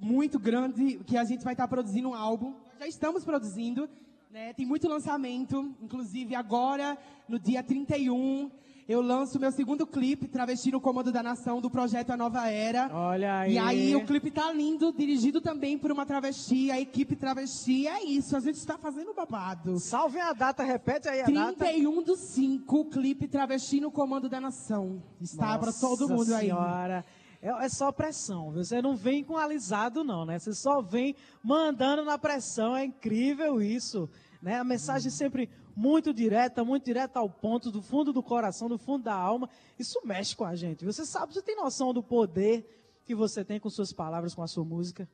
Muito 0.00 0.38
grande, 0.38 1.00
que 1.06 1.16
a 1.16 1.24
gente 1.24 1.44
vai 1.44 1.54
estar 1.54 1.68
produzindo 1.68 2.08
um 2.08 2.14
álbum. 2.14 2.54
Já 2.80 2.86
estamos 2.86 3.24
produzindo, 3.24 3.88
né? 4.32 4.54
Tem 4.54 4.64
muito 4.64 4.88
lançamento, 4.88 5.74
inclusive 5.82 6.34
agora, 6.34 6.96
no 7.28 7.38
dia 7.38 7.62
31, 7.62 8.50
eu 8.88 9.02
lanço 9.02 9.38
meu 9.38 9.52
segundo 9.52 9.86
clipe, 9.86 10.26
Travesti 10.26 10.70
no 10.70 10.80
Comando 10.80 11.12
da 11.12 11.22
Nação, 11.22 11.60
do 11.60 11.68
projeto 11.68 12.10
A 12.10 12.16
Nova 12.16 12.48
Era. 12.48 12.90
Olha 12.90 13.40
aí. 13.40 13.52
E 13.52 13.58
aí 13.58 13.94
o 13.94 14.06
clipe 14.06 14.30
tá 14.30 14.50
lindo, 14.50 14.90
dirigido 14.90 15.42
também 15.42 15.76
por 15.76 15.92
uma 15.92 16.06
travesti, 16.06 16.70
a 16.70 16.80
equipe 16.80 17.14
travesti. 17.14 17.86
É 17.86 18.02
isso, 18.04 18.34
a 18.34 18.40
gente 18.40 18.56
está 18.56 18.78
fazendo 18.78 19.12
babado. 19.12 19.78
Salve 19.78 20.18
a 20.18 20.32
data, 20.32 20.62
repete 20.62 21.10
aí 21.10 21.20
a 21.20 21.26
data. 21.26 21.64
31 21.64 22.02
do 22.02 22.16
5, 22.16 22.86
clipe 22.86 23.28
Travesti 23.28 23.80
no 23.80 23.90
Comando 23.90 24.30
da 24.30 24.40
Nação. 24.40 25.02
Está 25.20 25.58
para 25.58 25.72
todo 25.74 26.08
mundo 26.08 26.34
aí. 26.34 26.46
senhora. 26.46 27.04
É, 27.42 27.48
é 27.64 27.68
só 27.68 27.90
pressão? 27.90 28.52
Você 28.52 28.80
não 28.80 28.94
vem 28.94 29.24
com 29.24 29.36
alisado, 29.36 30.04
não, 30.04 30.24
né? 30.24 30.38
Você 30.38 30.54
só 30.54 30.80
vem 30.80 31.16
mandando 31.42 32.04
na 32.04 32.16
pressão. 32.16 32.76
É 32.76 32.84
incrível 32.84 33.60
isso. 33.60 34.08
Né? 34.40 34.60
A 34.60 34.64
mensagem 34.64 35.10
sempre 35.10 35.50
muito 35.74 36.14
direta, 36.14 36.64
muito 36.64 36.84
direta 36.84 37.18
ao 37.18 37.28
ponto, 37.28 37.72
do 37.72 37.82
fundo 37.82 38.12
do 38.12 38.22
coração, 38.22 38.68
do 38.68 38.78
fundo 38.78 39.04
da 39.04 39.14
alma. 39.14 39.50
Isso 39.76 40.00
mexe 40.04 40.36
com 40.36 40.44
a 40.44 40.54
gente. 40.54 40.84
Você 40.84 41.04
sabe, 41.04 41.34
você 41.34 41.42
tem 41.42 41.56
noção 41.56 41.92
do 41.92 42.02
poder 42.02 43.00
que 43.04 43.14
você 43.14 43.44
tem 43.44 43.58
com 43.58 43.68
suas 43.68 43.92
palavras, 43.92 44.34
com 44.34 44.42
a 44.42 44.46
sua 44.46 44.64
música? 44.64 45.08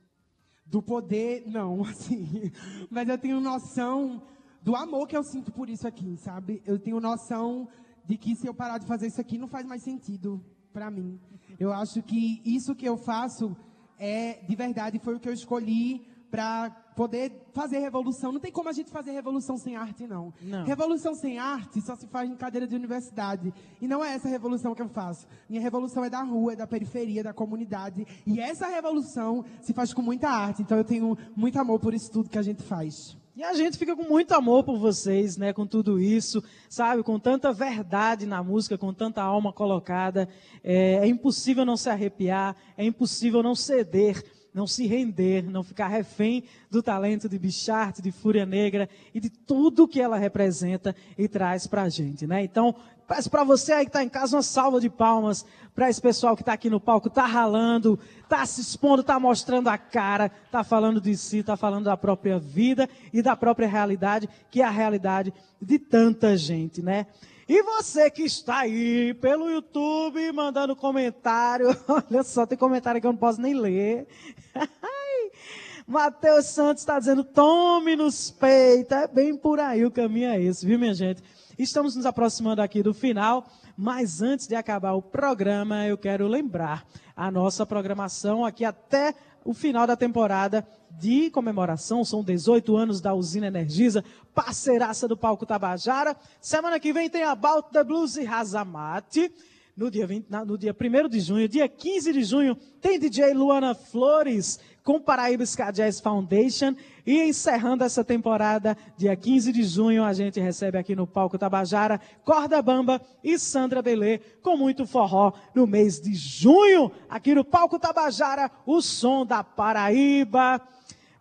Do 0.67 0.83
poder, 0.83 1.43
não, 1.47 1.81
assim. 1.89 2.51
Mas 2.91 3.09
eu 3.09 3.17
tenho 3.17 3.41
noção 3.41 4.21
do 4.61 4.75
amor 4.75 5.07
que 5.07 5.17
eu 5.17 5.23
sinto 5.23 5.51
por 5.51 5.67
isso 5.67 5.87
aqui, 5.87 6.15
sabe? 6.17 6.61
Eu 6.63 6.77
tenho 6.77 6.99
noção 6.99 7.67
de 8.05 8.17
que 8.17 8.35
se 8.35 8.45
eu 8.45 8.53
parar 8.53 8.77
de 8.77 8.85
fazer 8.85 9.07
isso 9.07 9.19
aqui 9.19 9.37
não 9.37 9.47
faz 9.47 9.65
mais 9.65 9.81
sentido 9.81 10.43
para 10.79 10.89
mim. 10.89 11.19
Eu 11.59 11.73
acho 11.73 12.01
que 12.01 12.41
isso 12.45 12.73
que 12.73 12.85
eu 12.85 12.95
faço 12.95 13.53
é 13.99 14.41
de 14.47 14.55
verdade 14.55 14.97
foi 14.97 15.15
o 15.15 15.19
que 15.19 15.27
eu 15.27 15.33
escolhi 15.33 16.07
para 16.31 16.69
poder 16.95 17.33
fazer 17.53 17.79
revolução. 17.79 18.31
Não 18.31 18.39
tem 18.39 18.51
como 18.51 18.69
a 18.69 18.71
gente 18.71 18.89
fazer 18.89 19.11
revolução 19.11 19.57
sem 19.57 19.75
arte, 19.75 20.07
não. 20.07 20.33
Não. 20.41 20.63
Revolução 20.63 21.13
sem 21.15 21.37
arte 21.37 21.81
só 21.81 21.97
se 21.97 22.07
faz 22.07 22.29
em 22.29 22.35
cadeira 22.37 22.65
de 22.65 22.75
universidade. 22.75 23.53
E 23.81 23.87
não 23.89 24.01
é 24.01 24.13
essa 24.13 24.29
revolução 24.29 24.73
que 24.73 24.81
eu 24.81 24.87
faço. 24.87 25.27
Minha 25.49 25.61
revolução 25.61 26.05
é 26.05 26.09
da 26.09 26.23
rua, 26.23 26.53
é 26.53 26.55
da 26.55 26.67
periferia, 26.67 27.21
da 27.21 27.33
comunidade. 27.33 28.05
E 28.25 28.39
essa 28.39 28.67
revolução 28.67 29.43
se 29.61 29.73
faz 29.73 29.93
com 29.93 30.01
muita 30.01 30.29
arte. 30.29 30.61
Então 30.61 30.77
eu 30.77 30.85
tenho 30.85 31.17
muito 31.35 31.59
amor 31.59 31.79
por 31.81 31.93
isso 31.93 32.09
tudo 32.09 32.29
que 32.29 32.39
a 32.39 32.43
gente 32.43 32.63
faz. 32.63 33.17
E 33.39 33.43
a 33.45 33.53
gente 33.53 33.77
fica 33.77 33.95
com 33.95 34.03
muito 34.03 34.33
amor 34.33 34.65
por 34.65 34.77
vocês, 34.77 35.37
né? 35.37 35.53
Com 35.53 35.65
tudo 35.65 35.97
isso, 35.97 36.43
sabe? 36.67 37.03
Com 37.03 37.17
tanta 37.17 37.53
verdade 37.53 38.25
na 38.25 38.43
música, 38.43 38.77
com 38.77 38.93
tanta 38.93 39.21
alma 39.23 39.53
colocada. 39.53 40.27
É, 40.61 40.95
é 40.95 41.07
impossível 41.07 41.63
não 41.63 41.77
se 41.77 41.89
arrepiar, 41.89 42.53
é 42.75 42.83
impossível 42.83 43.41
não 43.41 43.55
ceder, 43.55 44.21
não 44.53 44.67
se 44.67 44.85
render, 44.87 45.49
não 45.49 45.63
ficar 45.63 45.87
refém 45.87 46.43
do 46.69 46.83
talento 46.83 47.29
de 47.29 47.39
Bicharte, 47.39 48.01
de 48.01 48.11
Fúria 48.11 48.45
Negra 48.45 48.89
e 49.13 49.21
de 49.21 49.29
tudo 49.29 49.87
que 49.87 50.01
ela 50.01 50.17
representa 50.17 50.93
e 51.17 51.25
traz 51.25 51.65
pra 51.65 51.87
gente, 51.87 52.27
né? 52.27 52.43
Então, 52.43 52.75
Peço 53.09 53.27
para 53.27 53.43
você 53.43 53.73
aí 53.73 53.85
que 53.85 53.89
está 53.89 54.03
em 54.03 54.07
casa 54.07 54.37
uma 54.37 54.43
salva 54.43 54.79
de 54.79 54.87
palmas 54.87 55.43
para 55.73 55.89
esse 55.89 55.99
pessoal 55.99 56.35
que 56.35 56.43
está 56.43 56.53
aqui 56.53 56.69
no 56.69 56.79
palco, 56.79 57.07
está 57.07 57.25
ralando, 57.25 57.99
está 58.21 58.45
se 58.45 58.61
expondo, 58.61 59.01
está 59.01 59.19
mostrando 59.19 59.67
a 59.67 59.79
cara, 59.79 60.31
está 60.45 60.63
falando 60.63 61.01
de 61.01 61.17
si, 61.17 61.39
está 61.39 61.57
falando 61.57 61.85
da 61.85 61.97
própria 61.97 62.37
vida 62.37 62.87
e 63.11 63.23
da 63.23 63.35
própria 63.35 63.67
realidade, 63.67 64.29
que 64.51 64.61
é 64.61 64.65
a 64.65 64.69
realidade 64.69 65.33
de 65.59 65.79
tanta 65.79 66.37
gente, 66.37 66.83
né? 66.83 67.07
E 67.47 67.63
você 67.63 68.11
que 68.11 68.21
está 68.21 68.59
aí 68.59 69.11
pelo 69.15 69.49
YouTube 69.49 70.31
mandando 70.31 70.75
comentário, 70.75 71.75
olha 71.89 72.21
só, 72.21 72.45
tem 72.45 72.59
comentário 72.59 73.01
que 73.01 73.07
eu 73.07 73.11
não 73.11 73.17
posso 73.17 73.41
nem 73.41 73.55
ler. 73.55 74.07
Mateus 75.87 76.45
Santos 76.45 76.83
está 76.83 76.99
dizendo: 76.99 77.23
tome 77.23 77.95
nos 77.95 78.29
peitos. 78.29 78.95
É 78.95 79.07
bem 79.07 79.35
por 79.35 79.59
aí 79.59 79.83
o 79.83 79.89
caminho 79.89 80.29
é 80.29 80.39
esse, 80.39 80.63
viu, 80.63 80.77
minha 80.77 80.93
gente? 80.93 81.23
Estamos 81.59 81.93
nos 81.93 82.05
aproximando 82.05 82.61
aqui 82.61 82.81
do 82.81 82.93
final, 82.93 83.45
mas 83.75 84.21
antes 84.21 84.47
de 84.47 84.55
acabar 84.55 84.93
o 84.93 85.01
programa, 85.01 85.85
eu 85.85 85.97
quero 85.97 86.25
lembrar 86.25 86.87
a 87.13 87.29
nossa 87.29 87.65
programação 87.65 88.45
aqui 88.45 88.63
até 88.63 89.13
o 89.43 89.53
final 89.53 89.85
da 89.85 89.97
temporada 89.97 90.65
de 90.91 91.29
comemoração. 91.29 92.05
São 92.05 92.23
18 92.23 92.77
anos 92.77 93.01
da 93.01 93.13
Usina 93.13 93.47
Energisa, 93.47 94.05
parceiraça 94.33 95.05
do 95.05 95.17
Palco 95.17 95.45
Tabajara. 95.45 96.15
Semana 96.39 96.79
que 96.79 96.93
vem 96.93 97.09
tem 97.09 97.23
a 97.23 97.31
About 97.31 97.71
the 97.73 97.83
Blues 97.83 98.15
e 98.15 98.23
Razamate. 98.23 99.29
No 99.75 99.91
dia, 99.91 100.07
20, 100.07 100.29
no 100.29 100.57
dia 100.57 100.73
1 100.73 101.09
de 101.09 101.19
junho, 101.19 101.47
dia 101.49 101.67
15 101.67 102.13
de 102.13 102.23
junho, 102.23 102.55
tem 102.79 102.97
DJ 102.97 103.33
Luana 103.33 103.75
Flores 103.75 104.61
com 104.89 104.99
Paraíba 104.99 105.43
Jazz 105.71 105.99
Foundation. 105.99 106.75
E 107.05 107.21
encerrando 107.21 107.83
essa 107.83 108.03
temporada, 108.03 108.75
dia 108.97 109.15
15 109.15 109.51
de 109.51 109.61
junho, 109.61 110.03
a 110.03 110.13
gente 110.13 110.39
recebe 110.39 110.79
aqui 110.79 110.95
no 110.95 111.05
Palco 111.05 111.37
Tabajara 111.37 112.01
Corda 112.25 112.59
Bamba 112.59 112.99
e 113.23 113.37
Sandra 113.37 113.83
Belê 113.83 114.17
com 114.41 114.57
muito 114.57 114.87
forró 114.87 115.33
no 115.53 115.67
mês 115.67 116.01
de 116.01 116.15
junho, 116.15 116.91
aqui 117.07 117.35
no 117.35 117.45
Palco 117.45 117.77
Tabajara, 117.77 118.49
o 118.65 118.81
som 118.81 119.23
da 119.23 119.43
Paraíba. 119.43 120.59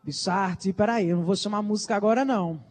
Bicharte, 0.02 0.72
peraí, 0.72 1.10
eu 1.10 1.18
não 1.18 1.24
vou 1.24 1.36
chamar 1.36 1.60
música 1.60 1.94
agora 1.94 2.24
não. 2.24 2.64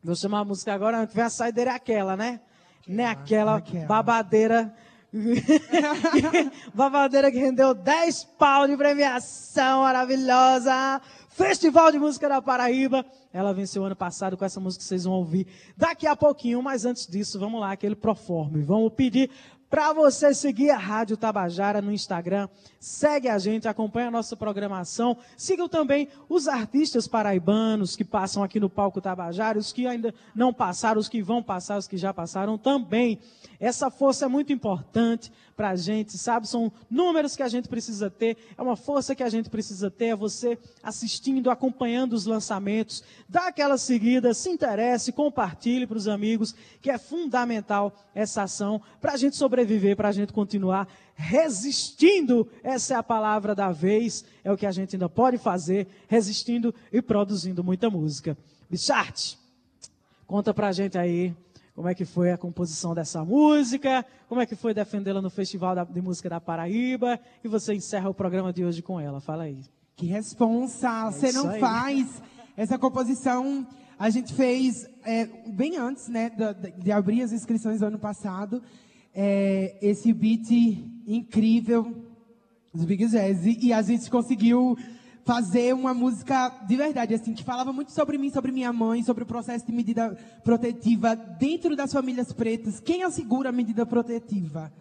Vou 0.00 0.14
chamar 0.14 0.44
música 0.44 0.72
agora, 0.72 1.06
vem 1.06 1.24
a 1.24 1.28
saideira 1.28 1.72
é 1.72 1.74
aquela, 1.74 2.16
né? 2.16 2.38
Não 2.86 3.02
é 3.02 3.08
aquela, 3.08 3.56
aquela. 3.56 3.86
babadeira 3.86 4.72
Babadeira 6.74 7.30
que 7.30 7.38
rendeu 7.38 7.74
10 7.74 8.24
pau 8.38 8.66
de 8.66 8.76
premiação 8.76 9.82
maravilhosa. 9.82 11.00
Festival 11.30 11.92
de 11.92 11.98
Música 11.98 12.28
da 12.28 12.40
Paraíba. 12.40 13.04
Ela 13.32 13.52
venceu 13.52 13.84
ano 13.84 13.94
passado 13.94 14.36
com 14.36 14.44
essa 14.44 14.58
música 14.58 14.82
que 14.82 14.88
vocês 14.88 15.04
vão 15.04 15.12
ouvir 15.12 15.46
daqui 15.76 16.06
a 16.06 16.16
pouquinho, 16.16 16.62
mas 16.62 16.86
antes 16.86 17.06
disso, 17.06 17.38
vamos 17.38 17.60
lá, 17.60 17.72
aquele 17.72 17.94
proforme. 17.94 18.62
Vamos 18.62 18.92
pedir 18.94 19.30
para 19.68 19.92
você 19.92 20.32
seguir 20.32 20.70
a 20.70 20.78
Rádio 20.78 21.16
Tabajara 21.16 21.82
no 21.82 21.92
Instagram. 21.92 22.48
Segue 22.78 23.28
a 23.28 23.38
gente, 23.38 23.66
acompanha 23.66 24.08
a 24.08 24.10
nossa 24.10 24.36
programação. 24.36 25.16
Sigam 25.36 25.68
também 25.68 26.08
os 26.28 26.46
artistas 26.46 27.08
paraibanos 27.08 27.96
que 27.96 28.04
passam 28.04 28.42
aqui 28.42 28.60
no 28.60 28.70
palco 28.70 29.00
Tabajara, 29.00 29.58
os 29.58 29.72
que 29.72 29.86
ainda 29.86 30.14
não 30.34 30.52
passaram, 30.52 31.00
os 31.00 31.08
que 31.08 31.20
vão 31.20 31.42
passar, 31.42 31.78
os 31.78 31.88
que 31.88 31.96
já 31.96 32.14
passaram 32.14 32.56
também. 32.56 33.18
Essa 33.58 33.90
força 33.90 34.26
é 34.26 34.28
muito 34.28 34.52
importante 34.52 35.32
para 35.56 35.70
a 35.70 35.76
gente, 35.76 36.18
sabe? 36.18 36.46
São 36.46 36.70
números 36.90 37.34
que 37.34 37.42
a 37.42 37.48
gente 37.48 37.68
precisa 37.68 38.10
ter, 38.10 38.36
é 38.56 38.62
uma 38.62 38.76
força 38.76 39.14
que 39.14 39.22
a 39.22 39.28
gente 39.28 39.48
precisa 39.48 39.90
ter, 39.90 40.06
é 40.06 40.16
você 40.16 40.58
assistindo, 40.82 41.50
acompanhando 41.50 42.12
os 42.12 42.26
lançamentos, 42.26 43.02
dá 43.26 43.48
aquela 43.48 43.78
seguida, 43.78 44.34
se 44.34 44.50
interesse, 44.50 45.12
compartilhe 45.12 45.86
para 45.86 45.96
os 45.96 46.06
amigos, 46.06 46.54
que 46.82 46.90
é 46.90 46.98
fundamental 46.98 47.96
essa 48.14 48.42
ação 48.42 48.82
para 49.00 49.14
a 49.14 49.16
gente 49.16 49.36
sobreviver, 49.36 49.96
para 49.96 50.08
a 50.08 50.12
gente 50.12 50.32
continuar 50.32 50.86
resistindo. 51.14 52.46
Essa 52.62 52.94
é 52.94 52.96
a 52.98 53.02
palavra 53.02 53.54
da 53.54 53.72
vez, 53.72 54.24
é 54.44 54.52
o 54.52 54.56
que 54.56 54.66
a 54.66 54.72
gente 54.72 54.94
ainda 54.94 55.08
pode 55.08 55.38
fazer, 55.38 55.86
resistindo 56.06 56.74
e 56.92 57.00
produzindo 57.00 57.64
muita 57.64 57.88
música. 57.88 58.36
Bicharte, 58.68 59.38
conta 60.26 60.52
pra 60.52 60.72
gente 60.72 60.98
aí 60.98 61.34
como 61.76 61.88
é 61.88 61.94
que 61.94 62.06
foi 62.06 62.32
a 62.32 62.38
composição 62.38 62.94
dessa 62.94 63.22
música, 63.22 64.02
como 64.30 64.40
é 64.40 64.46
que 64.46 64.56
foi 64.56 64.72
defendê-la 64.72 65.20
no 65.20 65.28
Festival 65.28 65.84
de 65.84 66.00
Música 66.00 66.30
da 66.30 66.40
Paraíba, 66.40 67.20
e 67.44 67.48
você 67.48 67.74
encerra 67.74 68.08
o 68.08 68.14
programa 68.14 68.50
de 68.50 68.64
hoje 68.64 68.80
com 68.80 68.98
ela. 68.98 69.20
Fala 69.20 69.42
aí. 69.42 69.60
Que 69.94 70.06
responsa! 70.06 70.88
É 70.88 71.12
você 71.12 71.32
não 71.32 71.50
aí. 71.50 71.60
faz 71.60 72.22
essa 72.56 72.78
composição. 72.78 73.66
A 73.98 74.08
gente 74.08 74.32
fez 74.32 74.88
é, 75.04 75.26
bem 75.48 75.76
antes, 75.76 76.08
né, 76.08 76.30
de, 76.30 76.82
de, 76.82 76.90
abrir 76.90 77.20
as 77.20 77.32
inscrições 77.32 77.80
do 77.80 77.86
ano 77.86 77.98
passado, 77.98 78.62
é, 79.14 79.76
esse 79.82 80.14
beat 80.14 80.50
incrível 81.06 81.94
dos 82.72 82.86
Big 82.86 83.06
Jazz 83.06 83.44
e 83.44 83.70
a 83.70 83.82
gente 83.82 84.10
conseguiu 84.10 84.78
fazer 85.26 85.74
uma 85.74 85.92
música 85.92 86.50
de 86.68 86.76
verdade, 86.76 87.12
assim, 87.12 87.34
que 87.34 87.42
falava 87.42 87.72
muito 87.72 87.90
sobre 87.90 88.16
mim, 88.16 88.30
sobre 88.30 88.52
minha 88.52 88.72
mãe, 88.72 89.02
sobre 89.02 89.24
o 89.24 89.26
processo 89.26 89.66
de 89.66 89.72
medida 89.72 90.16
protetiva 90.44 91.16
dentro 91.16 91.74
das 91.74 91.92
famílias 91.92 92.32
pretas. 92.32 92.78
Quem 92.78 93.02
assegura 93.02 93.48
a 93.48 93.52
medida 93.52 93.84
protetiva? 93.84 94.72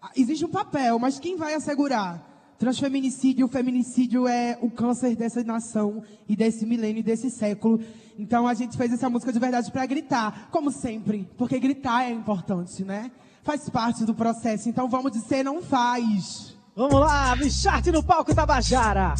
Ah, 0.00 0.10
existe 0.14 0.44
um 0.44 0.50
papel, 0.50 0.98
mas 0.98 1.18
quem 1.18 1.34
vai 1.34 1.54
assegurar? 1.54 2.34
Transfeminicídio, 2.58 3.48
feminicídio 3.48 4.28
é 4.28 4.58
o 4.60 4.70
câncer 4.70 5.16
dessa 5.16 5.42
nação 5.42 6.02
e 6.28 6.36
desse 6.36 6.66
milênio 6.66 7.00
e 7.00 7.02
desse 7.02 7.30
século. 7.30 7.80
Então 8.18 8.46
a 8.46 8.52
gente 8.52 8.76
fez 8.76 8.92
essa 8.92 9.08
música 9.08 9.32
de 9.32 9.38
verdade 9.38 9.72
para 9.72 9.86
gritar, 9.86 10.48
como 10.50 10.70
sempre, 10.70 11.26
porque 11.38 11.58
gritar 11.58 12.04
é 12.04 12.10
importante, 12.10 12.84
né? 12.84 13.10
Faz 13.42 13.66
parte 13.70 14.04
do 14.04 14.14
processo. 14.14 14.68
Então 14.68 14.88
vamos 14.88 15.12
dizer, 15.12 15.42
não 15.42 15.62
faz. 15.62 16.54
Vamos 16.74 17.00
lá, 17.00 17.34
Bicharte 17.34 17.90
no 17.90 18.02
palco 18.02 18.34
Tabajara. 18.34 19.14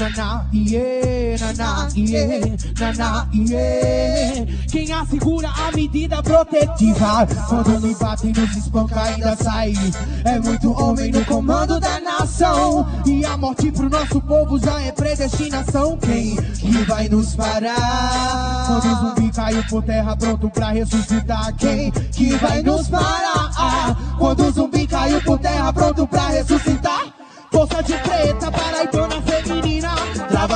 Naná, 0.00 0.46
iê, 0.50 1.36
naná, 1.38 1.88
iê, 1.94 2.56
naná, 2.78 3.28
iê. 3.34 4.46
Quem 4.70 4.90
assegura 4.90 5.50
a 5.50 5.70
medida 5.72 6.22
protetiva 6.22 7.26
Quando 7.46 7.80
me 7.82 7.94
batem, 7.94 8.32
nos 8.32 8.56
espanca, 8.56 8.98
ainda 8.98 9.36
sai 9.36 9.74
É 10.24 10.38
muito 10.38 10.72
homem 10.72 11.10
no 11.10 11.22
comando 11.26 11.78
da 11.78 12.00
nação 12.00 12.88
E 13.04 13.26
a 13.26 13.36
morte 13.36 13.70
pro 13.70 13.90
nosso 13.90 14.22
povo 14.22 14.58
já 14.58 14.80
é 14.80 14.90
predestinação 14.90 15.98
Quem 15.98 16.34
que 16.36 16.72
vai 16.84 17.06
nos 17.10 17.34
parar? 17.34 18.64
Quando 18.66 18.86
o 18.86 18.96
zumbi 19.00 19.30
caiu 19.30 19.64
por 19.68 19.82
terra 19.82 20.16
pronto 20.16 20.48
pra 20.48 20.70
ressuscitar 20.70 21.54
Quem 21.58 21.90
que 21.90 22.36
vai 22.36 22.62
nos 22.62 22.88
parar? 22.88 24.16
Quando 24.18 24.46
o 24.46 24.50
zumbi 24.50 24.86
caiu 24.86 25.20
por 25.20 25.38
terra 25.38 25.70
pronto 25.74 26.06
pra 26.06 26.28
ressuscitar 26.28 27.20
Força 27.52 27.82
de 27.82 27.94
preta, 27.94 28.50
paraibana 28.50 29.20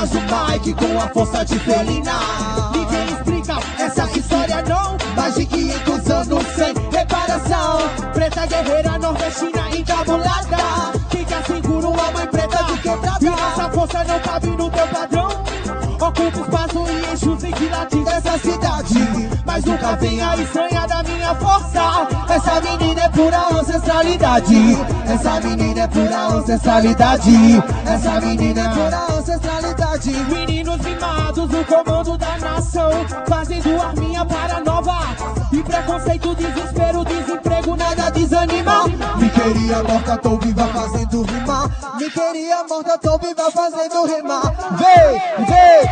Travas 0.05 0.11
o 0.13 0.53
Mike 0.53 0.73
com 0.73 0.99
a 0.99 1.07
força 1.09 1.45
de 1.45 1.59
felina. 1.59 2.11
Ninguém 2.73 3.05
explica 3.05 3.59
essa 3.79 4.17
história 4.17 4.63
não. 4.63 4.97
Mais 5.15 5.35
de 5.35 5.45
500 5.45 6.09
anos 6.11 6.43
sem 6.55 6.73
reparação. 6.91 7.77
Preta 8.13 8.45
guerreira 8.45 8.99
nordestina 8.99 9.69
encabulada. 9.75 10.57
Quer 11.09 11.45
segura 11.45 11.87
uma 11.87 12.11
mãe 12.11 12.27
preta 12.27 12.63
de 12.63 12.77
quebrada. 12.79 13.25
E 13.25 13.27
essa 13.27 13.69
força 13.69 14.03
não 14.03 14.19
cabe 14.19 14.47
no 14.47 14.69
teu 14.69 14.87
padrão 14.87 15.29
Ocupa 15.95 16.39
espaço 16.39 16.85
e 16.87 17.13
enche 17.13 17.29
os 17.29 17.41
vigilantes 17.41 18.05
dessa 18.05 18.37
cidade 18.37 19.34
Mas 19.55 19.63
nunca 19.63 19.95
venha 19.95 20.35
estranha 20.35 20.85
da 20.85 21.01
minha 21.01 21.33
força. 21.35 22.07
Essa 22.27 22.59
menina 22.59 23.03
é 23.03 23.07
pura 23.07 23.37
ancestralidade. 23.53 24.77
Essa 25.07 25.39
menina 25.39 25.79
é 25.79 25.87
pura 25.87 26.27
ancestralidade. 26.27 27.63
Essa 27.85 28.19
menina 28.19 28.59
é 28.59 28.69
pura 28.73 29.17
ancestralidade. 29.17 30.11
Meninos 30.11 30.77
mimados 30.79 31.49
no 31.49 31.63
comando 31.63 32.17
da 32.17 32.37
nação 32.37 32.91
Fazendo 33.29 33.81
arminha 33.81 34.25
para 34.25 34.59
nova. 34.59 35.15
E 35.53 35.63
preconceito, 35.63 36.35
desespero, 36.35 37.05
desemprego, 37.05 37.77
nada 37.77 38.09
desanima 38.09 38.83
queria 39.45 39.83
morta, 39.83 40.17
tô 40.17 40.37
viva 40.37 40.67
fazendo 40.67 41.21
rima. 41.21 41.71
Me 41.99 42.09
queria 42.09 42.63
morta, 42.67 42.97
tô 42.97 43.17
viva 43.19 43.51
fazendo 43.51 44.05
rima. 44.05 44.41
Vem, 44.71 45.45
vem 45.45 45.85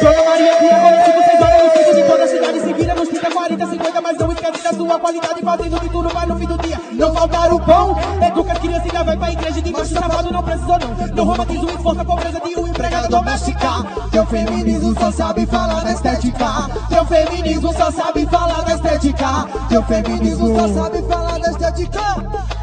Dona 0.00 0.24
Maria 0.24 0.56
Pia, 0.56 0.80
conhecido 0.80 1.24
sem 1.24 1.38
dona 1.38 1.64
no 1.64 1.70
centro 1.72 1.94
de 1.94 2.02
toda 2.02 2.24
a 2.24 2.28
cidade. 2.28 2.60
Se 2.60 2.72
vira 2.72 2.94
nos 2.94 3.08
30, 3.08 3.30
40, 3.30 3.66
50 3.66 4.00
Mas 4.00 4.18
não 4.18 4.32
esquece 4.32 4.62
da 4.62 4.72
sua 4.72 5.00
qualidade. 5.00 5.42
Fazendo 5.44 5.80
de 5.80 5.88
tudo 5.90 6.08
vai 6.08 6.26
no 6.26 6.36
fim 6.36 6.46
do 6.46 6.58
dia. 6.58 6.80
Não 6.92 7.14
faltar 7.14 7.52
o 7.52 7.60
pão. 7.60 7.96
Educa 8.26 8.52
as 8.52 8.58
crianças 8.58 8.86
ainda 8.86 9.04
vai 9.04 9.16
pra 9.16 9.32
igreja. 9.32 9.62
De 9.62 9.72
baixo 9.72 9.94
safado 9.94 10.32
não 10.32 10.42
precisou 10.42 10.78
não. 10.78 11.06
Não 11.14 11.24
romantiza 11.24 11.62
o 11.62 11.70
esforço, 11.70 12.00
a 12.00 12.04
pobreza 12.04 12.40
de 12.40 12.58
um 12.58 12.66
empregado 12.66 13.08
doméstica. 13.08 13.68
Teu 14.10 14.26
feminismo 14.26 14.94
só 14.98 15.12
sabe 15.12 15.46
falar 15.46 15.84
da 15.84 15.92
estética. 15.92 16.70
Teu 16.88 17.04
feminismo 17.04 17.72
só 17.74 17.90
sabe 17.90 18.26
falar 18.26 18.62
da 18.62 18.73
estética 19.04 19.46
Teu 19.68 19.82
feminismo 19.82 20.58
só 20.58 20.68
sabe 20.68 21.02
falar 21.02 21.38
da 21.38 21.50
estética 21.50 22.00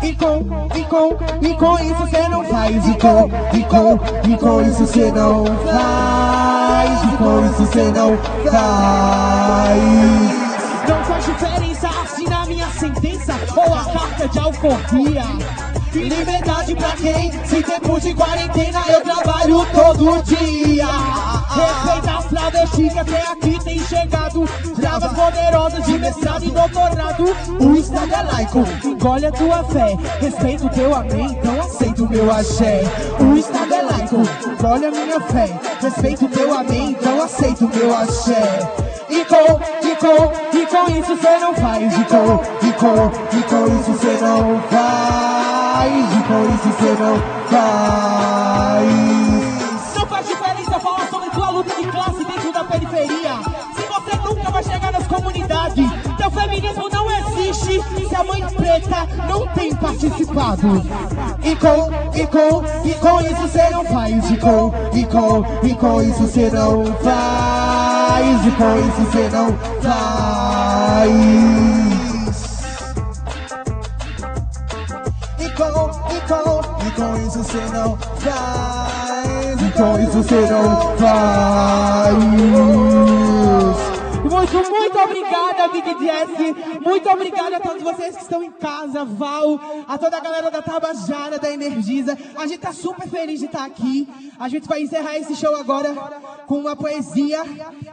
E 0.02 0.14
com, 0.16 0.68
e 0.76 0.84
com, 0.86 1.18
e 1.42 1.56
com 1.56 1.80
isso 1.80 2.08
cê 2.10 2.28
não 2.30 2.44
faz 2.46 2.88
E 2.88 2.94
com, 2.98 3.30
e 3.54 3.64
com, 3.64 4.00
e 4.30 4.38
com 4.38 4.62
isso 4.62 4.88
cê 4.88 5.12
não 5.12 5.46
faz 5.46 7.04
e 7.04 7.18
com 7.18 7.46
isso 7.46 7.72
cê 7.72 7.92
não 7.92 8.18
faz. 8.50 9.82
Não 10.88 11.04
faz 11.06 11.26
diferença 11.26 11.90
assinar 12.04 12.48
minha 12.48 12.68
sentença 12.68 13.34
ou 13.56 13.74
a 13.74 13.86
carta 13.86 14.28
de 14.28 14.40
alforria. 14.40 15.24
Liberdade 15.94 16.74
pra 16.76 16.92
quem? 16.92 17.32
Se 17.46 17.62
tempo 17.62 18.00
de 18.00 18.14
quarentena 18.14 18.82
eu 18.88 19.02
trabalho 19.02 19.66
todo 19.74 20.24
dia. 20.24 20.88
Respeita 21.50 22.18
as 22.18 22.26
travestis 22.26 22.94
que 22.94 23.00
até 23.00 23.22
aqui 23.28 23.64
tem 23.64 23.80
chegado. 23.80 24.46
Travas 24.80 25.12
poderosas 25.12 25.86
de 25.86 26.00
mestrado 26.00 26.46
e 26.46 26.52
doutorado. 26.52 27.26
O 27.60 27.76
Estado 27.76 28.14
é 28.14 28.24
laico, 28.24 28.60
engole 28.86 29.26
a 29.26 29.32
tua 29.34 29.64
fé. 29.66 29.98
Respeita 30.22 30.66
o 30.66 30.70
teu 30.70 30.96
amém, 30.96 31.26
então 31.26 31.60
aceita 31.60 32.04
o 32.04 32.10
meu 32.10 32.32
axé. 32.32 32.84
O 33.20 33.38
Estado 33.38 33.74
é 33.74 33.82
laico, 33.82 34.16
engole 34.50 34.86
a 34.86 34.92
minha 34.92 35.20
fé. 35.20 35.60
Respeita 35.82 36.26
o 36.26 36.30
teu 36.30 36.54
amém, 36.54 36.92
então 36.92 37.22
aceita 37.22 37.66
o 37.66 37.70
meu 37.70 37.98
axé. 37.98 38.72
E 39.10 39.26
com, 39.26 39.60
e 39.86 39.96
com, 39.98 40.58
e 40.58 40.66
com 40.66 40.92
isso 41.00 41.22
cê 41.22 41.38
não 41.38 41.54
faz. 41.54 41.98
E 41.98 42.04
com, 42.06 42.66
e 42.66 42.74
com, 42.74 43.38
e 43.38 43.44
com 43.44 43.80
isso 43.80 44.00
cê 44.00 44.24
não 44.24 44.62
faz. 44.70 45.61
E 45.74 46.24
com 46.24 46.44
isso 46.54 46.70
cê 46.80 46.92
não 47.00 47.18
faz. 47.50 48.88
Não 49.96 50.06
faz 50.06 50.28
diferença 50.28 50.80
falar 50.80 51.08
sobre 51.10 51.30
tua 51.30 51.50
luta 51.50 51.74
de 51.76 51.88
classe 51.88 52.26
dentro 52.26 52.52
da 52.52 52.64
periferia. 52.66 53.40
Se 53.76 53.82
você 53.84 54.18
nunca 54.18 54.52
vai 54.52 54.64
chegar 54.64 54.92
nas 54.92 55.08
comunidades, 55.08 55.90
teu 56.18 56.30
feminismo 56.30 56.90
não 56.92 57.08
existe 57.10 57.82
se 58.10 58.16
a 58.16 58.24
mãe 58.24 58.42
preta 58.54 59.08
não 59.30 59.48
tem 59.54 59.74
participado. 59.74 60.84
E 61.42 61.56
com, 61.56 61.90
e 62.20 62.28
com, 62.28 62.64
e 62.86 62.94
com 62.96 63.22
isso 63.22 63.48
cê 63.48 63.70
não 63.70 63.86
faz. 63.86 64.30
E 64.30 64.38
com, 64.38 64.74
e 64.94 65.06
com, 65.06 65.46
e 65.64 65.74
com 65.74 66.02
isso 66.02 66.28
cê 66.28 66.50
não 66.52 66.86
faz. 66.98 68.46
E 68.46 68.52
com 68.52 68.78
isso 68.78 69.12
cê 69.14 69.30
não 69.30 69.58
faz. 69.82 71.71
Com, 76.32 76.38
e 76.38 76.42
com, 76.42 76.62
e 76.88 76.92
com 76.92 77.18
isso 77.18 77.44
cê 77.44 77.62
não 77.74 77.98
faz. 78.20 79.62
E 79.62 79.72
com 79.72 80.00
isso 80.00 80.24
cê 80.24 80.42
não 80.50 80.98
faz. 80.98 82.21
Obrigada. 85.66 86.82
Muito 86.82 87.10
obrigada 87.10 87.58
a 87.58 87.60
todos 87.60 87.84
vocês 87.84 88.16
que 88.16 88.24
estão 88.24 88.44
em 88.44 88.52
casa, 88.52 89.04
Val, 89.06 89.60
a 89.88 89.98
toda 89.98 90.18
a 90.18 90.20
galera 90.20 90.50
da 90.50 90.62
Tabajara, 90.62 91.40
da 91.40 91.52
Energisa. 91.52 92.18
A 92.36 92.48
gente 92.48 92.60
tá 92.60 92.74
super 92.74 93.08
feliz 93.08 93.40
de 93.40 93.46
estar 93.46 93.66
aqui. 93.66 94.08
A 94.40 94.50
gente 94.50 94.68
vai 94.68 94.82
encerrar 94.82 95.18
esse 95.18 95.36
show 95.36 95.56
agora 95.56 95.94
com 96.48 96.60
uma 96.60 96.76
poesia. 96.76 97.44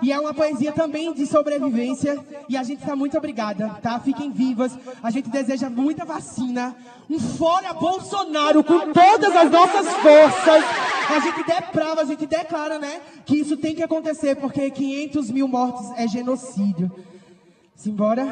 E 0.02 0.12
é 0.12 0.18
uma 0.18 0.34
poesia 0.34 0.72
também 0.72 1.12
de 1.12 1.26
sobrevivência. 1.26 2.18
E 2.48 2.56
a 2.56 2.62
gente 2.62 2.84
tá 2.84 2.96
muito 2.96 3.16
obrigada, 3.16 3.68
tá? 3.82 3.98
Fiquem 4.00 4.30
vivas. 4.30 4.72
A 5.02 5.10
gente 5.10 5.28
deseja 5.28 5.68
muita 5.68 6.04
vacina. 6.04 6.74
Um 7.10 7.18
fora 7.18 7.72
Bolsonaro 7.72 8.62
com 8.62 8.92
todas 8.92 9.34
as 9.34 9.50
nossas 9.50 9.86
forças. 9.96 10.64
A 11.10 11.20
gente 11.20 11.42
deprava, 11.42 12.02
a 12.02 12.04
gente 12.04 12.26
declara, 12.26 12.78
né? 12.78 13.00
Que 13.24 13.38
isso 13.38 13.56
tem 13.56 13.74
que 13.74 13.82
acontecer, 13.82 14.36
porque 14.36 14.70
500 14.70 15.30
mil 15.30 15.48
mortos 15.48 15.90
é 15.96 16.06
genocídio. 16.06 16.90
Simbora? 17.78 18.26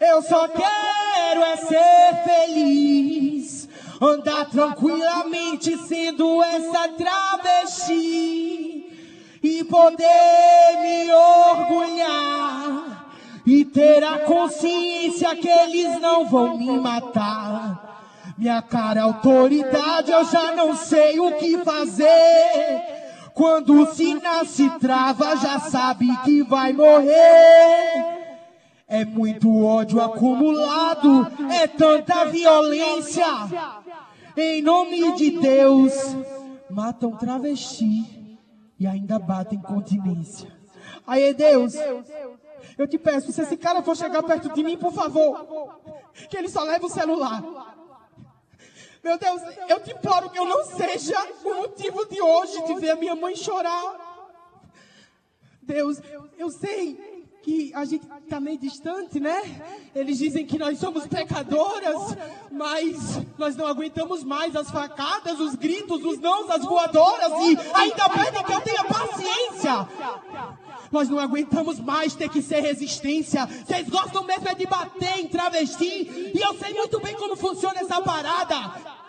Eu 0.00 0.20
só 0.20 0.48
quero 0.48 1.44
é 1.44 1.56
ser 1.58 2.24
feliz, 2.24 3.68
andar 4.02 4.46
tranquilamente 4.46 5.78
sendo 5.86 6.42
essa 6.42 6.88
travesti 6.88 7.86
e 9.40 9.62
poder 9.62 10.80
me 10.80 11.12
orgulhar 11.12 13.06
e 13.46 13.64
ter 13.64 14.02
a 14.02 14.18
consciência 14.18 15.36
que 15.36 15.48
eles 15.48 16.00
não 16.00 16.28
vão 16.28 16.58
me 16.58 16.80
matar. 16.80 18.34
Minha 18.36 18.60
cara 18.60 19.04
autoridade, 19.04 20.10
eu 20.10 20.24
já 20.24 20.56
não 20.56 20.74
sei 20.74 21.20
o 21.20 21.36
que 21.36 21.58
fazer. 21.58 22.89
Quando 23.40 23.80
o 23.80 23.86
sinal 23.94 24.44
se 24.44 24.68
trava, 24.78 25.34
já 25.34 25.58
sabe 25.60 26.14
que 26.24 26.42
vai 26.42 26.74
morrer. 26.74 28.44
É 28.86 29.02
muito 29.02 29.64
ódio 29.64 29.98
acumulado, 29.98 31.26
é 31.50 31.66
tanta 31.66 32.26
violência. 32.26 33.24
Em 34.36 34.60
nome 34.60 35.16
de 35.16 35.30
Deus, 35.38 35.94
matam 36.68 37.16
travesti 37.16 38.38
e 38.78 38.86
ainda 38.86 39.18
batem 39.18 39.58
continência. 39.58 40.52
Aí, 41.06 41.32
Deus, 41.32 41.72
eu 42.76 42.86
te 42.86 42.98
peço, 42.98 43.32
se 43.32 43.40
esse 43.40 43.56
cara 43.56 43.80
for 43.80 43.96
chegar 43.96 44.22
perto 44.22 44.52
de 44.52 44.62
mim, 44.62 44.76
por 44.76 44.92
favor, 44.92 45.80
que 46.28 46.36
ele 46.36 46.50
só 46.50 46.62
leve 46.62 46.84
o 46.84 46.90
celular. 46.90 47.42
Meu 49.02 49.18
Deus, 49.18 49.40
eu 49.68 49.80
te 49.80 49.92
imploro 49.92 50.28
que 50.30 50.38
eu 50.38 50.44
não 50.44 50.64
seja 50.64 51.16
o 51.42 51.54
motivo 51.54 52.04
de 52.06 52.20
hoje 52.20 52.62
de 52.66 52.74
ver 52.74 52.90
a 52.90 52.96
minha 52.96 53.16
mãe 53.16 53.34
chorar. 53.34 54.10
Deus, 55.62 55.98
eu 56.36 56.50
sei 56.50 57.10
que 57.42 57.72
a 57.74 57.84
gente 57.86 58.06
está 58.22 58.38
meio 58.38 58.58
distante, 58.58 59.18
né? 59.18 59.40
Eles 59.94 60.18
dizem 60.18 60.46
que 60.46 60.58
nós 60.58 60.78
somos 60.78 61.06
pecadoras, 61.06 61.96
mas 62.50 63.20
nós 63.38 63.56
não 63.56 63.66
aguentamos 63.66 64.22
mais 64.22 64.54
as 64.54 64.70
facadas, 64.70 65.40
os 65.40 65.54
gritos, 65.54 66.04
os 66.04 66.18
nãos, 66.18 66.50
as 66.50 66.62
voadoras 66.62 67.32
e 67.32 67.58
ainda 67.74 68.08
pedem 68.10 68.44
que 68.44 68.52
eu 68.52 68.60
tenha 68.60 68.84
paciência. 68.84 69.88
Nós 70.90 71.08
não 71.08 71.18
aguentamos 71.18 71.78
mais 71.78 72.14
ter 72.14 72.28
que 72.28 72.42
ser 72.42 72.60
resistência. 72.60 73.46
Vocês 73.46 73.88
gostam 73.88 74.24
mesmo 74.24 74.48
é 74.48 74.54
de 74.54 74.66
bater 74.66 75.18
em 75.20 75.28
travesti. 75.28 76.32
E 76.34 76.40
eu 76.40 76.58
sei 76.58 76.74
muito 76.74 77.00
bem 77.00 77.14
como 77.14 77.36
funciona 77.36 77.80
essa 77.80 78.00
parada. 78.02 79.00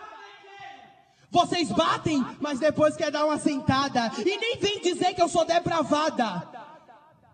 Vocês 1.30 1.70
batem, 1.70 2.24
mas 2.40 2.60
depois 2.60 2.94
quer 2.94 3.10
dar 3.10 3.24
uma 3.24 3.38
sentada. 3.38 4.12
E 4.18 4.24
nem 4.24 4.58
vem 4.58 4.80
dizer 4.80 5.14
que 5.14 5.22
eu 5.22 5.28
sou 5.28 5.44
depravada. 5.44 6.46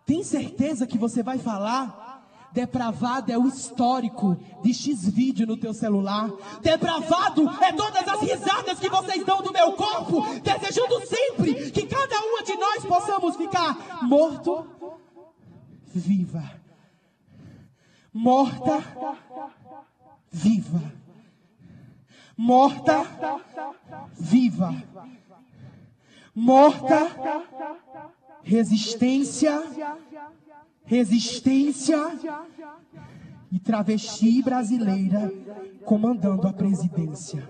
Tem 0.07 0.23
certeza 0.23 0.87
que 0.87 0.97
você 0.97 1.23
vai 1.23 1.39
falar? 1.39 2.08
Depravado 2.53 3.31
é 3.31 3.39
o 3.39 3.47
histórico 3.47 4.37
de 4.63 4.73
X 4.73 5.09
vídeo 5.09 5.47
no 5.47 5.57
teu 5.57 5.75
celular. 5.75 6.31
Depravado 6.63 7.49
é 7.63 7.73
todas 7.73 8.09
as 8.09 8.21
risadas 8.21 8.79
que 8.79 8.89
vocês 8.89 9.25
dão 9.25 9.43
do 9.43 9.53
meu 9.53 9.73
corpo, 9.73 10.23
desejando 10.41 11.07
sempre 11.07 11.71
que 11.71 11.87
cada 11.87 12.21
uma 12.21 12.43
de 12.43 12.55
nós 12.55 12.85
possamos 12.85 13.37
ficar 13.37 14.03
morto, 14.03 14.67
viva. 15.95 16.59
Morta, 18.13 18.83
viva. 20.31 20.93
Morta, 22.37 23.07
viva. 24.19 24.75
Morta, 26.35 27.45
resistência, 28.43 29.63
resistência 30.89 31.99
e 33.53 33.59
travesti 33.59 34.43
brasileira 34.43 35.31
comandando 35.85 36.49
a 36.49 36.53
presidência. 36.53 37.47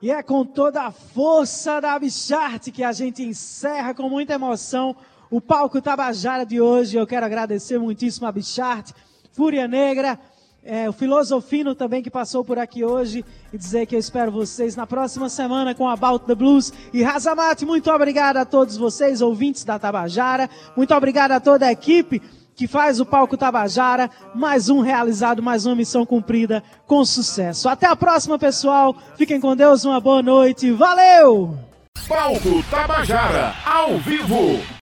E 0.00 0.10
é 0.10 0.22
com 0.22 0.44
toda 0.44 0.82
a 0.82 0.92
força 0.92 1.80
da 1.80 1.98
Bicharte 1.98 2.70
que 2.70 2.84
a 2.84 2.92
gente 2.92 3.22
encerra 3.22 3.92
com 3.94 4.08
muita 4.08 4.34
emoção 4.34 4.96
o 5.28 5.40
palco 5.40 5.82
Tabajara 5.82 6.46
de 6.46 6.60
hoje. 6.60 6.96
Eu 6.96 7.06
quero 7.06 7.26
agradecer 7.26 7.78
muitíssimo 7.78 8.26
a 8.26 8.32
Bicharte, 8.32 8.94
Fúria 9.32 9.66
Negra, 9.66 10.18
é, 10.64 10.88
o 10.88 10.92
Filosofino 10.92 11.74
também 11.74 12.02
que 12.02 12.10
passou 12.10 12.44
por 12.44 12.58
aqui 12.58 12.84
hoje 12.84 13.24
e 13.52 13.58
dizer 13.58 13.86
que 13.86 13.96
eu 13.96 13.98
espero 13.98 14.30
vocês 14.30 14.76
na 14.76 14.86
próxima 14.86 15.28
semana 15.28 15.74
com 15.74 15.88
About 15.88 16.24
the 16.26 16.34
Blues 16.34 16.72
e 16.92 17.02
Razamate. 17.02 17.66
Muito 17.66 17.90
obrigado 17.90 18.36
a 18.36 18.44
todos 18.44 18.76
vocês, 18.76 19.20
ouvintes 19.20 19.64
da 19.64 19.78
Tabajara. 19.78 20.48
Muito 20.76 20.94
obrigado 20.94 21.32
a 21.32 21.40
toda 21.40 21.66
a 21.66 21.72
equipe 21.72 22.22
que 22.54 22.68
faz 22.68 23.00
o 23.00 23.06
Palco 23.06 23.36
Tabajara. 23.36 24.08
Mais 24.34 24.68
um 24.68 24.80
realizado, 24.80 25.42
mais 25.42 25.66
uma 25.66 25.74
missão 25.74 26.06
cumprida 26.06 26.62
com 26.86 27.04
sucesso. 27.04 27.68
Até 27.68 27.86
a 27.86 27.96
próxima, 27.96 28.38
pessoal. 28.38 28.94
Fiquem 29.16 29.40
com 29.40 29.56
Deus, 29.56 29.84
uma 29.84 30.00
boa 30.00 30.22
noite. 30.22 30.70
Valeu! 30.70 31.58
Palco 32.08 32.62
Tabajara, 32.70 33.52
ao 33.66 33.98
vivo. 33.98 34.62